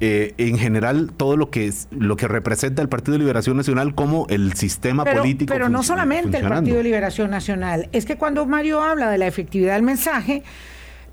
eh, 0.00 0.34
en 0.38 0.58
general 0.58 1.10
todo 1.16 1.36
lo 1.36 1.50
que 1.50 1.66
es, 1.66 1.88
lo 1.90 2.16
que 2.16 2.28
representa 2.28 2.82
el 2.82 2.88
Partido 2.88 3.14
de 3.14 3.18
Liberación 3.18 3.56
Nacional 3.56 3.94
como 3.96 4.26
el 4.30 4.52
sistema 4.52 5.04
político. 5.04 5.52
Pero 5.52 5.68
no 5.68 5.82
solamente 5.82 6.38
el 6.38 6.48
Partido 6.48 6.76
de 6.76 6.84
Liberación 6.84 7.30
Nacional, 7.30 7.88
es 7.92 8.04
que 8.04 8.16
cuando 8.16 8.46
Mario 8.46 8.80
habla 8.80 9.10
de 9.10 9.18
la 9.18 9.26
efectividad 9.26 9.74
del 9.74 9.82
mensaje, 9.82 10.44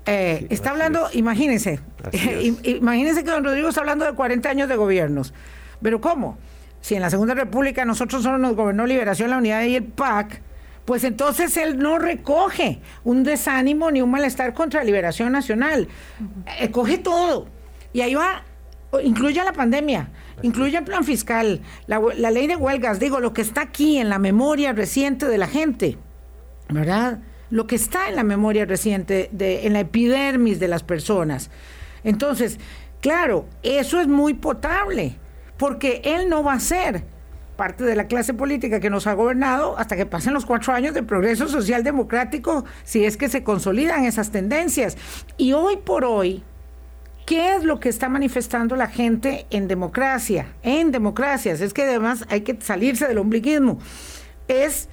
eh, 0.06 0.46
está 0.50 0.70
hablando, 0.70 1.08
imagínense, 1.14 1.80
imagínense 2.62 3.24
que 3.24 3.30
don 3.30 3.42
Rodrigo 3.42 3.68
está 3.68 3.80
hablando 3.80 4.04
de 4.04 4.12
40 4.12 4.48
años 4.48 4.68
de 4.68 4.76
gobiernos. 4.76 5.34
Pero 5.82 6.00
¿cómo? 6.00 6.38
Si 6.80 6.94
en 6.94 7.02
la 7.02 7.10
Segunda 7.10 7.34
República 7.34 7.84
nosotros 7.84 8.22
solo 8.22 8.38
nos 8.38 8.54
gobernó 8.54 8.86
Liberación, 8.86 9.30
la 9.30 9.38
Unidad 9.38 9.64
y 9.64 9.74
el 9.74 9.84
PAC, 9.84 10.42
pues 10.84 11.02
entonces 11.02 11.56
él 11.56 11.78
no 11.78 11.98
recoge 11.98 12.78
un 13.02 13.24
desánimo 13.24 13.90
ni 13.90 14.00
un 14.00 14.12
malestar 14.12 14.54
contra 14.54 14.84
Liberación 14.84 15.32
Nacional. 15.32 15.88
Eh, 16.60 16.70
coge 16.70 16.98
todo. 16.98 17.48
Y 17.92 18.02
ahí 18.02 18.14
va 18.14 18.44
incluye 19.00 19.42
la 19.44 19.52
pandemia, 19.52 20.08
incluye 20.42 20.78
el 20.78 20.84
plan 20.84 21.04
fiscal, 21.04 21.60
la, 21.86 22.00
ley 22.30 22.46
de 22.46 22.56
huelgas, 22.56 22.98
digo, 22.98 23.20
lo 23.20 23.32
que 23.32 23.42
está 23.42 23.62
aquí 23.62 23.98
en 23.98 24.08
la 24.08 24.18
memoria 24.18 24.72
reciente 24.72 25.26
de 25.26 25.38
la 25.38 25.46
gente, 25.46 25.98
¿verdad? 26.68 27.20
Lo 27.50 27.66
que 27.66 27.76
está 27.76 28.08
en 28.08 28.16
la 28.16 28.24
memoria 28.24 28.64
reciente, 28.64 29.30
en 29.38 29.72
la 29.72 29.80
epidermis 29.80 30.58
de 30.58 30.68
las 30.68 30.82
personas. 30.82 31.50
Entonces, 32.04 32.58
claro, 33.00 33.46
eso 33.62 34.00
es 34.00 34.08
muy 34.08 34.34
potable, 34.34 35.16
porque 35.56 36.02
él 36.04 36.28
no 36.28 36.42
va 36.42 36.54
a 36.54 36.60
ser 36.60 37.04
parte 37.56 37.84
de 37.84 37.96
la 37.96 38.06
clase 38.06 38.34
política 38.34 38.80
que 38.80 38.90
nos 38.90 39.06
ha 39.06 39.14
gobernado 39.14 39.78
hasta 39.78 39.96
que 39.96 40.06
pasen 40.06 40.34
los 40.34 40.46
cuatro 40.46 40.72
años 40.72 40.94
de 40.94 41.02
progreso 41.02 41.48
social 41.48 41.82
democrático, 41.82 42.64
si 42.84 43.04
es 43.04 43.16
que 43.16 43.28
se 43.28 43.42
consolidan 43.42 44.04
esas 44.04 44.30
tendencias. 44.30 44.96
Y 45.36 45.54
hoy 45.54 45.78
por 45.78 46.04
hoy, 46.04 46.44
¿Qué 47.26 47.56
es 47.56 47.64
lo 47.64 47.80
que 47.80 47.88
está 47.88 48.08
manifestando 48.08 48.76
la 48.76 48.86
gente 48.86 49.46
en 49.50 49.66
democracia? 49.66 50.54
En 50.62 50.92
democracias, 50.92 51.60
es 51.60 51.74
que 51.74 51.82
además 51.82 52.24
hay 52.28 52.42
que 52.42 52.56
salirse 52.60 53.08
del 53.08 53.18
ombliguismo. 53.18 53.80
Es 54.46 54.88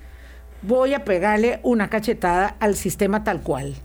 voy 0.64 0.96
a 0.96 1.06
pegarle 1.06 1.60
una 1.62 1.92
cachetada 1.92 2.56
al 2.60 2.74
sistema 2.76 3.24
tal 3.24 3.42
cual. 3.42 3.76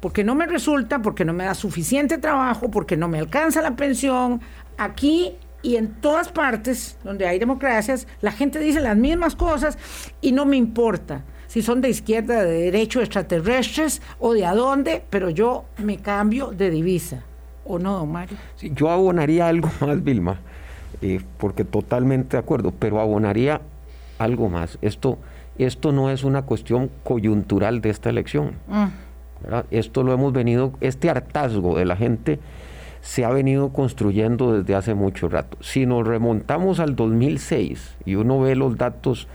Porque 0.00 0.24
no 0.24 0.34
me 0.34 0.46
resulta, 0.46 1.00
porque 1.00 1.24
no 1.24 1.32
me 1.32 1.44
da 1.44 1.54
suficiente 1.54 2.18
trabajo, 2.18 2.72
porque 2.72 2.96
no 2.96 3.06
me 3.06 3.20
alcanza 3.20 3.62
la 3.62 3.76
pensión. 3.76 4.40
Aquí 4.78 5.36
y 5.62 5.76
en 5.76 6.00
todas 6.00 6.28
partes 6.28 6.98
donde 7.04 7.28
hay 7.28 7.38
democracias, 7.38 8.08
la 8.20 8.32
gente 8.32 8.58
dice 8.58 8.80
las 8.80 8.96
mismas 8.96 9.36
cosas 9.36 9.78
y 10.20 10.32
no 10.32 10.44
me 10.44 10.56
importa 10.56 11.22
si 11.46 11.62
son 11.62 11.80
de 11.80 11.90
izquierda, 11.90 12.42
de 12.42 12.62
derecho, 12.62 13.00
extraterrestres 13.00 14.02
o 14.18 14.34
de 14.34 14.44
a 14.44 14.54
dónde, 14.54 15.04
pero 15.08 15.30
yo 15.30 15.66
me 15.78 15.98
cambio 15.98 16.48
de 16.48 16.68
divisa. 16.68 17.22
¿O 17.64 17.78
no, 17.78 17.98
don 17.98 18.12
Mario? 18.12 18.36
Sí, 18.56 18.72
yo 18.74 18.90
abonaría 18.90 19.48
algo 19.48 19.70
más, 19.80 20.02
Vilma, 20.02 20.40
eh, 21.00 21.20
porque 21.38 21.64
totalmente 21.64 22.36
de 22.36 22.40
acuerdo, 22.40 22.72
pero 22.78 23.00
abonaría 23.00 23.60
algo 24.18 24.48
más. 24.48 24.78
Esto, 24.82 25.18
esto 25.58 25.92
no 25.92 26.10
es 26.10 26.24
una 26.24 26.42
cuestión 26.42 26.90
coyuntural 27.04 27.80
de 27.80 27.90
esta 27.90 28.10
elección. 28.10 28.52
Mm. 28.68 28.86
Esto 29.70 30.02
lo 30.02 30.12
hemos 30.12 30.32
venido, 30.32 30.72
este 30.80 31.10
hartazgo 31.10 31.76
de 31.76 31.84
la 31.84 31.96
gente 31.96 32.38
se 33.00 33.24
ha 33.24 33.30
venido 33.30 33.70
construyendo 33.72 34.56
desde 34.56 34.76
hace 34.76 34.94
mucho 34.94 35.28
rato. 35.28 35.58
Si 35.60 35.86
nos 35.86 36.06
remontamos 36.06 36.78
al 36.78 36.94
2006 36.94 37.96
y 38.04 38.14
uno 38.14 38.40
ve 38.40 38.54
los 38.54 38.78
datos, 38.78 39.26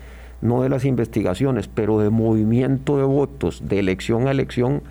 no 0.42 0.62
de 0.62 0.70
las 0.70 0.86
investigaciones, 0.86 1.68
pero 1.68 2.00
de 2.00 2.10
movimiento 2.10 2.98
de 2.98 3.04
votos 3.04 3.68
de 3.68 3.80
elección 3.80 4.28
a 4.28 4.32
elección, 4.32 4.84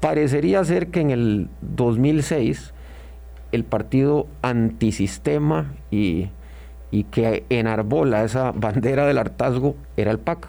Parecería 0.00 0.64
ser 0.64 0.88
que 0.88 1.00
en 1.00 1.10
el 1.10 1.48
2006 1.62 2.72
el 3.52 3.64
partido 3.64 4.26
antisistema 4.42 5.72
y, 5.90 6.28
y 6.90 7.04
que 7.04 7.44
enarbola 7.50 8.24
esa 8.24 8.52
bandera 8.54 9.06
del 9.06 9.18
hartazgo 9.18 9.74
era 9.96 10.10
el 10.10 10.18
PAC. 10.18 10.46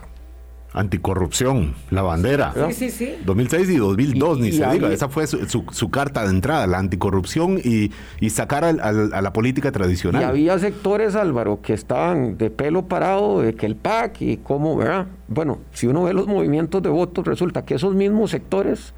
Anticorrupción, 0.72 1.74
la 1.90 2.04
bandera. 2.04 2.54
Sí, 2.70 2.74
sí, 2.74 2.90
sí. 2.92 3.14
2006 3.26 3.70
y 3.72 3.78
2002, 3.78 4.38
Y- 4.38 4.42
ni 4.44 4.48
y 4.50 4.52
se 4.52 4.64
ahí- 4.66 4.78
diga. 4.78 4.94
Esa 4.94 5.10
fue 5.10 5.26
su, 5.26 5.44
su- 5.50 5.66
su 5.72 5.90
carta 5.90 6.22
de 6.24 6.30
entrada, 6.30 6.68
la 6.68 6.78
anticorrupción 6.78 7.60
y, 7.64 7.92
y 8.20 8.30
sacar 8.30 8.64
al- 8.64 8.80
al- 8.80 9.12
a 9.12 9.22
la 9.24 9.34
política 9.34 9.70
Y 9.70 9.72
tradicional. 9.72 10.24
había 10.24 10.60
sectores, 10.60 11.16
Álvaro, 11.16 11.60
que 11.64 11.74
estaban 11.74 12.38
de 12.38 12.52
pelo 12.52 12.84
parado, 12.86 13.42
de 13.42 13.56
que 13.56 13.66
el 13.66 13.76
PAC 13.76 14.22
y 14.22 14.38
cómo, 14.38 14.78
¿verdad? 14.78 15.08
Bueno, 15.28 15.58
si 15.74 15.88
uno 15.88 16.04
ve 16.04 16.14
los 16.14 16.28
movimientos 16.28 16.84
de 16.84 16.90
votos, 16.90 17.26
resulta 17.26 17.66
que 17.66 17.74
esos 17.74 17.96
mismos 17.96 18.30
sectores 18.30 18.94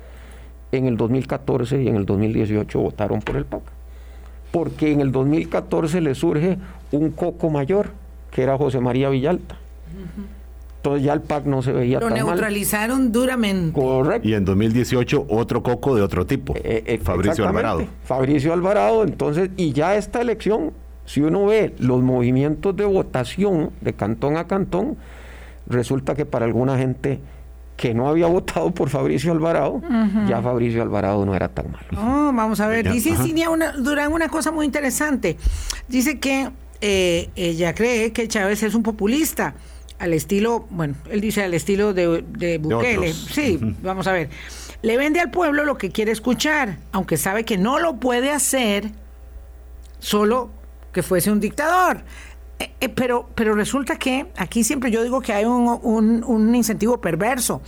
en 0.71 0.85
el 0.87 0.97
2014 0.97 1.83
y 1.83 1.87
en 1.87 1.95
el 1.95 2.05
2018 2.05 2.79
votaron 2.79 3.19
por 3.21 3.35
el 3.37 3.45
PAC. 3.45 3.61
Porque 4.51 4.91
en 4.91 5.01
el 5.01 5.11
2014 5.11 6.01
le 6.01 6.15
surge 6.15 6.57
un 6.91 7.11
coco 7.11 7.49
mayor, 7.49 7.89
que 8.31 8.43
era 8.43 8.57
José 8.57 8.79
María 8.79 9.09
Villalta. 9.09 9.55
Entonces 10.77 11.03
ya 11.03 11.13
el 11.13 11.21
PAC 11.21 11.45
no 11.45 11.61
se 11.61 11.71
veía 11.71 11.99
Lo 11.99 12.07
tan 12.07 12.17
mal. 12.17 12.25
neutralizaron 12.27 13.11
duramente. 13.11 13.79
Correcto. 13.79 14.27
Y 14.27 14.33
en 14.33 14.45
2018 14.45 15.27
otro 15.29 15.61
coco 15.61 15.95
de 15.95 16.01
otro 16.01 16.25
tipo, 16.25 16.55
Eh, 16.57 16.83
eh, 16.87 16.97
Fabricio. 16.97 17.47
Alvarado. 17.47 17.85
Fabricio 18.03 18.51
Alvarado, 18.53 19.03
entonces, 19.03 19.51
y 19.57 19.73
ya 19.73 19.95
esta 19.95 20.21
elección, 20.21 20.71
si 21.05 21.21
uno 21.21 21.45
ve 21.45 21.75
los 21.77 22.01
movimientos 22.01 22.75
de 22.75 22.85
votación 22.85 23.69
de 23.81 23.93
cantón 23.93 24.37
a 24.37 24.47
cantón, 24.47 24.97
resulta 25.67 26.15
que 26.15 26.25
para 26.25 26.45
alguna 26.45 26.77
gente 26.79 27.19
que 27.81 27.95
no 27.95 28.07
había 28.07 28.27
votado 28.27 28.69
por 28.69 28.89
Fabricio 28.89 29.31
Alvarado, 29.31 29.81
ya 30.29 30.39
Fabricio 30.39 30.83
Alvarado 30.83 31.25
no 31.25 31.33
era 31.33 31.47
tan 31.47 31.71
malo. 31.71 31.87
Oh, 31.97 32.31
vamos 32.31 32.59
a 32.59 32.67
ver. 32.67 32.91
Dice. 32.91 33.17
Cinia 33.17 33.49
una, 33.49 33.71
Durán 33.71 34.13
una 34.13 34.29
cosa 34.29 34.51
muy 34.51 34.67
interesante. 34.67 35.35
Dice 35.87 36.19
que 36.19 36.51
eh, 36.79 37.31
ella 37.35 37.73
cree 37.73 38.13
que 38.13 38.27
Chávez 38.27 38.61
es 38.61 38.75
un 38.75 38.83
populista 38.83 39.55
al 39.97 40.13
estilo, 40.13 40.67
bueno, 40.69 40.93
él 41.09 41.21
dice 41.21 41.43
al 41.43 41.55
estilo 41.55 41.95
de, 41.95 42.23
de 42.37 42.59
Bukele. 42.59 43.13
sí, 43.13 43.57
vamos 43.81 44.05
a 44.05 44.11
ver. 44.11 44.29
Le 44.83 44.97
vende 44.97 45.19
al 45.19 45.31
pueblo 45.31 45.65
lo 45.65 45.79
que 45.79 45.89
quiere 45.89 46.11
escuchar, 46.11 46.77
aunque 46.91 47.17
sabe 47.17 47.45
que 47.45 47.57
no 47.57 47.79
lo 47.79 47.95
puede 47.99 48.29
hacer 48.29 48.91
solo 49.97 50.51
que 50.93 51.01
fuese 51.01 51.31
un 51.31 51.39
dictador. 51.39 52.03
Eh, 52.61 52.71
eh, 52.79 52.89
pero, 52.89 53.27
pero 53.33 53.55
resulta 53.55 53.95
que 53.97 54.27
aquí 54.37 54.63
siempre 54.63 54.91
yo 54.91 55.01
digo 55.01 55.19
que 55.21 55.33
hay 55.33 55.45
un, 55.45 55.79
un- 56.27 56.55
incentivo 56.55 57.01
perverso. 57.01 57.61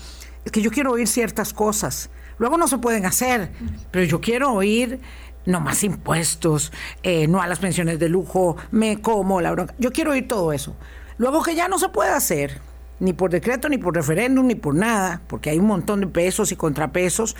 Es 0.46 0.52
que 0.52 0.62
yo 0.62 0.70
quiero 0.70 0.92
oír 0.92 1.08
ciertas 1.08 1.52
cosas. 1.54 2.12
Luego 2.38 2.58
no 2.58 2.68
se 2.68 2.78
pueden 2.78 3.06
hacer, 3.06 3.52
pero 3.90 4.06
yo 4.06 4.22
quiero 4.22 4.52
oír 4.54 5.00
no 5.46 5.60
más 5.62 5.84
impuestos, 5.84 6.72
eh, 7.02 7.28
no 7.28 7.42
a 7.42 7.48
las 7.48 7.60
pensiones 7.60 7.98
de 7.98 8.08
lujo, 8.10 8.56
me 8.72 9.02
como 9.02 9.42
la 9.42 9.52
bronca. 9.52 9.74
Yo 9.80 9.92
quiero 9.92 10.12
oír 10.12 10.28
todo 10.28 10.54
eso. 10.54 10.76
Luego 11.18 11.42
que 11.42 11.56
ya 11.56 11.68
no 11.68 11.80
se 11.80 11.90
puede 11.90 12.12
hacer, 12.12 12.60
ni 13.00 13.14
por 13.14 13.32
decreto, 13.32 13.68
ni 13.70 13.78
por 13.80 13.96
referéndum, 13.96 14.46
ni 14.48 14.56
por 14.56 14.76
nada, 14.76 15.22
porque 15.28 15.50
hay 15.50 15.60
un 15.60 15.68
montón 15.68 16.02
de 16.02 16.08
pesos 16.08 16.52
y 16.52 16.56
contrapesos, 16.56 17.36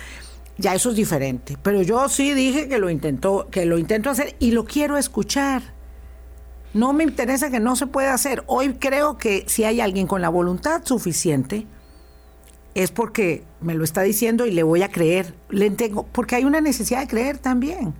ya 0.58 0.74
eso 0.74 0.90
es 0.90 0.96
diferente. 0.96 1.56
Pero 1.62 1.82
yo 1.82 2.08
sí 2.08 2.34
dije 2.34 2.68
que 2.68 2.78
lo 2.78 2.90
intentó, 2.90 3.48
que 3.50 3.64
lo 3.64 3.78
intento 3.78 4.10
hacer 4.10 4.34
y 4.38 4.50
lo 4.52 4.64
quiero 4.64 4.96
escuchar. 4.96 5.73
No 6.74 6.92
me 6.92 7.04
interesa 7.04 7.50
que 7.50 7.60
no 7.60 7.76
se 7.76 7.86
pueda 7.86 8.12
hacer. 8.12 8.42
Hoy 8.48 8.74
creo 8.74 9.16
que 9.16 9.44
si 9.46 9.62
hay 9.62 9.80
alguien 9.80 10.08
con 10.08 10.20
la 10.20 10.28
voluntad 10.28 10.82
suficiente, 10.84 11.66
es 12.74 12.90
porque 12.90 13.44
me 13.60 13.74
lo 13.74 13.84
está 13.84 14.02
diciendo 14.02 14.44
y 14.44 14.50
le 14.50 14.64
voy 14.64 14.82
a 14.82 14.90
creer. 14.90 15.34
Le 15.48 15.70
tengo, 15.70 16.04
porque 16.06 16.34
hay 16.34 16.44
una 16.44 16.60
necesidad 16.60 17.00
de 17.00 17.06
creer 17.06 17.38
también. 17.38 17.94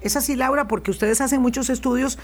Es 0.00 0.16
así, 0.16 0.36
Laura, 0.36 0.68
porque 0.68 0.92
ustedes 0.92 1.20
hacen 1.20 1.42
muchos 1.42 1.68
estudios, 1.68 2.16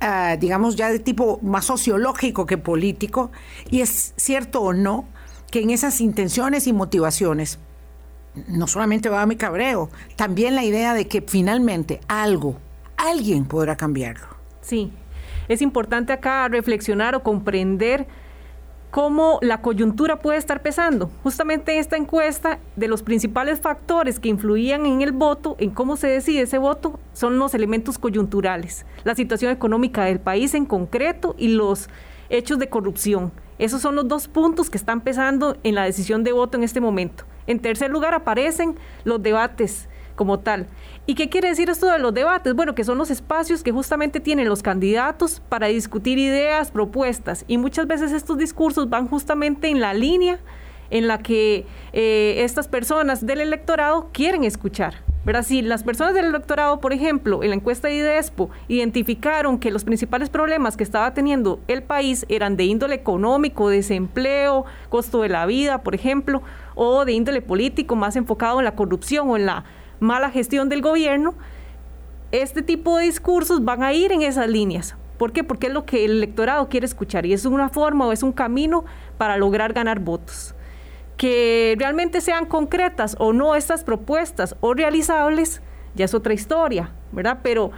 ah, 0.00 0.36
digamos, 0.40 0.76
ya 0.76 0.90
de 0.90 0.98
tipo 0.98 1.38
más 1.42 1.66
sociológico 1.66 2.46
que 2.46 2.56
político, 2.56 3.30
y 3.70 3.82
es 3.82 4.14
cierto 4.16 4.62
o 4.62 4.72
no 4.72 5.06
que 5.50 5.60
en 5.60 5.68
esas 5.68 6.00
intenciones 6.00 6.66
y 6.66 6.72
motivaciones 6.72 7.58
no 8.48 8.66
solamente 8.66 9.08
va 9.08 9.22
a 9.22 9.26
mi 9.26 9.36
cabreo, 9.36 9.90
también 10.16 10.54
la 10.54 10.64
idea 10.64 10.94
de 10.94 11.08
que 11.08 11.20
finalmente 11.20 12.00
algo, 12.08 12.56
alguien 12.96 13.44
podrá 13.44 13.76
cambiarlo. 13.76 14.28
Sí, 14.62 14.92
es 15.50 15.62
importante 15.62 16.12
acá 16.12 16.46
reflexionar 16.46 17.16
o 17.16 17.24
comprender 17.24 18.06
cómo 18.92 19.40
la 19.42 19.60
coyuntura 19.60 20.20
puede 20.20 20.38
estar 20.38 20.62
pesando. 20.62 21.10
Justamente 21.24 21.80
esta 21.80 21.96
encuesta 21.96 22.60
de 22.76 22.86
los 22.86 23.02
principales 23.02 23.60
factores 23.60 24.20
que 24.20 24.28
influían 24.28 24.86
en 24.86 25.02
el 25.02 25.10
voto, 25.10 25.56
en 25.58 25.70
cómo 25.70 25.96
se 25.96 26.06
decide 26.06 26.42
ese 26.42 26.58
voto, 26.58 27.00
son 27.14 27.40
los 27.40 27.52
elementos 27.54 27.98
coyunturales, 27.98 28.86
la 29.02 29.16
situación 29.16 29.50
económica 29.50 30.04
del 30.04 30.20
país 30.20 30.54
en 30.54 30.66
concreto 30.66 31.34
y 31.36 31.48
los 31.48 31.88
hechos 32.28 32.60
de 32.60 32.68
corrupción. 32.68 33.32
Esos 33.58 33.82
son 33.82 33.96
los 33.96 34.06
dos 34.06 34.28
puntos 34.28 34.70
que 34.70 34.78
están 34.78 35.00
pesando 35.00 35.56
en 35.64 35.74
la 35.74 35.82
decisión 35.82 36.22
de 36.22 36.30
voto 36.30 36.58
en 36.58 36.62
este 36.62 36.80
momento. 36.80 37.24
En 37.48 37.58
tercer 37.58 37.90
lugar 37.90 38.14
aparecen 38.14 38.76
los 39.02 39.20
debates 39.20 39.88
como 40.14 40.38
tal. 40.38 40.68
¿Y 41.10 41.14
qué 41.16 41.28
quiere 41.28 41.48
decir 41.48 41.68
esto 41.68 41.90
de 41.90 41.98
los 41.98 42.14
debates? 42.14 42.54
Bueno, 42.54 42.76
que 42.76 42.84
son 42.84 42.96
los 42.96 43.10
espacios 43.10 43.64
que 43.64 43.72
justamente 43.72 44.20
tienen 44.20 44.48
los 44.48 44.62
candidatos 44.62 45.42
para 45.48 45.66
discutir 45.66 46.18
ideas, 46.18 46.70
propuestas. 46.70 47.44
Y 47.48 47.58
muchas 47.58 47.88
veces 47.88 48.12
estos 48.12 48.38
discursos 48.38 48.88
van 48.88 49.08
justamente 49.08 49.66
en 49.66 49.80
la 49.80 49.92
línea 49.92 50.38
en 50.88 51.08
la 51.08 51.18
que 51.18 51.66
eh, 51.92 52.36
estas 52.44 52.68
personas 52.68 53.26
del 53.26 53.40
electorado 53.40 54.10
quieren 54.12 54.44
escuchar. 54.44 55.02
¿verdad? 55.24 55.42
Si 55.42 55.62
las 55.62 55.82
personas 55.82 56.14
del 56.14 56.26
electorado, 56.26 56.78
por 56.78 56.92
ejemplo, 56.92 57.42
en 57.42 57.50
la 57.50 57.56
encuesta 57.56 57.88
de 57.88 57.96
IDESPO, 57.96 58.48
identificaron 58.68 59.58
que 59.58 59.72
los 59.72 59.82
principales 59.82 60.30
problemas 60.30 60.76
que 60.76 60.84
estaba 60.84 61.12
teniendo 61.12 61.58
el 61.66 61.82
país 61.82 62.24
eran 62.28 62.56
de 62.56 62.66
índole 62.66 62.94
económico, 62.94 63.68
desempleo, 63.68 64.64
costo 64.88 65.22
de 65.22 65.28
la 65.28 65.44
vida, 65.44 65.82
por 65.82 65.96
ejemplo, 65.96 66.40
o 66.76 67.04
de 67.04 67.12
índole 67.14 67.42
político, 67.42 67.96
más 67.96 68.14
enfocado 68.14 68.60
en 68.60 68.64
la 68.64 68.76
corrupción 68.76 69.28
o 69.28 69.36
en 69.36 69.46
la 69.46 69.64
mala 70.00 70.30
gestión 70.30 70.68
del 70.68 70.82
gobierno, 70.82 71.34
este 72.32 72.62
tipo 72.62 72.96
de 72.96 73.04
discursos 73.04 73.64
van 73.64 73.82
a 73.82 73.92
ir 73.92 74.12
en 74.12 74.22
esas 74.22 74.48
líneas. 74.48 74.96
¿Por 75.18 75.32
qué? 75.32 75.44
Porque 75.44 75.66
es 75.66 75.72
lo 75.72 75.84
que 75.84 76.04
el 76.04 76.12
electorado 76.12 76.68
quiere 76.68 76.86
escuchar 76.86 77.26
y 77.26 77.34
es 77.34 77.44
una 77.44 77.68
forma 77.68 78.06
o 78.06 78.12
es 78.12 78.22
un 78.22 78.32
camino 78.32 78.84
para 79.18 79.36
lograr 79.36 79.74
ganar 79.74 80.00
votos. 80.00 80.54
Que 81.18 81.76
realmente 81.78 82.22
sean 82.22 82.46
concretas 82.46 83.16
o 83.18 83.34
no 83.34 83.54
estas 83.54 83.84
propuestas 83.84 84.56
o 84.60 84.72
realizables, 84.72 85.60
ya 85.94 86.06
es 86.06 86.14
otra 86.14 86.32
historia, 86.32 86.90
¿verdad? 87.12 87.40
Pero 87.42 87.72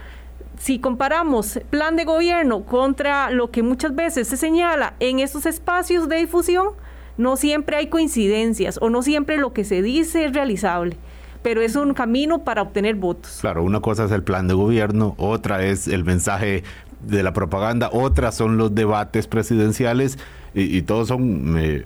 si 0.59 0.79
comparamos 0.79 1.59
plan 1.71 1.97
de 1.97 2.05
gobierno 2.05 2.65
contra 2.65 3.31
lo 3.31 3.51
que 3.51 3.65
muchas 3.65 3.97
veces 3.97 4.29
se 4.29 4.37
señala 4.37 4.95
en 5.01 5.19
estos 5.19 5.45
espacios 5.47 6.09
de 6.09 6.19
difusión, 6.19 6.69
no 7.17 7.37
siempre 7.37 7.77
hay 7.77 7.89
coincidencias 7.89 8.79
o 8.81 8.89
no 8.89 9.03
siempre 9.03 9.39
lo 9.39 9.53
que 9.53 9.65
se 9.65 9.83
dice 9.83 10.27
es 10.27 10.33
realizable 10.33 10.97
pero 11.43 11.61
es 11.63 11.77
un 11.77 11.95
camino 11.95 12.45
para 12.45 12.63
obtener 12.63 12.95
votos. 12.95 13.39
Claro, 13.41 13.63
una 13.63 13.81
cosa 13.81 14.05
es 14.05 14.11
el 14.13 14.23
plan 14.23 14.49
de 14.49 14.55
gobierno, 14.55 15.15
otra 15.19 15.65
es 15.65 15.89
el 15.89 16.05
mensaje 16.05 16.63
de 17.01 17.23
la 17.23 17.33
propaganda, 17.33 17.91
otras 17.93 18.35
son 18.37 18.57
los 18.59 18.75
debates 18.75 19.27
presidenciales 19.27 20.19
y, 20.55 20.77
y 20.77 20.83
todos 20.83 21.09
son 21.09 21.57
eh, 21.59 21.85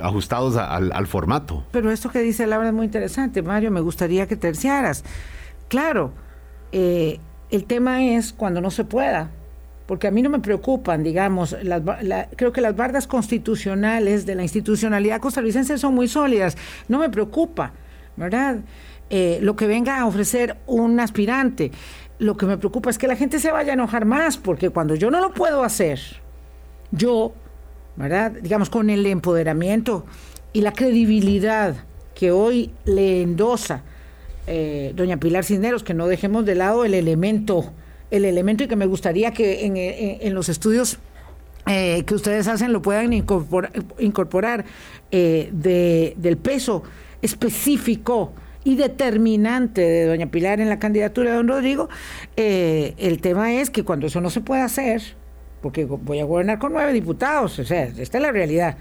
ajustados 0.00 0.56
a- 0.56 0.74
al, 0.74 0.92
al 0.92 1.06
formato. 1.06 1.64
Pero 1.72 1.90
esto 1.90 2.10
que 2.10 2.20
dice 2.20 2.46
Laura 2.46 2.68
es 2.68 2.74
muy 2.74 2.84
interesante, 2.86 3.42
Mario, 3.42 3.70
me 3.70 3.80
gustaría 3.80 4.26
que 4.26 4.36
terciaras. 4.36 5.04
Claro, 5.68 6.12
eh, 6.72 7.18
el 7.50 7.64
tema 7.64 8.04
es 8.04 8.32
cuando 8.34 8.60
no 8.60 8.70
se 8.70 8.84
pueda, 8.84 9.30
porque 9.86 10.06
a 10.06 10.10
mí 10.10 10.20
no 10.20 10.28
me 10.28 10.40
preocupan, 10.40 11.02
digamos, 11.02 11.56
las 11.62 11.82
ba- 11.82 12.02
la- 12.02 12.28
creo 12.36 12.52
que 12.52 12.60
las 12.60 12.76
bardas 12.76 13.06
constitucionales 13.06 14.26
de 14.26 14.34
la 14.34 14.42
institucionalidad 14.42 15.18
costarricense 15.20 15.78
son 15.78 15.94
muy 15.94 16.08
sólidas, 16.08 16.58
no 16.88 16.98
me 16.98 17.08
preocupa, 17.08 17.72
¿verdad? 18.16 18.58
Eh, 19.10 19.38
lo 19.40 19.56
que 19.56 19.66
venga 19.66 19.98
a 19.98 20.06
ofrecer 20.06 20.56
un 20.66 21.00
aspirante. 21.00 21.70
Lo 22.18 22.36
que 22.36 22.46
me 22.46 22.58
preocupa 22.58 22.90
es 22.90 22.98
que 22.98 23.06
la 23.06 23.16
gente 23.16 23.38
se 23.38 23.50
vaya 23.50 23.70
a 23.70 23.74
enojar 23.74 24.04
más, 24.04 24.36
porque 24.36 24.70
cuando 24.70 24.94
yo 24.94 25.10
no 25.10 25.20
lo 25.20 25.32
puedo 25.32 25.62
hacer, 25.62 26.00
yo, 26.90 27.32
¿verdad? 27.96 28.32
Digamos, 28.32 28.68
con 28.70 28.90
el 28.90 29.06
empoderamiento 29.06 30.04
y 30.52 30.60
la 30.62 30.72
credibilidad 30.72 31.76
que 32.14 32.32
hoy 32.32 32.70
le 32.84 33.22
endosa 33.22 33.82
eh, 34.46 34.92
doña 34.96 35.18
Pilar 35.18 35.44
Cisneros, 35.44 35.82
que 35.84 35.94
no 35.94 36.06
dejemos 36.08 36.44
de 36.44 36.54
lado 36.54 36.84
el 36.84 36.94
elemento, 36.94 37.72
el 38.10 38.24
elemento 38.24 38.64
y 38.64 38.68
que 38.68 38.76
me 38.76 38.86
gustaría 38.86 39.30
que 39.32 39.64
en, 39.66 39.76
en 39.76 40.34
los 40.34 40.48
estudios 40.48 40.98
eh, 41.66 42.02
que 42.04 42.14
ustedes 42.14 42.48
hacen 42.48 42.72
lo 42.72 42.80
puedan 42.82 43.12
incorpora- 43.12 43.70
incorporar, 43.98 44.64
eh, 45.10 45.50
de- 45.52 46.14
del 46.16 46.38
peso 46.38 46.82
específico 47.20 48.32
y 48.64 48.76
determinante 48.76 49.80
de 49.80 50.06
doña 50.06 50.30
Pilar 50.30 50.60
en 50.60 50.68
la 50.68 50.78
candidatura 50.78 51.30
de 51.30 51.36
don 51.36 51.48
Rodrigo, 51.48 51.88
eh, 52.36 52.94
el 52.98 53.20
tema 53.20 53.54
es 53.54 53.70
que 53.70 53.84
cuando 53.84 54.06
eso 54.06 54.20
no 54.20 54.30
se 54.30 54.40
puede 54.40 54.62
hacer, 54.62 55.02
porque 55.62 55.84
voy 55.84 56.20
a 56.20 56.24
gobernar 56.24 56.58
con 56.58 56.72
nueve 56.72 56.92
diputados, 56.92 57.58
o 57.58 57.64
sea, 57.64 57.84
esta 57.84 58.18
es 58.18 58.22
la 58.22 58.32
realidad. 58.32 58.76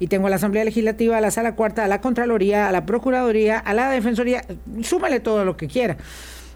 Y 0.00 0.06
tengo 0.06 0.28
a 0.28 0.30
la 0.30 0.36
Asamblea 0.36 0.64
Legislativa, 0.64 1.18
a 1.18 1.20
la 1.20 1.30
Sala 1.30 1.56
Cuarta, 1.56 1.84
a 1.84 1.88
la 1.88 2.00
Contraloría, 2.00 2.68
a 2.68 2.72
la 2.72 2.86
Procuraduría, 2.86 3.58
a 3.58 3.74
la 3.74 3.90
Defensoría, 3.90 4.44
súmale 4.82 5.20
todo 5.20 5.44
lo 5.44 5.56
que 5.56 5.66
quiera. 5.66 5.96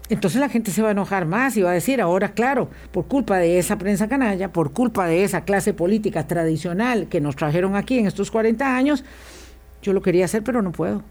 entonces 0.09 0.39
la 0.39 0.49
gente 0.49 0.71
se 0.71 0.81
va 0.81 0.89
a 0.89 0.91
enojar 0.91 1.25
más 1.25 1.57
y 1.57 1.61
va 1.61 1.71
a 1.71 1.73
decir, 1.73 2.01
ahora 2.01 2.33
claro, 2.33 2.69
por 2.91 3.07
culpa 3.07 3.37
de 3.37 3.59
esa 3.59 3.77
prensa 3.77 4.07
canalla, 4.07 4.51
por 4.51 4.71
culpa 4.71 5.07
de 5.07 5.23
esa 5.23 5.41
clase 5.41 5.73
política 5.73 6.27
tradicional 6.27 7.07
que 7.07 7.21
nos 7.21 7.35
trajeron 7.35 7.75
aquí 7.75 7.99
en 7.99 8.07
estos 8.07 8.31
40 8.31 8.75
años, 8.75 9.03
yo 9.81 9.93
lo 9.93 10.01
quería 10.01 10.25
hacer 10.25 10.43
pero 10.43 10.61
no 10.61 10.71
puedo. 10.71 11.03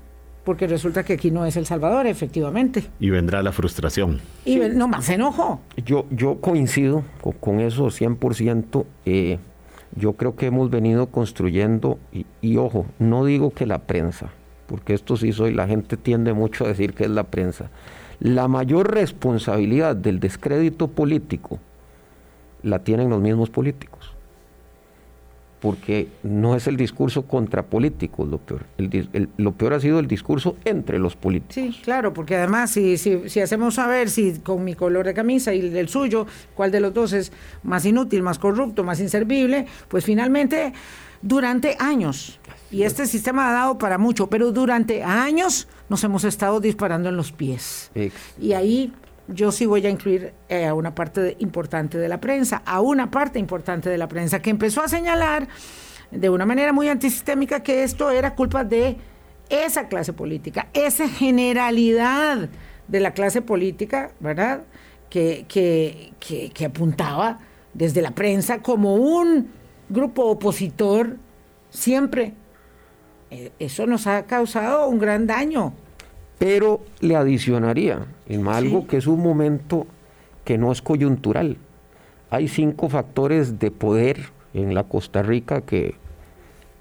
Porque 0.45 0.67
resulta 0.67 1.05
que 1.05 1.13
aquí 1.13 1.31
no 1.31 1.47
es 1.47 1.57
El 1.57 1.67
Salvador, 1.67 2.07
efectivamente. 2.07 2.85
Y 2.99 3.11
vendrá 3.11 3.43
la 3.43 3.53
frustración. 3.53 4.21
Y 4.45 4.57
no 4.57 4.89
más 4.89 5.09
enojo. 5.09 5.61
Yo, 5.85 6.07
yo 6.11 6.41
coincido 6.41 7.05
con, 7.41 7.61
eso 7.61 7.87
100%. 7.87 8.85
Eh, 9.07 9.39
yo 9.95 10.15
creo 10.15 10.35
que 10.35 10.47
hemos 10.47 10.71
venido 10.71 11.07
construyendo, 11.07 11.99
y, 12.13 12.27
y, 12.41 12.57
ojo, 12.57 12.87
no 12.99 13.25
digo 13.25 13.51
que 13.51 13.67
la 13.67 13.81
prensa, 13.81 14.31
porque 14.67 14.95
esto 14.95 15.17
sí 15.17 15.33
soy, 15.33 15.53
la 15.53 15.69
gente 15.69 15.97
tiende 15.97 16.33
mucho 16.33 16.65
a 16.65 16.69
decir 16.69 16.95
que 16.95 17.05
es 17.05 17.11
la 17.11 17.25
prensa. 17.25 17.71
La 18.19 18.49
mayor 18.49 18.93
responsabilidad 18.93 19.95
del 19.95 20.19
descrédito 20.19 20.89
político 20.89 21.59
la 22.63 22.79
tienen 22.79 23.11
los 23.11 23.21
mismos 23.21 23.51
políticos 23.51 24.12
porque 25.63 26.09
no 26.25 26.57
es 26.57 26.67
el 26.67 26.77
discurso 26.77 27.23
contra 27.23 27.63
políticos 27.63 28.29
lo 28.29 28.39
peor. 28.39 28.67
lo 29.37 29.53
peor 29.53 29.75
ha 29.75 29.81
sido 29.81 30.01
el 30.01 30.09
discurso 30.09 30.57
entre 30.65 30.99
los 30.99 31.15
políticos. 31.15 31.55
Sí, 31.55 31.81
claro, 31.85 32.13
porque 32.13 32.35
además 32.35 32.73
si, 32.73 32.99
si, 32.99 33.29
si, 33.29 33.39
hacemos 33.39 33.77
saber 33.77 34.11
si 34.11 34.41
con 34.41 34.65
mi 34.65 34.75
color 34.75 35.07
de 35.07 35.15
camisa 35.15 35.55
y 35.55 35.61
el 35.61 35.89
suyo, 35.89 36.27
cuál 36.57 36.73
de 36.73 36.81
los 36.81 36.93
dos 36.93 37.13
es 37.13 37.31
más 37.63 37.87
inútil, 37.87 38.25
más 38.25 38.41
corrupto, 38.41 38.83
más 38.83 38.99
inservible, 38.99 39.67
pues 39.87 40.05
finalmente 40.05 40.73
durante 41.23 41.77
años, 41.79 42.41
y 42.73 42.83
este 42.83 43.07
sistema 43.07 43.51
ha 43.51 43.53
dado 43.53 43.79
para 43.79 43.99
mucho, 43.99 44.27
pero 44.27 44.51
durante 44.51 45.05
años 45.05 45.69
nos 45.89 46.03
hemos 46.03 46.25
estado 46.25 46.59
disparando 46.59 47.09
en 47.09 47.17
los 47.17 47.31
pies. 47.31 47.93
Y 48.41 48.55
ahí 48.55 48.93
yo 49.29 49.53
sí 49.53 49.67
voy 49.67 49.87
a 49.87 49.91
incluir 49.91 50.33
eh, 50.49 50.67
a 50.67 50.75
una 50.75 50.95
parte 50.95 51.37
importante 51.39 51.99
de 51.99 52.09
la 52.09 52.21
prensa, 52.21 52.63
a 52.65 52.81
una 52.81 53.11
parte 53.11 53.39
importante 53.39 53.89
de 53.89 53.99
la 53.99 54.09
prensa 54.09 54.41
que 54.41 54.51
empezó 54.51 54.83
a 54.83 54.89
señalar 54.89 55.49
de 56.11 56.29
una 56.29 56.45
manera 56.45 56.73
muy 56.73 56.89
antisistémica 56.89 57.63
que 57.63 57.85
esto 57.85 58.11
era 58.11 58.35
culpa 58.35 58.65
de 58.65 58.97
esa 59.49 59.89
clase 59.89 60.13
política, 60.13 60.69
esa 60.73 61.09
generalidad 61.09 62.49
de 62.89 63.01
la 63.01 63.13
clase 63.13 63.43
política, 63.43 64.13
¿verdad? 64.21 64.63
Que, 65.09 65.45
que, 65.49 66.13
que, 66.55 66.65
apuntaba 66.65 67.39
desde 67.75 68.01
la 68.01 68.13
prensa 68.13 68.63
como 68.63 68.95
un 68.95 69.51
grupo 69.91 70.25
opositor 70.25 71.19
siempre. 71.69 72.33
Eh, 73.31 73.53
eso 73.59 73.87
nos 73.87 74.07
ha 74.07 74.25
causado 74.25 74.89
un 74.89 74.99
gran 74.99 75.27
daño 75.27 75.75
pero 76.43 76.81
le 76.99 77.15
adicionaría 77.15 78.01
en 78.29 78.49
algo 78.49 78.89
que 78.89 78.97
es 78.97 79.07
un 79.07 79.23
momento 79.23 79.87
que 80.45 80.59
no 80.59 80.73
es 80.73 80.83
coyuntural. 80.83 81.57
Hay 82.31 82.49
cinco 82.49 82.89
factores 82.89 83.61
de 83.61 83.71
poder 83.71 84.19
en 84.53 84.75
la 84.75 84.83
Costa 84.83 85.23
Rica 85.23 85.61
que 85.61 85.95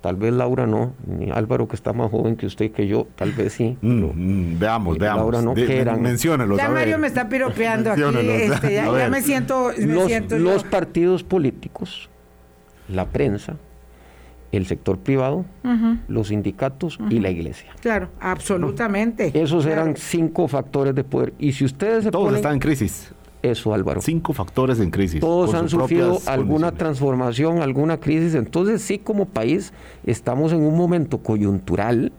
tal 0.01 0.15
vez 0.15 0.33
Laura 0.33 0.65
no, 0.65 0.93
ni 1.05 1.29
Álvaro 1.29 1.67
que 1.67 1.75
está 1.75 1.93
más 1.93 2.09
joven 2.09 2.37
que 2.37 2.47
usted 2.47 2.71
que 2.71 2.87
yo, 2.87 3.05
tal 3.15 3.33
vez 3.33 3.53
sí. 3.53 3.77
Mm, 3.81 4.05
mm, 4.05 4.59
veamos, 4.59 4.97
veamos. 4.97 5.21
Laura 5.21 5.41
no, 5.43 5.53
que 5.53 5.79
eran. 5.79 6.03
Ya 6.17 6.69
Mario 6.69 6.97
me 6.97 7.05
está 7.05 7.29
piropeando 7.29 7.91
aquí, 7.91 8.01
este, 8.01 8.73
ya, 8.73 9.09
me 9.11 9.21
siento... 9.21 9.71
los 10.39 10.63
partidos 10.63 11.23
políticos, 11.23 12.09
la 12.89 13.05
prensa, 13.05 13.57
el 14.51 14.65
sector 14.65 14.97
privado, 14.97 15.45
los 16.07 16.27
sindicatos 16.27 16.99
y 17.09 17.19
la 17.19 17.29
iglesia. 17.29 17.71
Claro, 17.79 18.09
absolutamente. 18.19 19.31
Esos 19.33 19.65
eran 19.65 19.95
cinco 19.95 20.47
factores 20.47 20.93
de 20.93 21.03
poder. 21.03 21.33
Y 21.39 21.53
si 21.53 21.65
ustedes 21.65 22.03
se 22.03 22.11
Todos 22.11 22.35
están 22.35 22.53
en 22.53 22.59
crisis. 22.59 23.13
Eso, 23.41 23.73
Álvaro. 23.73 24.01
Cinco 24.01 24.33
factores 24.33 24.79
en 24.79 24.91
crisis. 24.91 25.19
Todos 25.19 25.55
han 25.55 25.67
sufrido 25.67 26.19
alguna 26.27 26.73
transformación, 26.73 27.61
alguna 27.61 27.97
crisis. 27.97 28.35
Entonces 28.35 28.81
sí, 28.81 28.99
como 28.99 29.25
país, 29.25 29.73
estamos 30.05 30.53
en 30.53 30.61
un 30.61 30.77
momento 30.77 31.19
coyuntural 31.19 32.11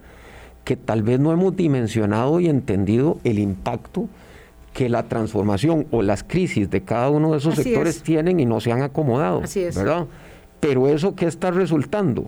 que 0.64 0.76
tal 0.76 1.03
vez 1.03 1.20
no 1.20 1.33
hemos 1.33 1.55
dimensionado 1.55 2.41
y 2.41 2.49
entendido 2.49 3.18
el 3.24 3.39
impacto 3.39 4.09
que 4.72 4.89
la 4.89 5.05
transformación 5.05 5.87
o 5.91 6.03
las 6.03 6.24
crisis 6.24 6.70
de 6.70 6.83
cada 6.83 7.11
uno 7.11 7.33
de 7.33 7.39
esos 7.39 7.57
sectores 7.57 8.03
tienen 8.03 8.41
y 8.41 8.47
no 8.47 8.61
se 8.61 8.72
han 8.72 8.83
acomodado. 8.83 9.43
Así 9.43 9.61
es. 9.61 9.76
¿Verdad? 9.76 10.07
Pero 10.63 10.87
eso 10.87 11.17
que 11.17 11.27
está 11.27 11.51
resultando, 11.51 12.27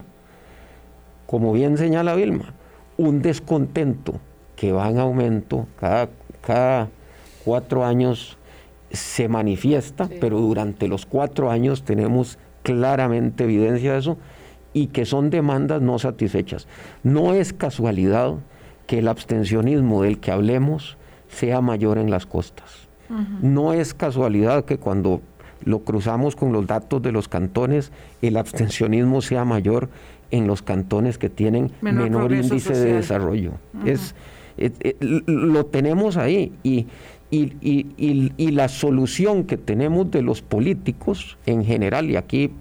como 1.24 1.52
bien 1.52 1.78
señala 1.78 2.16
Vilma, 2.16 2.52
un 2.96 3.22
descontento 3.22 4.14
que 4.56 4.72
va 4.72 4.90
en 4.90 4.98
aumento, 4.98 5.68
cada, 5.78 6.08
cada 6.44 6.88
cuatro 7.44 7.84
años 7.84 8.36
se 8.90 9.28
manifiesta, 9.28 10.08
pero 10.20 10.40
durante 10.40 10.88
los 10.88 11.06
cuatro 11.06 11.48
años 11.48 11.84
tenemos 11.84 12.36
claramente 12.64 13.44
evidencia 13.44 13.92
de 13.92 14.00
eso 14.00 14.18
y 14.72 14.88
que 14.88 15.04
son 15.04 15.30
demandas 15.30 15.80
no 15.80 16.00
satisfechas. 16.00 16.66
No 17.04 17.34
es 17.34 17.52
casualidad 17.52 18.34
que 18.88 18.98
el 18.98 19.06
abstencionismo 19.06 20.02
del 20.02 20.18
que 20.18 20.32
hablemos 20.32 20.96
sea 21.28 21.60
mayor 21.60 21.98
en 21.98 22.10
las 22.10 22.26
costas. 22.26 22.88
No 23.42 23.74
es 23.74 23.94
casualidad 23.94 24.64
que 24.64 24.78
cuando 24.78 25.20
lo 25.64 25.80
cruzamos 25.80 26.36
con 26.36 26.52
los 26.52 26.66
datos 26.66 27.02
de 27.02 27.12
los 27.12 27.28
cantones, 27.28 27.92
el 28.22 28.36
abstencionismo 28.36 29.22
sea 29.22 29.44
mayor 29.44 29.88
en 30.30 30.46
los 30.46 30.62
cantones 30.62 31.18
que 31.18 31.30
tienen 31.30 31.72
menor, 31.80 32.32
índice 32.32 32.74
de 32.74 32.94
desarrollo. 32.94 33.52
es, 33.84 34.14
eh, 34.56 34.96
lo 35.00 35.66
tenemos 35.66 36.16
ahí 36.16 36.52
y, 36.62 36.86
y, 37.30 38.50
la 38.52 38.68
solución 38.68 39.44
que 39.44 39.56
tenemos 39.56 40.10
de 40.10 40.22
los 40.22 40.42
políticos 40.42 41.38
en 41.46 41.64
general, 41.64 42.10
y 42.10 42.16
aquí 42.16 42.52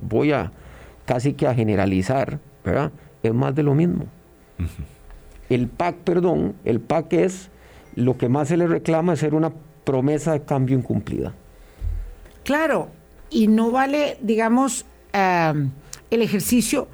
voy 0.00 0.32
a 0.32 0.52
casi 1.04 1.32
que 1.32 1.46
a 1.46 1.54
generalizar, 1.54 2.38
¿verdad? 2.64 2.92
es 3.22 3.34
más 3.34 3.54
de 3.54 3.62
lo 3.62 3.74
mismo. 3.74 4.04
El 5.48 5.68
PAC, 5.68 5.96
perdón, 5.96 6.54
el 6.64 6.80
PAC 6.80 7.12
es 7.14 7.50
lo 7.94 8.16
que 8.16 8.28
más 8.28 8.48
se 8.48 8.56
le 8.56 8.66
reclama 8.66 9.14
es 9.14 9.20
ser 9.20 9.34
una 9.34 9.52
promesa 9.84 10.32
de 10.32 10.42
cambio 10.42 10.76
incumplida. 10.78 11.34
Claro, 12.44 12.90
y 13.30 13.46
no 13.46 13.70
vale, 13.70 14.18
digamos, 14.20 14.84
el 15.12 16.22
ejercicio 16.22 16.88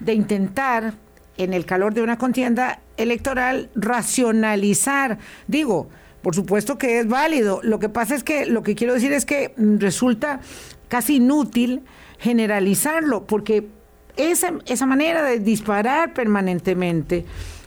de 0.00 0.14
intentar, 0.14 0.94
en 1.36 1.52
el 1.52 1.66
calor 1.66 1.94
de 1.94 2.02
una 2.02 2.16
contienda 2.16 2.80
electoral, 2.96 3.68
racionalizar. 3.74 5.18
Digo, 5.48 5.88
por 6.22 6.34
supuesto 6.34 6.78
que 6.78 7.00
es 7.00 7.08
válido. 7.08 7.60
Lo 7.62 7.78
que 7.78 7.88
pasa 7.88 8.14
es 8.14 8.22
que 8.24 8.46
lo 8.46 8.62
que 8.62 8.74
quiero 8.74 8.94
decir 8.94 9.12
es 9.12 9.26
que 9.26 9.52
resulta 9.56 10.40
casi 10.88 11.16
inútil 11.16 11.82
generalizarlo, 12.18 13.24
porque 13.26 13.68
esa, 14.16 14.54
esa 14.66 14.86
manera 14.86 15.22
de 15.22 15.40
disparar 15.40 16.14
permanentemente, 16.14 17.26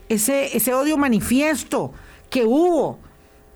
ese, 0.10 0.56
ese 0.56 0.74
odio 0.74 0.98
manifiesto 0.98 1.94
que 2.30 2.46
hubo 2.46 3.00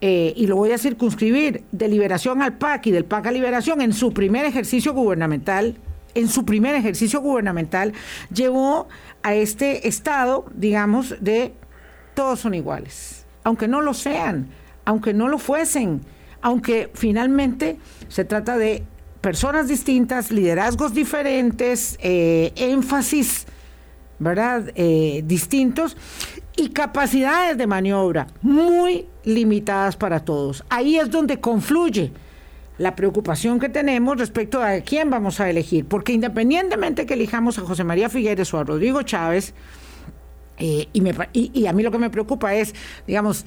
eh, 0.02 0.34
y 0.36 0.48
lo 0.48 0.56
voy 0.56 0.72
a 0.72 0.80
circunscribir, 0.80 1.64
de 1.72 1.88
liberación 1.88 2.42
al 2.42 2.58
PAC 2.58 2.88
y 2.88 2.92
del 2.92 3.06
PAC 3.06 3.28
a 3.28 3.32
liberación 3.32 3.82
en 3.82 3.94
su 3.94 4.14
primer 4.14 4.46
ejercicio 4.46 4.94
gubernamental, 4.94 5.78
en 6.16 6.28
su 6.28 6.44
primer 6.44 6.76
ejercicio 6.76 7.22
gubernamental, 7.22 7.94
llevó 8.34 8.88
a 9.22 9.36
este 9.36 9.88
estado, 9.88 10.46
digamos, 10.56 11.16
de 11.22 11.54
todos 12.16 12.40
son 12.40 12.56
iguales, 12.56 13.26
aunque 13.44 13.68
no 13.68 13.82
lo 13.82 13.94
sean, 13.94 14.50
aunque 14.86 15.14
no 15.14 15.28
lo 15.28 15.38
fuesen, 15.38 16.02
aunque 16.42 16.90
finalmente 16.96 17.78
se 18.08 18.26
trata 18.26 18.58
de 18.58 18.84
personas 19.22 19.68
distintas, 19.68 20.32
liderazgos 20.32 20.96
diferentes, 20.96 21.98
eh, 22.02 22.52
énfasis, 22.56 23.46
¿verdad?, 24.18 24.72
eh, 24.76 25.22
distintos 25.26 25.96
y 26.56 26.70
capacidades 26.70 27.58
de 27.58 27.68
maniobra 27.68 28.28
muy 28.42 29.08
limitadas 29.24 29.96
para 29.96 30.20
todos. 30.20 30.64
Ahí 30.70 30.98
es 30.98 31.10
donde 31.10 31.40
confluye 31.40 32.12
la 32.78 32.96
preocupación 32.96 33.60
que 33.60 33.70
tenemos 33.70 34.18
respecto 34.18 34.62
a 34.62 34.80
quién 34.82 35.10
vamos 35.10 35.40
a 35.40 35.50
elegir, 35.50 35.86
porque 35.86 36.14
independientemente 36.14 37.06
que 37.06 37.14
elijamos 37.14 37.58
a 37.60 37.62
José 37.62 37.84
María 37.84 38.10
Figueres 38.10 38.54
o 38.54 38.58
a 38.58 38.64
Rodrigo 38.64 39.04
Chávez, 39.04 39.54
eh, 40.58 40.88
y, 40.94 41.52
y, 41.60 41.66
a 41.66 41.74
mí 41.74 41.82
lo 41.82 41.92
que 41.92 41.98
me 41.98 42.10
preocupa 42.10 42.54
es, 42.54 42.76
digamos, 43.08 43.46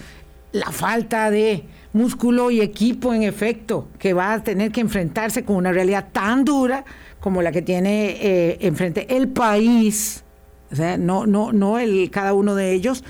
la 0.50 0.70
falta 0.72 1.30
de 1.30 1.64
músculo 1.92 2.50
y 2.50 2.60
equipo 2.60 3.14
en 3.14 3.22
efecto 3.22 3.88
que 3.98 4.12
va 4.14 4.32
a 4.32 4.42
tener 4.42 4.72
que 4.72 4.80
enfrentarse 4.80 5.44
con 5.44 5.56
una 5.56 5.72
realidad 5.72 6.08
tan 6.12 6.44
dura 6.44 6.84
como 7.20 7.42
la 7.42 7.52
que 7.52 7.62
tiene 7.62 8.16
eh, 8.20 8.58
enfrente 8.60 9.16
el 9.16 9.28
país 9.28 10.23
o 10.74 10.76
sea, 10.76 10.96
no, 10.98 11.24
no, 11.24 11.52
no 11.52 11.78
el, 11.78 12.10
cada 12.10 12.34
uno 12.34 12.56
de 12.56 12.72
ellos. 12.72 13.04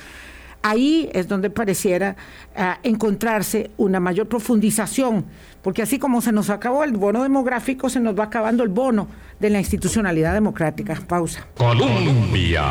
Ahí 0.63 1.09
es 1.15 1.29
donde 1.29 1.49
pareciera 1.49 2.15
ah, 2.55 2.79
encontrarse 2.83 3.71
una 3.79 4.01
mayor 4.01 4.29
profundización, 4.29 5.25
porque 5.63 5.81
así 5.81 5.99
como 5.99 6.21
se 6.21 6.31
nos 6.31 6.51
acabó 6.51 6.85
el 6.85 6.93
bono 6.93 7.23
demográfico, 7.23 7.89
se 7.89 8.01
nos 8.01 8.19
va 8.19 8.25
acabando 8.25 8.63
el 8.63 8.69
bono 8.69 9.09
de 9.41 9.49
la 9.49 9.61
institucionalidad 9.61 10.35
democrática. 10.35 10.95
Pausa. 11.09 11.47
Colombia. 11.57 12.65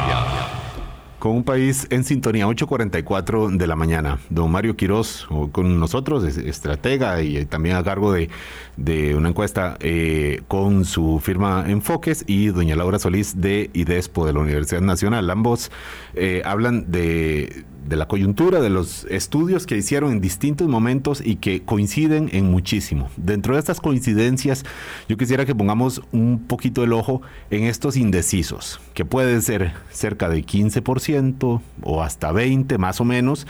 Con 1.23 1.37
un 1.37 1.45
país 1.45 1.87
en 1.89 2.03
sintonía, 2.03 2.47
8.44 2.47 3.55
de 3.55 3.65
la 3.65 3.77
mañana. 3.77 4.19
Don 4.29 4.51
Mario 4.51 4.75
Quiroz 4.75 5.25
con 5.53 5.79
nosotros, 5.79 6.25
estratega 6.25 7.21
y 7.21 7.45
también 7.45 7.77
a 7.77 7.83
cargo 7.85 8.11
de, 8.11 9.15
una 9.15 9.29
encuesta 9.29 9.77
eh, 9.79 10.41
con 10.49 10.83
su 10.83 11.21
firma 11.23 11.63
Enfoques 11.65 12.25
y 12.27 12.47
doña 12.47 12.75
Laura 12.75 12.99
Solís 12.99 13.39
de 13.39 13.69
IDESPO 13.71 14.25
de 14.25 14.33
la 14.33 14.39
Universidad 14.41 14.81
Nacional. 14.81 15.29
Ambos 15.29 15.71
eh, 16.13 16.41
hablan 16.43 16.91
de 16.91 17.63
de 17.85 17.95
la 17.95 18.07
coyuntura, 18.07 18.61
de 18.61 18.69
los 18.69 19.05
estudios 19.05 19.65
que 19.65 19.77
hicieron 19.77 20.11
en 20.11 20.21
distintos 20.21 20.67
momentos 20.67 21.21
y 21.23 21.37
que 21.37 21.63
coinciden 21.63 22.29
en 22.31 22.49
muchísimo. 22.49 23.09
Dentro 23.17 23.53
de 23.53 23.59
estas 23.59 23.79
coincidencias, 23.79 24.65
yo 25.07 25.17
quisiera 25.17 25.45
que 25.45 25.55
pongamos 25.55 26.01
un 26.11 26.39
poquito 26.47 26.83
el 26.83 26.93
ojo 26.93 27.21
en 27.49 27.63
estos 27.63 27.97
indecisos, 27.97 28.79
que 28.93 29.05
pueden 29.05 29.41
ser 29.41 29.73
cerca 29.91 30.29
de 30.29 30.43
15% 30.43 31.61
o 31.81 32.01
hasta 32.01 32.31
20% 32.31 32.77
más 32.77 33.01
o 33.01 33.05
menos, 33.05 33.47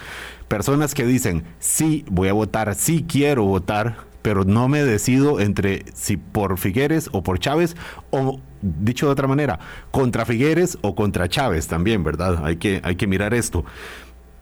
personas 0.48 0.94
que 0.94 1.06
dicen, 1.06 1.44
sí, 1.60 2.06
voy 2.10 2.28
a 2.28 2.34
votar, 2.34 2.76
sí 2.76 3.06
quiero 3.08 3.46
votar, 3.46 3.98
pero 4.22 4.46
no 4.46 4.68
me 4.68 4.84
decido 4.84 5.40
entre 5.40 5.86
si 5.94 6.18
por 6.18 6.58
Figueres 6.58 7.10
o 7.12 7.22
por 7.22 7.40
Chávez 7.40 7.76
o 8.10 8.40
dicho 8.62 9.06
de 9.08 9.12
otra 9.12 9.28
manera, 9.28 9.60
contra 9.92 10.26
Figueres 10.26 10.78
o 10.82 10.96
contra 10.96 11.28
Chávez 11.28 11.68
también, 11.68 12.04
¿verdad? 12.04 12.44
Hay 12.46 12.56
que, 12.56 12.82
hay 12.84 12.96
que 12.96 13.06
mirar 13.06 13.34
esto. 13.34 13.66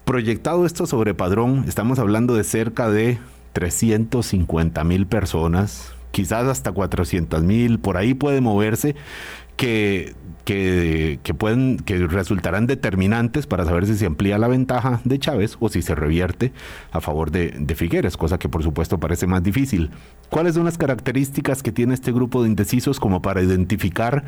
Proyectado 0.04 0.66
esto 0.66 0.86
sobre 0.86 1.14
Padrón, 1.14 1.64
estamos 1.68 2.00
hablando 2.00 2.34
de 2.34 2.42
cerca 2.42 2.90
de 2.90 3.18
350 3.52 4.82
mil 4.82 5.06
personas, 5.06 5.92
quizás 6.10 6.46
hasta 6.48 6.72
400 6.72 7.44
mil, 7.44 7.78
por 7.78 7.96
ahí 7.96 8.12
puede 8.12 8.40
moverse, 8.40 8.96
que, 9.56 10.16
que, 10.44 11.34
pueden, 11.38 11.78
que 11.78 12.06
resultarán 12.08 12.66
determinantes 12.66 13.46
para 13.46 13.64
saber 13.64 13.86
si 13.86 13.96
se 13.96 14.06
amplía 14.06 14.38
la 14.38 14.48
ventaja 14.48 15.00
de 15.04 15.20
Chávez 15.20 15.56
o 15.60 15.68
si 15.68 15.82
se 15.82 15.94
revierte 15.94 16.52
a 16.90 17.00
favor 17.00 17.30
de, 17.30 17.74
Figueres, 17.76 18.16
cosa 18.16 18.38
que 18.38 18.48
por 18.48 18.64
supuesto 18.64 18.98
parece 18.98 19.28
más 19.28 19.44
difícil. 19.44 19.90
¿Cuáles 20.30 20.54
son 20.54 20.64
las 20.64 20.78
características 20.78 21.62
que 21.62 21.70
tiene 21.70 21.94
este 21.94 22.10
grupo 22.10 22.42
de 22.42 22.48
indecisos 22.48 22.98
como 22.98 23.22
para 23.22 23.40
identificar 23.40 24.24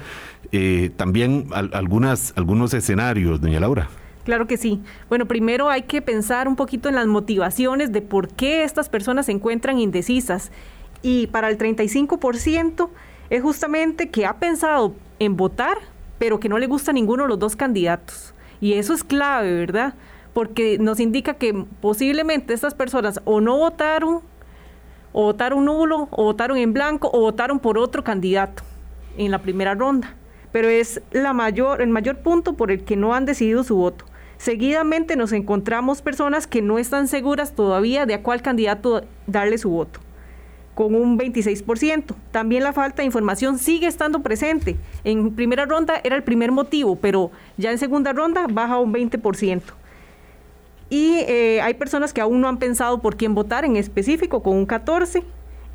eh, 0.52 0.92
también 0.96 1.48
algunas, 1.52 2.32
algunos 2.36 2.72
escenarios, 2.74 3.40
doña 3.40 3.58
Laura? 3.58 3.88
Claro 4.24 4.46
que 4.46 4.56
sí. 4.56 4.82
Bueno, 5.08 5.26
primero 5.26 5.68
hay 5.68 5.82
que 5.82 6.00
pensar 6.00 6.48
un 6.48 6.56
poquito 6.56 6.88
en 6.88 6.94
las 6.94 7.06
motivaciones 7.06 7.92
de 7.92 8.00
por 8.00 8.28
qué 8.28 8.64
estas 8.64 8.88
personas 8.88 9.26
se 9.26 9.32
encuentran 9.32 9.78
indecisas. 9.78 10.50
Y 11.02 11.26
para 11.26 11.50
el 11.50 11.58
35% 11.58 12.88
es 13.28 13.42
justamente 13.42 14.08
que 14.08 14.24
ha 14.24 14.38
pensado 14.38 14.94
en 15.18 15.36
votar, 15.36 15.76
pero 16.18 16.40
que 16.40 16.48
no 16.48 16.58
le 16.58 16.66
gusta 16.66 16.92
ninguno 16.92 17.24
de 17.24 17.28
los 17.28 17.38
dos 17.38 17.54
candidatos. 17.54 18.34
Y 18.60 18.74
eso 18.74 18.94
es 18.94 19.04
clave, 19.04 19.52
¿verdad? 19.54 19.94
Porque 20.32 20.78
nos 20.78 21.00
indica 21.00 21.34
que 21.34 21.66
posiblemente 21.82 22.54
estas 22.54 22.74
personas 22.74 23.20
o 23.26 23.42
no 23.42 23.58
votaron, 23.58 24.20
o 25.12 25.24
votaron 25.24 25.66
nulo, 25.66 26.08
o 26.10 26.24
votaron 26.24 26.56
en 26.56 26.72
blanco, 26.72 27.10
o 27.12 27.20
votaron 27.20 27.58
por 27.58 27.76
otro 27.76 28.02
candidato 28.02 28.62
en 29.18 29.30
la 29.30 29.40
primera 29.40 29.74
ronda. 29.74 30.14
Pero 30.50 30.68
es 30.68 31.02
la 31.12 31.34
mayor, 31.34 31.82
el 31.82 31.90
mayor 31.90 32.20
punto 32.20 32.54
por 32.54 32.70
el 32.70 32.84
que 32.84 32.96
no 32.96 33.14
han 33.14 33.26
decidido 33.26 33.62
su 33.64 33.76
voto. 33.76 34.06
Seguidamente 34.36 35.16
nos 35.16 35.32
encontramos 35.32 36.02
personas 36.02 36.46
que 36.46 36.62
no 36.62 36.78
están 36.78 37.08
seguras 37.08 37.54
todavía 37.54 38.06
de 38.06 38.14
a 38.14 38.22
cuál 38.22 38.42
candidato 38.42 39.04
darle 39.26 39.58
su 39.58 39.70
voto, 39.70 40.00
con 40.74 40.94
un 40.94 41.18
26%. 41.18 42.14
También 42.30 42.62
la 42.62 42.72
falta 42.72 43.02
de 43.02 43.06
información 43.06 43.58
sigue 43.58 43.86
estando 43.86 44.20
presente. 44.20 44.76
En 45.04 45.34
primera 45.34 45.66
ronda 45.66 46.00
era 46.02 46.16
el 46.16 46.22
primer 46.22 46.52
motivo, 46.52 46.96
pero 46.96 47.30
ya 47.56 47.70
en 47.70 47.78
segunda 47.78 48.12
ronda 48.12 48.46
baja 48.50 48.78
un 48.78 48.92
20%. 48.92 49.62
Y 50.90 51.16
eh, 51.26 51.60
hay 51.62 51.74
personas 51.74 52.12
que 52.12 52.20
aún 52.20 52.40
no 52.40 52.48
han 52.48 52.58
pensado 52.58 53.00
por 53.00 53.16
quién 53.16 53.34
votar 53.34 53.64
en 53.64 53.76
específico, 53.76 54.42
con 54.42 54.56
un 54.56 54.66
14%. 54.66 55.24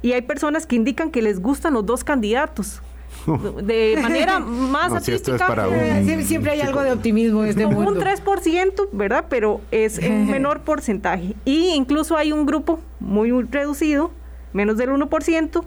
Y 0.02 0.14
hay 0.14 0.22
personas 0.22 0.66
que 0.66 0.78
indican 0.78 1.12
que 1.12 1.22
les 1.22 1.42
gustan 1.42 1.74
los 1.74 1.86
dos 1.86 2.06
candidatos, 2.06 2.82
de 3.64 3.98
manera 4.02 4.40
más 4.40 4.92
no, 4.92 5.00
siempre 5.00 6.52
hay 6.52 6.62
algo 6.62 6.82
de 6.82 6.92
optimismo 6.92 7.44
en 7.44 7.50
este 7.50 7.66
mundo. 7.66 7.92
Un 7.92 7.98
3%, 7.98 8.90
¿verdad? 8.92 9.26
Pero 9.30 9.62
es 9.72 10.00
un 10.00 10.30
menor 10.30 10.62
porcentaje. 10.62 11.36
Y 11.46 11.70
incluso 11.70 12.18
hay 12.18 12.32
un 12.32 12.46
grupo 12.46 12.80
muy 13.00 13.32
reducido, 13.44 14.12
menos 14.54 14.78
del 14.78 14.90
1%, 14.90 15.64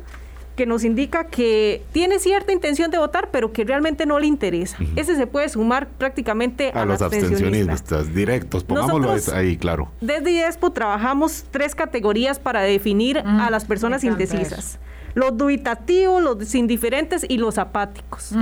que 0.56 0.66
nos 0.66 0.84
indica 0.84 1.24
que 1.24 1.82
tiene 1.92 2.18
cierta 2.18 2.52
intención 2.52 2.90
de 2.90 2.98
votar, 2.98 3.30
pero 3.32 3.52
que 3.52 3.64
realmente 3.64 4.04
no 4.04 4.18
le 4.18 4.26
interesa. 4.26 4.76
Ese 4.96 5.16
se 5.16 5.26
puede 5.26 5.48
sumar 5.48 5.88
prácticamente 5.88 6.70
a, 6.74 6.84
los 6.84 7.00
abstencionistas 7.00 8.14
directos, 8.14 8.62
pongámoslo 8.64 9.14
ahí, 9.34 9.56
claro. 9.56 9.90
Desde 10.00 10.30
IESPO 10.32 10.72
trabajamos 10.72 11.44
tres 11.50 11.74
categorías 11.74 12.38
para 12.38 12.60
definir 12.60 13.18
a 13.18 13.50
las 13.50 13.64
personas 13.64 14.04
indecisas 14.04 14.78
los 15.14 15.36
dubitativos, 15.36 16.22
los 16.22 16.54
indiferentes 16.54 17.24
y 17.28 17.38
los 17.38 17.58
apáticos. 17.58 18.32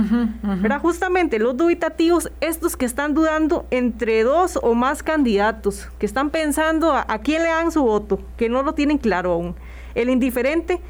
Justamente 0.81 1.39
los 1.39 1.57
dubitativos, 1.57 2.31
estos 2.41 2.77
que 2.77 2.85
están 2.85 3.13
dudando 3.13 3.65
entre 3.71 4.23
dos 4.23 4.59
o 4.61 4.73
más 4.73 5.03
candidatos, 5.03 5.89
que 5.99 6.05
están 6.05 6.29
pensando 6.29 6.93
a, 6.93 7.05
quién 7.19 7.43
le 7.43 7.49
dan 7.49 7.71
su 7.71 7.83
voto, 7.83 8.19
que 8.37 8.49
no 8.49 8.63
lo 8.63 8.73
tienen 8.73 8.97
claro 8.97 9.33
aún. 9.33 9.55
El 9.95 10.09
indiferente, 10.09 10.81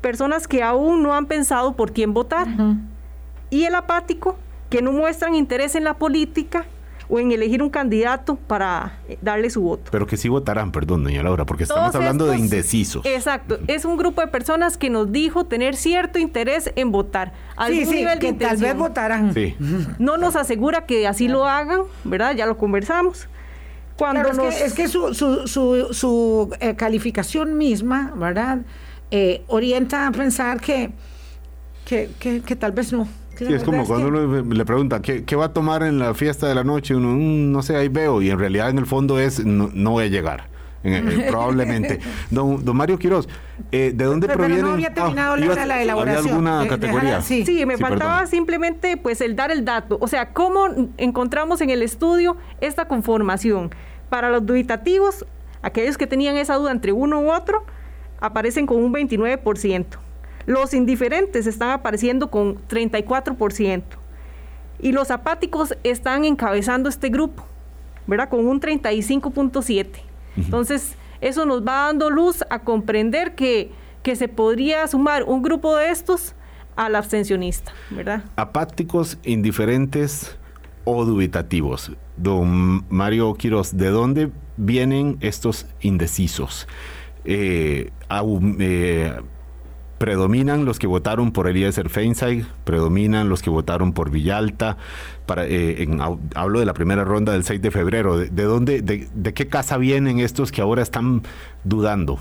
personas 0.00 0.48
que 0.48 0.62
aún 0.62 1.02
no 1.02 1.14
han 1.14 1.26
pensado 1.26 1.74
por 1.74 1.92
quién 1.92 2.12
votar. 2.12 2.48
Y 3.50 3.64
el 3.64 3.74
apático, 3.74 4.36
que 4.70 4.82
no 4.82 4.92
muestran 4.92 5.34
interés 5.34 5.74
en 5.74 5.84
la 5.84 5.94
política 5.94 6.66
o 7.08 7.18
en 7.18 7.32
elegir 7.32 7.62
un 7.62 7.70
candidato 7.70 8.36
para 8.36 8.98
eh, 9.08 9.18
darle 9.22 9.50
su 9.50 9.62
voto. 9.62 9.90
Pero 9.90 10.06
que 10.06 10.16
sí 10.16 10.28
votarán, 10.28 10.72
perdón, 10.72 11.04
doña 11.04 11.22
Laura, 11.22 11.46
porque 11.46 11.64
estamos 11.64 11.94
hablando 11.94 12.26
de 12.26 12.36
indecisos. 12.36 13.04
Exacto, 13.06 13.58
es 13.66 13.84
un 13.84 13.96
grupo 13.96 14.20
de 14.20 14.26
personas 14.26 14.76
que 14.76 14.90
nos 14.90 15.10
dijo 15.10 15.46
tener 15.46 15.76
cierto 15.76 16.18
interés 16.18 16.70
en 16.76 16.92
votar. 16.92 17.32
Sí, 17.66 17.86
sí, 17.86 18.06
que 18.20 18.32
tal 18.34 18.58
vez 18.58 18.76
votarán. 18.76 19.32
Sí. 19.32 19.56
No 19.98 20.16
nos 20.16 20.36
asegura 20.36 20.86
que 20.86 21.06
así 21.06 21.28
lo 21.28 21.46
hagan, 21.46 21.82
¿verdad? 22.04 22.34
Ya 22.34 22.46
lo 22.46 22.56
conversamos. 22.58 23.28
Cuando 23.96 24.30
es, 24.48 24.74
que, 24.74 24.86
su, 24.86 25.12
su, 25.12 25.48
su, 25.48 25.88
su 25.90 26.54
eh, 26.60 26.76
calificación 26.76 27.58
misma, 27.58 28.12
¿verdad? 28.14 28.58
Eh, 29.10 29.42
orienta 29.48 30.06
a 30.06 30.12
pensar 30.12 30.60
que, 30.60 30.90
que, 31.84 32.10
que 32.20 32.56
tal 32.56 32.70
vez 32.70 32.92
no 32.92 33.08
Sí, 33.38 33.54
es 33.54 33.62
como 33.62 33.86
cuando 33.86 34.08
uno 34.08 34.42
le 34.42 34.64
pregunta, 34.64 35.00
¿qué, 35.00 35.24
¿qué, 35.24 35.36
va 35.36 35.46
a 35.46 35.52
tomar 35.52 35.84
en 35.84 35.98
la 35.98 36.12
fiesta 36.14 36.48
de 36.48 36.56
la 36.56 36.64
noche? 36.64 36.96
Uno, 36.96 37.10
mm, 37.10 37.52
no 37.52 37.62
sé, 37.62 37.76
ahí 37.76 37.88
veo. 37.88 38.20
Y 38.20 38.30
en 38.30 38.38
realidad 38.38 38.68
en 38.68 38.78
el 38.78 38.86
fondo 38.86 39.20
es, 39.20 39.44
no, 39.44 39.90
voy 39.90 40.04
a 40.04 40.08
llegar. 40.08 40.48
Eh, 40.82 41.26
probablemente. 41.30 42.00
Don, 42.30 42.64
don, 42.64 42.76
Mario 42.76 42.98
Quiroz, 42.98 43.28
eh, 43.70 43.92
¿de 43.94 44.04
dónde 44.04 44.26
proviene? 44.26 44.56
Pero 44.56 44.66
no 44.68 44.72
había 44.74 44.92
terminado 44.92 45.34
ah, 45.34 45.66
la, 45.66 45.82
elaboración. 45.82 46.28
alguna 46.28 46.66
categoría? 46.68 47.20
sí. 47.20 47.44
sí. 47.44 47.66
me 47.66 47.76
faltaba 47.76 48.26
simplemente 48.26 48.96
pues 48.96 49.20
el 49.20 49.36
dar 49.36 49.52
el 49.52 49.64
dato. 49.64 49.98
O 50.00 50.08
sea, 50.08 50.32
¿cómo 50.32 50.66
encontramos 50.96 51.60
en 51.60 51.70
el 51.70 51.82
estudio 51.82 52.36
esta 52.60 52.88
conformación? 52.88 53.70
Para 54.08 54.30
los 54.30 54.46
dubitativos, 54.46 55.26
aquellos 55.62 55.96
que 55.96 56.06
tenían 56.06 56.36
esa 56.36 56.54
duda 56.54 56.72
entre 56.72 56.92
uno 56.92 57.20
u 57.20 57.32
otro, 57.32 57.64
aparecen 58.20 58.66
con 58.66 58.78
un 58.78 58.92
29%. 58.92 60.07
Los 60.48 60.72
indiferentes 60.72 61.46
están 61.46 61.68
apareciendo 61.72 62.30
con 62.30 62.56
34%. 62.68 63.82
Y 64.80 64.92
los 64.92 65.10
apáticos 65.10 65.76
están 65.84 66.24
encabezando 66.24 66.88
este 66.88 67.10
grupo, 67.10 67.44
¿verdad? 68.06 68.30
Con 68.30 68.46
un 68.46 68.58
35.7. 68.58 69.88
Entonces, 70.38 70.94
eso 71.20 71.44
nos 71.44 71.60
va 71.60 71.88
dando 71.88 72.08
luz 72.08 72.42
a 72.48 72.60
comprender 72.60 73.34
que, 73.34 73.72
que 74.02 74.16
se 74.16 74.26
podría 74.26 74.86
sumar 74.86 75.24
un 75.24 75.42
grupo 75.42 75.76
de 75.76 75.90
estos 75.90 76.34
al 76.76 76.94
abstencionista, 76.94 77.74
¿verdad? 77.90 78.24
Apáticos, 78.36 79.18
indiferentes 79.24 80.38
o 80.84 81.04
dubitativos. 81.04 81.92
Don 82.16 82.86
Mario 82.88 83.34
Quiroz, 83.34 83.76
¿de 83.76 83.88
dónde 83.88 84.30
vienen 84.56 85.18
estos 85.20 85.66
indecisos? 85.82 86.66
Eh, 87.26 87.90
eh, 88.60 89.12
predominan 89.98 90.64
los 90.64 90.78
que 90.78 90.86
votaron 90.86 91.32
por 91.32 91.48
Eliezer 91.48 91.90
Feinstein, 91.90 92.46
predominan 92.64 93.28
los 93.28 93.42
que 93.42 93.50
votaron 93.50 93.92
por 93.92 94.10
Villalta. 94.10 94.76
Para, 95.26 95.44
eh, 95.46 95.86
hablo 96.34 96.60
de 96.60 96.66
la 96.66 96.72
primera 96.72 97.04
ronda 97.04 97.32
del 97.32 97.44
6 97.44 97.60
de 97.60 97.70
febrero. 97.70 98.16
¿De, 98.16 98.42
dónde, 98.44 98.80
de, 98.80 99.34
qué 99.34 99.48
casa 99.48 99.76
vienen 99.76 100.20
estos 100.20 100.52
que 100.52 100.62
ahora 100.62 100.82
están 100.82 101.22
dudando? 101.64 102.18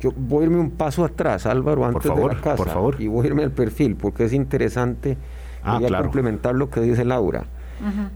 Yo 0.00 0.12
voy 0.16 0.42
a 0.42 0.44
irme 0.46 0.58
un 0.58 0.70
paso 0.70 1.04
atrás, 1.04 1.46
Álvaro, 1.46 1.84
antes 1.84 2.14
de 2.14 2.26
la 2.26 2.40
casa. 2.40 2.56
Por 2.56 2.68
favor. 2.68 2.96
Y 3.00 3.08
voy 3.08 3.24
a 3.24 3.28
irme 3.28 3.42
al 3.42 3.50
perfil, 3.50 3.96
porque 3.96 4.24
es 4.24 4.32
interesante. 4.32 5.18
Ah, 5.62 5.80
a 5.84 6.02
complementar 6.02 6.54
lo 6.54 6.70
que 6.70 6.80
dice 6.80 7.04
Laura. 7.04 7.44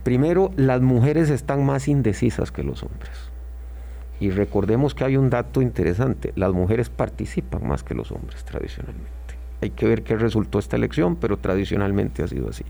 Primero, 0.03 0.51
las 0.55 0.81
mujeres 0.81 1.29
están 1.29 1.65
más 1.65 1.87
indecisas 1.87 2.51
que 2.51 2.63
los 2.63 2.81
hombres. 2.81 3.11
Y 4.21 4.29
recordemos 4.29 4.93
que 4.93 5.03
hay 5.03 5.17
un 5.17 5.31
dato 5.31 5.63
interesante, 5.63 6.31
las 6.35 6.53
mujeres 6.53 6.91
participan 6.91 7.67
más 7.67 7.83
que 7.83 7.95
los 7.95 8.11
hombres 8.11 8.45
tradicionalmente. 8.45 9.09
Hay 9.61 9.71
que 9.71 9.87
ver 9.87 10.03
qué 10.03 10.15
resultó 10.15 10.59
esta 10.59 10.75
elección, 10.75 11.15
pero 11.15 11.37
tradicionalmente 11.37 12.21
ha 12.21 12.27
sido 12.27 12.49
así. 12.49 12.63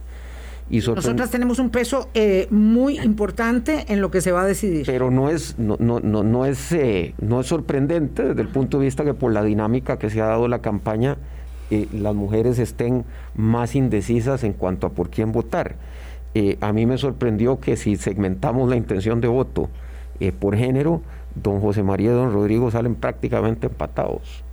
Y 0.70 0.78
Nosotras 0.78 1.30
tenemos 1.30 1.58
un 1.58 1.68
peso 1.68 2.08
eh, 2.14 2.46
muy 2.50 2.98
importante 2.98 3.84
en 3.88 4.00
lo 4.00 4.10
que 4.10 4.22
se 4.22 4.32
va 4.32 4.42
a 4.42 4.46
decidir. 4.46 4.86
Pero 4.86 5.10
no 5.10 5.28
es, 5.28 5.58
no, 5.58 5.76
no, 5.78 6.00
no, 6.00 6.46
es, 6.46 6.72
eh, 6.72 7.14
no 7.20 7.42
es 7.42 7.48
sorprendente 7.48 8.22
desde 8.28 8.40
el 8.40 8.48
punto 8.48 8.78
de 8.78 8.86
vista 8.86 9.04
que 9.04 9.12
por 9.12 9.30
la 9.30 9.44
dinámica 9.44 9.98
que 9.98 10.08
se 10.08 10.22
ha 10.22 10.26
dado 10.28 10.48
la 10.48 10.60
campaña, 10.60 11.18
eh, 11.70 11.86
las 11.92 12.14
mujeres 12.14 12.58
estén 12.58 13.04
más 13.34 13.74
indecisas 13.74 14.42
en 14.42 14.54
cuanto 14.54 14.86
a 14.86 14.90
por 14.90 15.10
quién 15.10 15.32
votar. 15.32 15.76
a 16.62 16.72
mí 16.72 16.86
me 16.86 16.96
sorprendió 16.96 17.60
que 17.60 17.76
si 17.76 17.96
segmentamos 17.96 18.70
la 18.70 18.76
intención 18.76 19.20
de 19.20 19.28
voto 19.28 19.68
por 20.38 20.56
género, 20.56 21.02
don 21.34 21.60
José 21.60 21.82
María 21.82 22.10
y 22.10 22.14
don 22.14 22.32
Rodrigo 22.32 22.70
salen 22.70 22.94
prácticamente 22.94 23.66
empatados. 23.66 24.44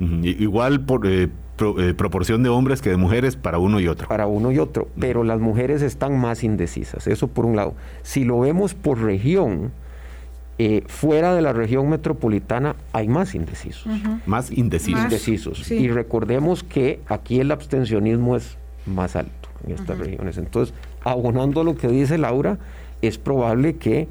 Igual 0.00 0.80
por 0.80 1.06
eh, 1.06 1.28
eh, 1.78 1.94
proporción 1.94 2.42
de 2.42 2.48
hombres 2.48 2.82
que 2.82 2.90
de 2.90 2.96
mujeres 2.96 3.36
para 3.36 3.58
uno 3.58 3.78
y 3.78 3.86
otro. 3.86 4.08
Para 4.08 4.26
uno 4.26 4.50
y 4.50 4.58
otro, 4.58 4.88
pero 4.98 5.22
las 5.22 5.38
mujeres 5.38 5.80
están 5.80 6.18
más 6.18 6.42
indecisas, 6.42 7.06
eso 7.06 7.28
por 7.28 7.46
un 7.46 7.54
lado. 7.54 7.74
Si 8.02 8.24
lo 8.24 8.40
vemos 8.40 8.74
por 8.74 9.00
región, 9.00 9.70
eh, 10.58 10.82
fuera 10.86 11.34
de 11.34 11.42
la 11.42 11.52
región 11.52 11.88
metropolitana 11.88 12.74
hay 12.92 13.06
más 13.06 13.34
indecisos. 13.34 13.86
Más 14.26 14.50
indecisos. 14.50 15.02
indecisos. 15.04 15.70
Y 15.70 15.88
recordemos 15.88 16.64
que 16.64 17.00
aquí 17.06 17.38
el 17.38 17.52
abstencionismo 17.52 18.36
es 18.36 18.56
más 18.86 19.14
alto 19.14 19.48
en 19.64 19.74
estas 19.74 19.98
regiones. 19.98 20.38
Entonces, 20.38 20.74
abonando 21.04 21.62
lo 21.64 21.76
que 21.76 21.88
dice 21.88 22.18
Laura, 22.18 22.58
es 23.02 23.18
probable 23.18 23.76
que 23.76 24.08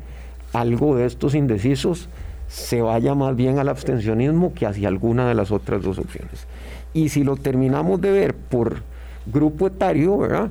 algo 0.53 0.95
de 0.95 1.05
estos 1.05 1.35
indecisos 1.35 2.09
se 2.47 2.81
vaya 2.81 3.15
más 3.15 3.35
bien 3.35 3.59
al 3.59 3.69
abstencionismo 3.69 4.53
que 4.53 4.65
hacia 4.65 4.89
alguna 4.89 5.27
de 5.27 5.35
las 5.35 5.51
otras 5.51 5.81
dos 5.81 5.97
opciones. 5.97 6.47
Y 6.93 7.09
si 7.09 7.23
lo 7.23 7.37
terminamos 7.37 8.01
de 8.01 8.11
ver 8.11 8.35
por 8.35 8.83
grupo 9.25 9.67
etario, 9.67 10.17
¿verdad? 10.17 10.49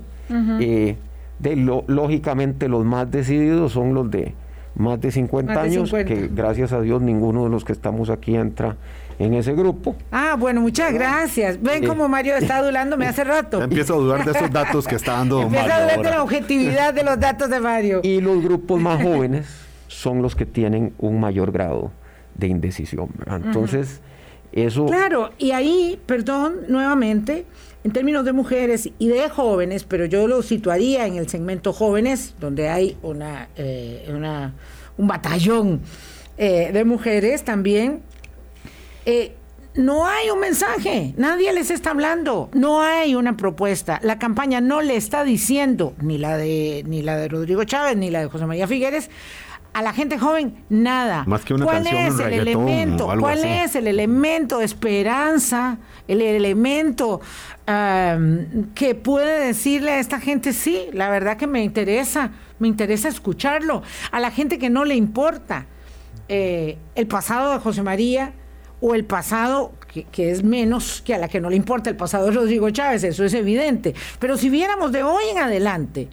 Eh, 0.60 0.96
de 1.40 1.56
lógicamente 1.56 2.68
los 2.68 2.84
más 2.84 3.10
decididos 3.10 3.72
son 3.72 3.94
los 3.94 4.10
de 4.10 4.34
más 4.76 5.00
de 5.00 5.10
50 5.10 5.60
años, 5.60 5.90
que 5.90 6.30
gracias 6.32 6.72
a 6.72 6.80
Dios 6.80 7.02
ninguno 7.02 7.44
de 7.44 7.50
los 7.50 7.64
que 7.64 7.72
estamos 7.72 8.08
aquí 8.08 8.36
entra 8.36 8.76
en 9.18 9.34
ese 9.34 9.52
grupo. 9.52 9.96
Ah, 10.10 10.36
bueno, 10.38 10.62
muchas 10.62 10.94
gracias. 10.94 11.60
Ven 11.60 11.86
como 11.86 12.08
Mario 12.08 12.36
está 12.36 12.62
me 12.96 13.06
hace 13.06 13.24
rato. 13.24 13.62
empiezo 13.62 13.94
a 13.94 13.96
dudar 13.98 14.24
de 14.24 14.30
esos 14.30 14.50
datos 14.50 14.86
que 14.86 14.94
está 14.94 15.12
dando 15.12 15.36
Mario. 15.50 15.58
Empiezo 15.58 15.74
a 15.74 15.82
dudar 15.82 16.02
de 16.02 16.10
la 16.10 16.22
objetividad 16.22 16.94
de 16.94 17.02
los 17.02 17.20
datos 17.20 17.50
de 17.50 17.60
Mario. 17.60 18.00
Y 18.02 18.20
los 18.20 18.42
grupos 18.42 18.80
más 18.80 19.02
jóvenes 19.02 19.59
son 19.90 20.22
los 20.22 20.36
que 20.36 20.46
tienen 20.46 20.94
un 20.98 21.18
mayor 21.18 21.50
grado 21.50 21.90
de 22.36 22.46
indecisión. 22.46 23.08
Entonces, 23.26 24.00
eso... 24.52 24.86
Claro, 24.86 25.30
y 25.36 25.50
ahí, 25.50 26.00
perdón, 26.06 26.60
nuevamente, 26.68 27.44
en 27.82 27.90
términos 27.90 28.24
de 28.24 28.32
mujeres 28.32 28.88
y 29.00 29.08
de 29.08 29.28
jóvenes, 29.28 29.82
pero 29.82 30.04
yo 30.04 30.28
lo 30.28 30.42
situaría 30.42 31.06
en 31.06 31.16
el 31.16 31.28
segmento 31.28 31.72
jóvenes, 31.72 32.36
donde 32.38 32.68
hay 32.68 32.96
una, 33.02 33.48
eh, 33.56 34.08
una 34.14 34.54
un 34.96 35.08
batallón 35.08 35.80
eh, 36.38 36.70
de 36.72 36.84
mujeres 36.84 37.42
también. 37.42 38.02
Eh, 39.06 39.34
no 39.74 40.06
hay 40.06 40.30
un 40.30 40.40
mensaje, 40.40 41.14
nadie 41.16 41.52
les 41.52 41.70
está 41.70 41.90
hablando, 41.90 42.48
no 42.54 42.80
hay 42.80 43.16
una 43.16 43.36
propuesta. 43.36 43.98
La 44.02 44.18
campaña 44.18 44.60
no 44.60 44.82
le 44.82 44.96
está 44.96 45.24
diciendo, 45.24 45.94
ni 46.00 46.18
la 46.18 46.36
de, 46.36 46.84
ni 46.86 47.02
la 47.02 47.16
de 47.16 47.28
Rodrigo 47.28 47.64
Chávez, 47.64 47.96
ni 47.96 48.10
la 48.10 48.20
de 48.20 48.26
José 48.26 48.46
María 48.46 48.66
Figueres, 48.66 49.10
a 49.72 49.82
la 49.82 49.92
gente 49.92 50.18
joven 50.18 50.64
nada. 50.68 51.24
Más 51.26 51.44
que 51.44 51.54
una 51.54 51.64
¿Cuál 51.64 51.86
es 51.86 52.18
el 52.18 52.32
elemento? 52.32 53.06
¿Cuál 53.18 53.44
es 53.44 53.74
el 53.74 53.86
elemento 53.86 54.58
de 54.58 54.64
esperanza? 54.64 55.78
El 56.08 56.22
elemento 56.22 57.20
que 58.74 58.94
puede 58.96 59.46
decirle 59.46 59.92
a 59.92 59.98
esta 60.00 60.18
gente 60.18 60.52
sí, 60.52 60.86
la 60.92 61.08
verdad 61.08 61.36
que 61.36 61.46
me 61.46 61.62
interesa, 61.62 62.32
me 62.58 62.66
interesa 62.66 63.08
escucharlo. 63.08 63.82
A 64.10 64.18
la 64.18 64.30
gente 64.30 64.58
que 64.58 64.70
no 64.70 64.84
le 64.84 64.96
importa 64.96 65.66
eh, 66.28 66.78
el 66.94 67.06
pasado 67.06 67.52
de 67.52 67.58
José 67.60 67.82
María 67.82 68.32
o 68.80 68.94
el 68.94 69.04
pasado 69.04 69.72
que, 69.92 70.04
que, 70.04 70.30
es 70.30 70.42
menos 70.42 71.02
que 71.02 71.14
a 71.14 71.18
la 71.18 71.28
que 71.28 71.40
no 71.40 71.50
le 71.50 71.56
importa 71.56 71.90
el 71.90 71.96
pasado 71.96 72.26
de 72.26 72.32
Rodrigo 72.32 72.70
Chávez, 72.70 73.04
eso 73.04 73.24
es 73.24 73.34
evidente. 73.34 73.94
Pero 74.18 74.36
si 74.36 74.48
viéramos 74.48 74.90
de 74.90 75.02
hoy 75.02 75.24
en 75.30 75.38
adelante 75.38 76.08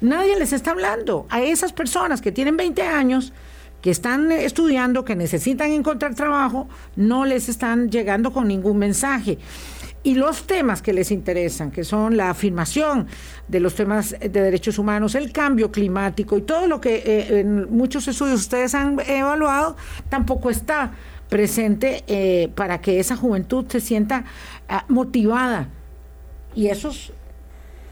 Nadie 0.00 0.38
les 0.38 0.52
está 0.52 0.70
hablando 0.70 1.26
a 1.28 1.42
esas 1.42 1.72
personas 1.72 2.20
que 2.20 2.30
tienen 2.30 2.56
20 2.56 2.82
años, 2.82 3.32
que 3.82 3.90
están 3.90 4.30
estudiando, 4.30 5.04
que 5.04 5.16
necesitan 5.16 5.72
encontrar 5.72 6.14
trabajo, 6.14 6.68
no 6.96 7.24
les 7.24 7.48
están 7.48 7.90
llegando 7.90 8.32
con 8.32 8.46
ningún 8.48 8.78
mensaje. 8.78 9.38
Y 10.04 10.14
los 10.14 10.46
temas 10.46 10.80
que 10.82 10.92
les 10.92 11.10
interesan, 11.10 11.72
que 11.72 11.82
son 11.82 12.16
la 12.16 12.30
afirmación 12.30 13.08
de 13.48 13.60
los 13.60 13.74
temas 13.74 14.14
de 14.20 14.28
derechos 14.28 14.78
humanos, 14.78 15.16
el 15.16 15.32
cambio 15.32 15.72
climático 15.72 16.38
y 16.38 16.42
todo 16.42 16.68
lo 16.68 16.80
que 16.80 17.02
eh, 17.04 17.40
en 17.40 17.76
muchos 17.76 18.06
estudios 18.06 18.40
ustedes 18.40 18.74
han 18.76 19.00
evaluado, 19.00 19.76
tampoco 20.08 20.50
está 20.50 20.92
presente 21.28 22.04
eh, 22.06 22.48
para 22.54 22.80
que 22.80 23.00
esa 23.00 23.16
juventud 23.16 23.66
se 23.68 23.80
sienta 23.80 24.24
ah, 24.68 24.84
motivada. 24.88 25.68
Y 26.54 26.68
esos 26.68 27.12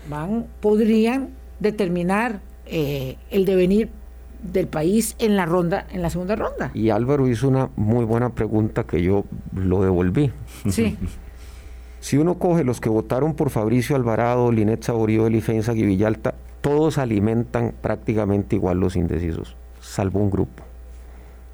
van, 0.08 0.46
podrían 0.60 1.30
determinar 1.60 2.40
eh, 2.66 3.16
el 3.30 3.44
devenir 3.44 3.90
del 4.42 4.66
país 4.66 5.16
en 5.18 5.36
la 5.36 5.46
ronda, 5.46 5.86
en 5.90 6.02
la 6.02 6.10
segunda 6.10 6.36
ronda. 6.36 6.70
Y 6.74 6.90
Álvaro 6.90 7.28
hizo 7.28 7.48
una 7.48 7.70
muy 7.76 8.04
buena 8.04 8.30
pregunta 8.30 8.84
que 8.84 9.02
yo 9.02 9.24
lo 9.54 9.82
devolví. 9.82 10.32
Sí. 10.68 10.96
si 12.00 12.18
uno 12.18 12.38
coge 12.38 12.64
los 12.64 12.80
que 12.80 12.88
votaron 12.88 13.34
por 13.34 13.50
Fabricio 13.50 13.96
Alvarado, 13.96 14.52
Linet 14.52 14.82
Saborío, 14.82 15.26
Elifensa 15.26 15.72
y 15.74 15.82
Villalta, 15.82 16.34
todos 16.60 16.98
alimentan 16.98 17.74
prácticamente 17.80 18.56
igual 18.56 18.80
los 18.80 18.96
indecisos, 18.96 19.56
salvo 19.80 20.20
un 20.20 20.30
grupo, 20.30 20.64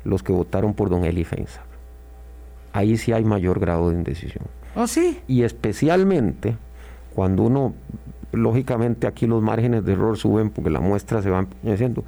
los 0.04 0.22
que 0.22 0.32
votaron 0.32 0.74
por 0.74 0.88
don 0.88 1.04
Elifensa. 1.04 1.62
Ahí 2.72 2.96
sí 2.96 3.12
hay 3.12 3.24
mayor 3.24 3.60
grado 3.60 3.90
de 3.90 3.96
indecisión. 3.96 4.44
¿Oh, 4.74 4.86
sí? 4.86 5.20
Y 5.28 5.42
especialmente 5.42 6.56
cuando 7.14 7.42
uno 7.42 7.74
lógicamente 8.32 9.06
aquí 9.06 9.26
los 9.26 9.42
márgenes 9.42 9.84
de 9.84 9.92
error 9.92 10.16
suben 10.16 10.50
porque 10.50 10.70
la 10.70 10.80
muestra 10.80 11.22
se 11.22 11.30
va 11.30 11.40
empeñeciendo, 11.40 12.04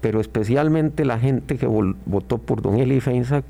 pero 0.00 0.20
especialmente 0.20 1.04
la 1.04 1.18
gente 1.18 1.56
que 1.56 1.66
votó 1.66 2.38
por 2.38 2.62
don 2.62 2.78
Eli 2.78 3.00
Feinsack 3.00 3.44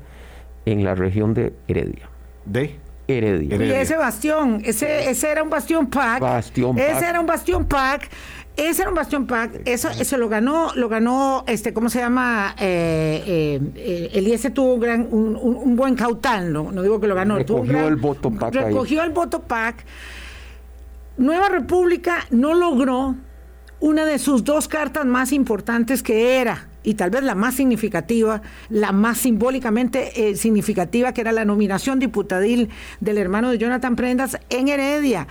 en 0.65 0.83
la 0.83 0.95
región 0.95 1.33
de 1.33 1.53
Heredia. 1.67 2.09
¿De? 2.45 2.77
Heredia. 3.07 3.57
Y 3.57 3.71
ese 3.71 3.97
bastión, 3.97 4.61
ese, 4.63 5.09
ese 5.09 5.29
era 5.29 5.43
un 5.43 5.49
bastión 5.49 5.87
PAC. 5.87 6.21
Bastión 6.21 6.79
Ese 6.79 7.05
era 7.05 7.19
un 7.19 7.25
bastión 7.25 7.65
PAC. 7.65 8.09
Ese 8.55 8.83
era 8.83 8.89
un 8.89 8.95
bastión 8.95 9.25
PAC, 9.25 9.61
eso, 9.65 9.89
eso 9.89 10.15
lo 10.17 10.29
ganó, 10.29 10.69
lo 10.75 10.87
ganó, 10.87 11.43
este, 11.47 11.73
¿cómo 11.73 11.89
se 11.89 11.97
llama? 11.97 12.53
Eh, 12.59 13.23
eh, 13.25 13.59
eh 13.75 14.09
Eliese 14.13 14.51
tuvo 14.51 14.75
un, 14.75 14.79
gran, 14.79 15.07
un, 15.09 15.75
buen 15.75 15.95
caudal, 15.95 16.53
no, 16.53 16.71
no 16.71 16.83
digo 16.83 16.99
que 16.99 17.07
lo 17.07 17.15
ganó. 17.15 17.37
Recogió 17.37 17.87
el 17.87 17.95
voto 17.95 18.29
PAC. 18.29 18.53
Recogió 18.53 19.01
el 19.03 19.09
voto 19.09 19.41
PAC 19.41 19.83
Nueva 21.17 21.47
República 21.49 22.25
no 22.31 22.55
logró 22.55 23.15
una 23.79 24.05
de 24.05 24.17
sus 24.17 24.43
dos 24.43 24.67
cartas 24.67 25.05
más 25.05 25.31
importantes 25.31 26.01
que 26.01 26.39
era, 26.39 26.67
y 26.81 26.95
tal 26.95 27.11
vez 27.11 27.21
la 27.21 27.35
más 27.35 27.55
significativa, 27.55 28.41
la 28.69 28.91
más 28.91 29.19
simbólicamente 29.19 30.29
eh, 30.29 30.35
significativa, 30.35 31.13
que 31.13 31.21
era 31.21 31.31
la 31.31 31.45
nominación 31.45 31.99
diputadil 31.99 32.69
del 32.99 33.17
hermano 33.19 33.51
de 33.51 33.59
Jonathan 33.59 33.95
Prendas 33.95 34.39
en 34.49 34.69
Heredia. 34.69 35.27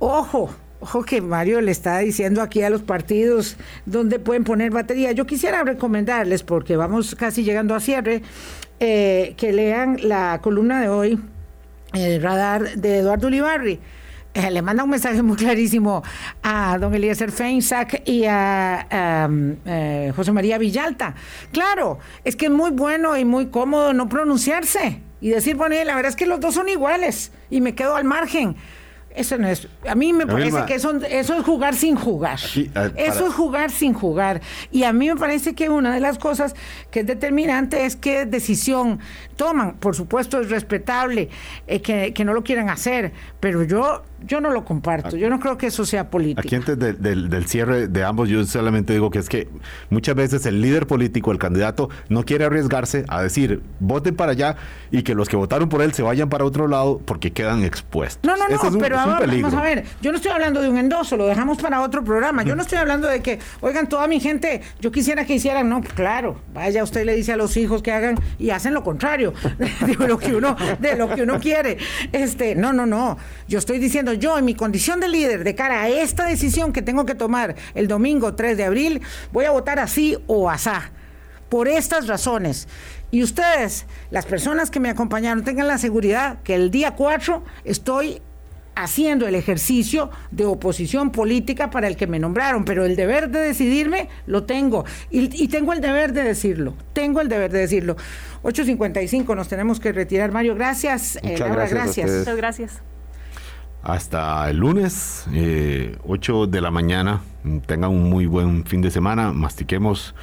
Ojo, 0.00 0.50
ojo 0.80 1.02
que 1.02 1.22
Mario 1.22 1.60
le 1.60 1.70
está 1.70 1.98
diciendo 1.98 2.42
aquí 2.42 2.62
a 2.62 2.70
los 2.70 2.82
partidos 2.82 3.56
dónde 3.86 4.18
pueden 4.18 4.44
poner 4.44 4.70
batería. 4.70 5.12
Yo 5.12 5.26
quisiera 5.26 5.64
recomendarles, 5.64 6.42
porque 6.42 6.76
vamos 6.76 7.14
casi 7.14 7.42
llegando 7.42 7.74
a 7.74 7.80
cierre, 7.80 8.22
eh, 8.80 9.34
que 9.38 9.52
lean 9.52 9.96
la 10.02 10.40
columna 10.42 10.80
de 10.80 10.88
hoy, 10.88 11.18
el 11.94 12.22
radar 12.22 12.76
de 12.76 12.98
Eduardo 12.98 13.28
Ulibarri 13.28 13.80
eh, 14.32 14.50
le 14.50 14.62
manda 14.62 14.84
un 14.84 14.90
mensaje 14.90 15.22
muy 15.22 15.36
clarísimo 15.36 16.02
a 16.42 16.78
don 16.78 16.94
Eliezer 16.94 17.32
Feinsack 17.32 18.08
y 18.08 18.24
a 18.26 19.28
eh, 19.66 20.12
José 20.14 20.32
María 20.32 20.56
Villalta. 20.58 21.14
Claro, 21.52 21.98
es 22.24 22.36
que 22.36 22.46
es 22.46 22.52
muy 22.52 22.70
bueno 22.70 23.16
y 23.16 23.24
muy 23.24 23.46
cómodo 23.46 23.92
no 23.92 24.08
pronunciarse 24.08 25.00
y 25.20 25.30
decir, 25.30 25.56
bueno, 25.56 25.74
la 25.84 25.94
verdad 25.94 26.10
es 26.10 26.16
que 26.16 26.26
los 26.26 26.40
dos 26.40 26.54
son 26.54 26.68
iguales 26.68 27.32
y 27.50 27.60
me 27.60 27.74
quedo 27.74 27.96
al 27.96 28.04
margen. 28.04 28.56
Eso 29.14 29.36
no 29.38 29.48
es. 29.48 29.66
A 29.88 29.96
mí 29.96 30.12
me 30.12 30.24
parece 30.24 30.64
que 30.66 30.74
eso, 30.74 30.92
eso, 31.08 31.34
es 31.34 31.44
jugar 31.44 31.74
sin 31.74 31.96
jugar. 31.96 32.38
eso 32.38 33.26
es 33.26 33.34
jugar 33.34 33.72
sin 33.72 33.92
jugar. 33.92 34.40
Y 34.70 34.84
a 34.84 34.92
mí 34.92 35.08
me 35.08 35.16
parece 35.16 35.54
que 35.56 35.68
una 35.68 35.92
de 35.92 35.98
las 35.98 36.16
cosas 36.16 36.54
que 36.92 37.00
es 37.00 37.06
determinante 37.06 37.84
es 37.84 37.96
qué 37.96 38.24
decisión 38.24 39.00
toman. 39.34 39.74
Por 39.78 39.96
supuesto, 39.96 40.40
es 40.40 40.48
respetable 40.48 41.28
eh, 41.66 41.82
que, 41.82 42.14
que, 42.14 42.24
no 42.24 42.34
lo 42.34 42.44
quieran 42.44 42.68
hacer, 42.68 43.12
pero 43.40 43.64
yo 43.64 44.04
yo 44.26 44.40
no 44.40 44.50
lo 44.50 44.64
comparto. 44.64 45.16
Yo 45.16 45.30
no 45.30 45.40
creo 45.40 45.56
que 45.58 45.66
eso 45.66 45.84
sea 45.84 46.10
político. 46.10 46.40
Aquí 46.40 46.54
antes 46.54 46.78
del 46.78 47.46
cierre 47.46 47.88
de 47.88 48.04
ambos, 48.04 48.28
yo 48.28 48.44
solamente 48.44 48.92
digo 48.92 49.10
que 49.10 49.18
es 49.18 49.28
que 49.28 49.48
muchas 49.88 50.14
veces 50.14 50.46
el 50.46 50.60
líder 50.60 50.86
político, 50.86 51.32
el 51.32 51.38
candidato, 51.38 51.90
no 52.08 52.24
quiere 52.24 52.44
arriesgarse 52.44 53.04
a 53.08 53.22
decir, 53.22 53.62
voten 53.78 54.14
para 54.16 54.32
allá 54.32 54.56
y 54.90 55.02
que 55.02 55.14
los 55.14 55.28
que 55.28 55.36
votaron 55.36 55.68
por 55.68 55.82
él 55.82 55.92
se 55.92 56.02
vayan 56.02 56.28
para 56.28 56.44
otro 56.44 56.68
lado 56.68 57.00
porque 57.04 57.32
quedan 57.32 57.64
expuestos. 57.64 58.22
No, 58.24 58.36
no, 58.36 58.48
no, 58.48 58.78
pero 58.78 58.96
vamos 58.96 59.54
a 59.54 59.62
ver, 59.62 59.84
yo 60.00 60.10
no 60.10 60.16
estoy 60.16 60.32
hablando 60.32 60.60
de 60.60 60.68
un 60.68 60.78
endoso, 60.78 61.16
lo 61.16 61.26
dejamos 61.26 61.58
para 61.58 61.80
otro 61.80 62.04
programa. 62.04 62.42
Yo 62.42 62.54
no 62.54 62.62
estoy 62.62 62.78
hablando 62.78 63.08
de 63.08 63.20
que, 63.20 63.38
oigan, 63.60 63.88
toda 63.88 64.06
mi 64.06 64.20
gente, 64.20 64.60
yo 64.80 64.90
quisiera 64.90 65.24
que 65.24 65.34
hicieran, 65.34 65.68
no, 65.68 65.80
claro, 65.80 66.40
vaya, 66.52 66.82
usted 66.82 67.04
le 67.04 67.14
dice 67.14 67.32
a 67.32 67.36
los 67.36 67.56
hijos 67.56 67.82
que 67.82 67.92
hagan 67.92 68.16
y 68.38 68.50
hacen 68.50 68.74
lo 68.74 68.82
contrario 68.82 69.32
de 69.86 70.06
lo 70.06 70.18
que 70.18 70.34
uno, 70.34 70.56
de 70.78 70.96
lo 70.96 71.08
que 71.14 71.22
uno 71.22 71.38
quiere. 71.40 71.78
Este, 72.12 72.54
no, 72.54 72.72
no, 72.72 72.86
no. 72.86 73.18
Yo 73.48 73.58
estoy 73.58 73.78
diciendo, 73.78 74.09
yo 74.12 74.38
en 74.38 74.44
mi 74.44 74.54
condición 74.54 75.00
de 75.00 75.08
líder, 75.08 75.44
de 75.44 75.54
cara 75.54 75.82
a 75.82 75.88
esta 75.88 76.26
decisión 76.26 76.72
que 76.72 76.82
tengo 76.82 77.06
que 77.06 77.14
tomar 77.14 77.56
el 77.74 77.88
domingo 77.88 78.34
3 78.34 78.56
de 78.56 78.64
abril, 78.64 79.00
voy 79.32 79.44
a 79.44 79.50
votar 79.50 79.78
así 79.78 80.16
o 80.26 80.50
asá. 80.50 80.90
Por 81.48 81.66
estas 81.66 82.06
razones. 82.06 82.68
Y 83.10 83.24
ustedes, 83.24 83.86
las 84.10 84.24
personas 84.24 84.70
que 84.70 84.78
me 84.78 84.88
acompañaron, 84.88 85.42
tengan 85.42 85.66
la 85.66 85.78
seguridad 85.78 86.40
que 86.44 86.54
el 86.54 86.70
día 86.70 86.94
4 86.94 87.42
estoy 87.64 88.22
haciendo 88.76 89.26
el 89.26 89.34
ejercicio 89.34 90.10
de 90.30 90.44
oposición 90.46 91.10
política 91.10 91.70
para 91.70 91.88
el 91.88 91.96
que 91.96 92.06
me 92.06 92.18
nombraron, 92.18 92.64
pero 92.64 92.84
el 92.84 92.96
deber 92.96 93.28
de 93.30 93.40
decidirme 93.40 94.08
lo 94.26 94.44
tengo 94.44 94.84
y, 95.10 95.48
tengo 95.48 95.72
el 95.72 95.80
deber 95.80 96.12
de 96.12 96.22
decirlo, 96.22 96.74
tengo 96.92 97.20
el 97.20 97.28
deber 97.28 97.50
de 97.50 97.60
decirlo. 97.60 97.96
8.55 98.42 99.36
nos 99.36 99.48
tenemos 99.48 99.80
que 99.80 99.92
retirar, 99.92 100.32
Mario, 100.32 100.54
gracias. 100.54 101.16
Eh, 101.22 101.36
Laura, 101.38 101.66
gracias. 101.68 102.10
Muchas 102.10 102.36
gracias. 102.36 102.82
Hasta 103.82 104.48
el 104.50 104.58
lunes, 104.58 105.26
8 105.26 105.32
eh, 105.32 106.46
de 106.48 106.60
la 106.60 106.70
mañana. 106.70 107.22
Tengan 107.66 107.90
un 107.90 108.10
muy 108.10 108.26
buen 108.26 108.64
fin 108.64 108.82
de 108.82 108.90
semana. 108.90 109.32
Mastiquemos 109.32 110.14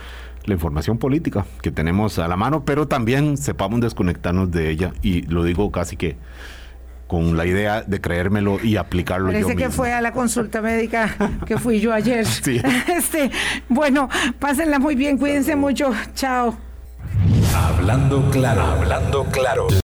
la 0.45 0.53
información 0.53 0.97
política 0.97 1.45
que 1.62 1.72
tenemos 1.72 2.20
a 2.20 2.28
la 2.28 2.38
mano, 2.38 2.64
pero 2.64 2.88
también 2.88 3.38
sepamos 3.38 3.82
desconectarnos 3.82 4.51
de 4.51 4.70
ella. 4.70 4.93
Y 5.01 5.24
lo 5.24 5.43
digo 5.43 5.72
casi 5.72 5.97
que 5.97 6.18
con 7.08 7.38
la 7.38 7.45
idea 7.45 7.82
de 7.82 8.01
creérmelo 8.01 8.60
y 8.62 8.76
aplicarlo 8.76 9.28
Parece 9.28 9.55
que 9.55 9.70
fue 9.70 9.93
a 9.93 10.01
la 10.01 10.12
consulta 10.12 10.62
médica 10.62 11.16
que 11.45 11.58
fui 11.58 11.80
yo 11.80 11.93
ayer. 11.93 12.26
Sí. 12.26 12.62
Este, 12.88 13.32
bueno, 13.70 14.10
pásenla 14.39 14.80
muy 14.80 14.95
bien, 14.95 15.18
cuídense 15.18 15.55
mucho. 15.55 15.91
Chao. 16.14 16.55
Hablando 17.55 18.30
claro, 18.30 18.62
hablando 18.62 19.24
claro. 19.26 19.68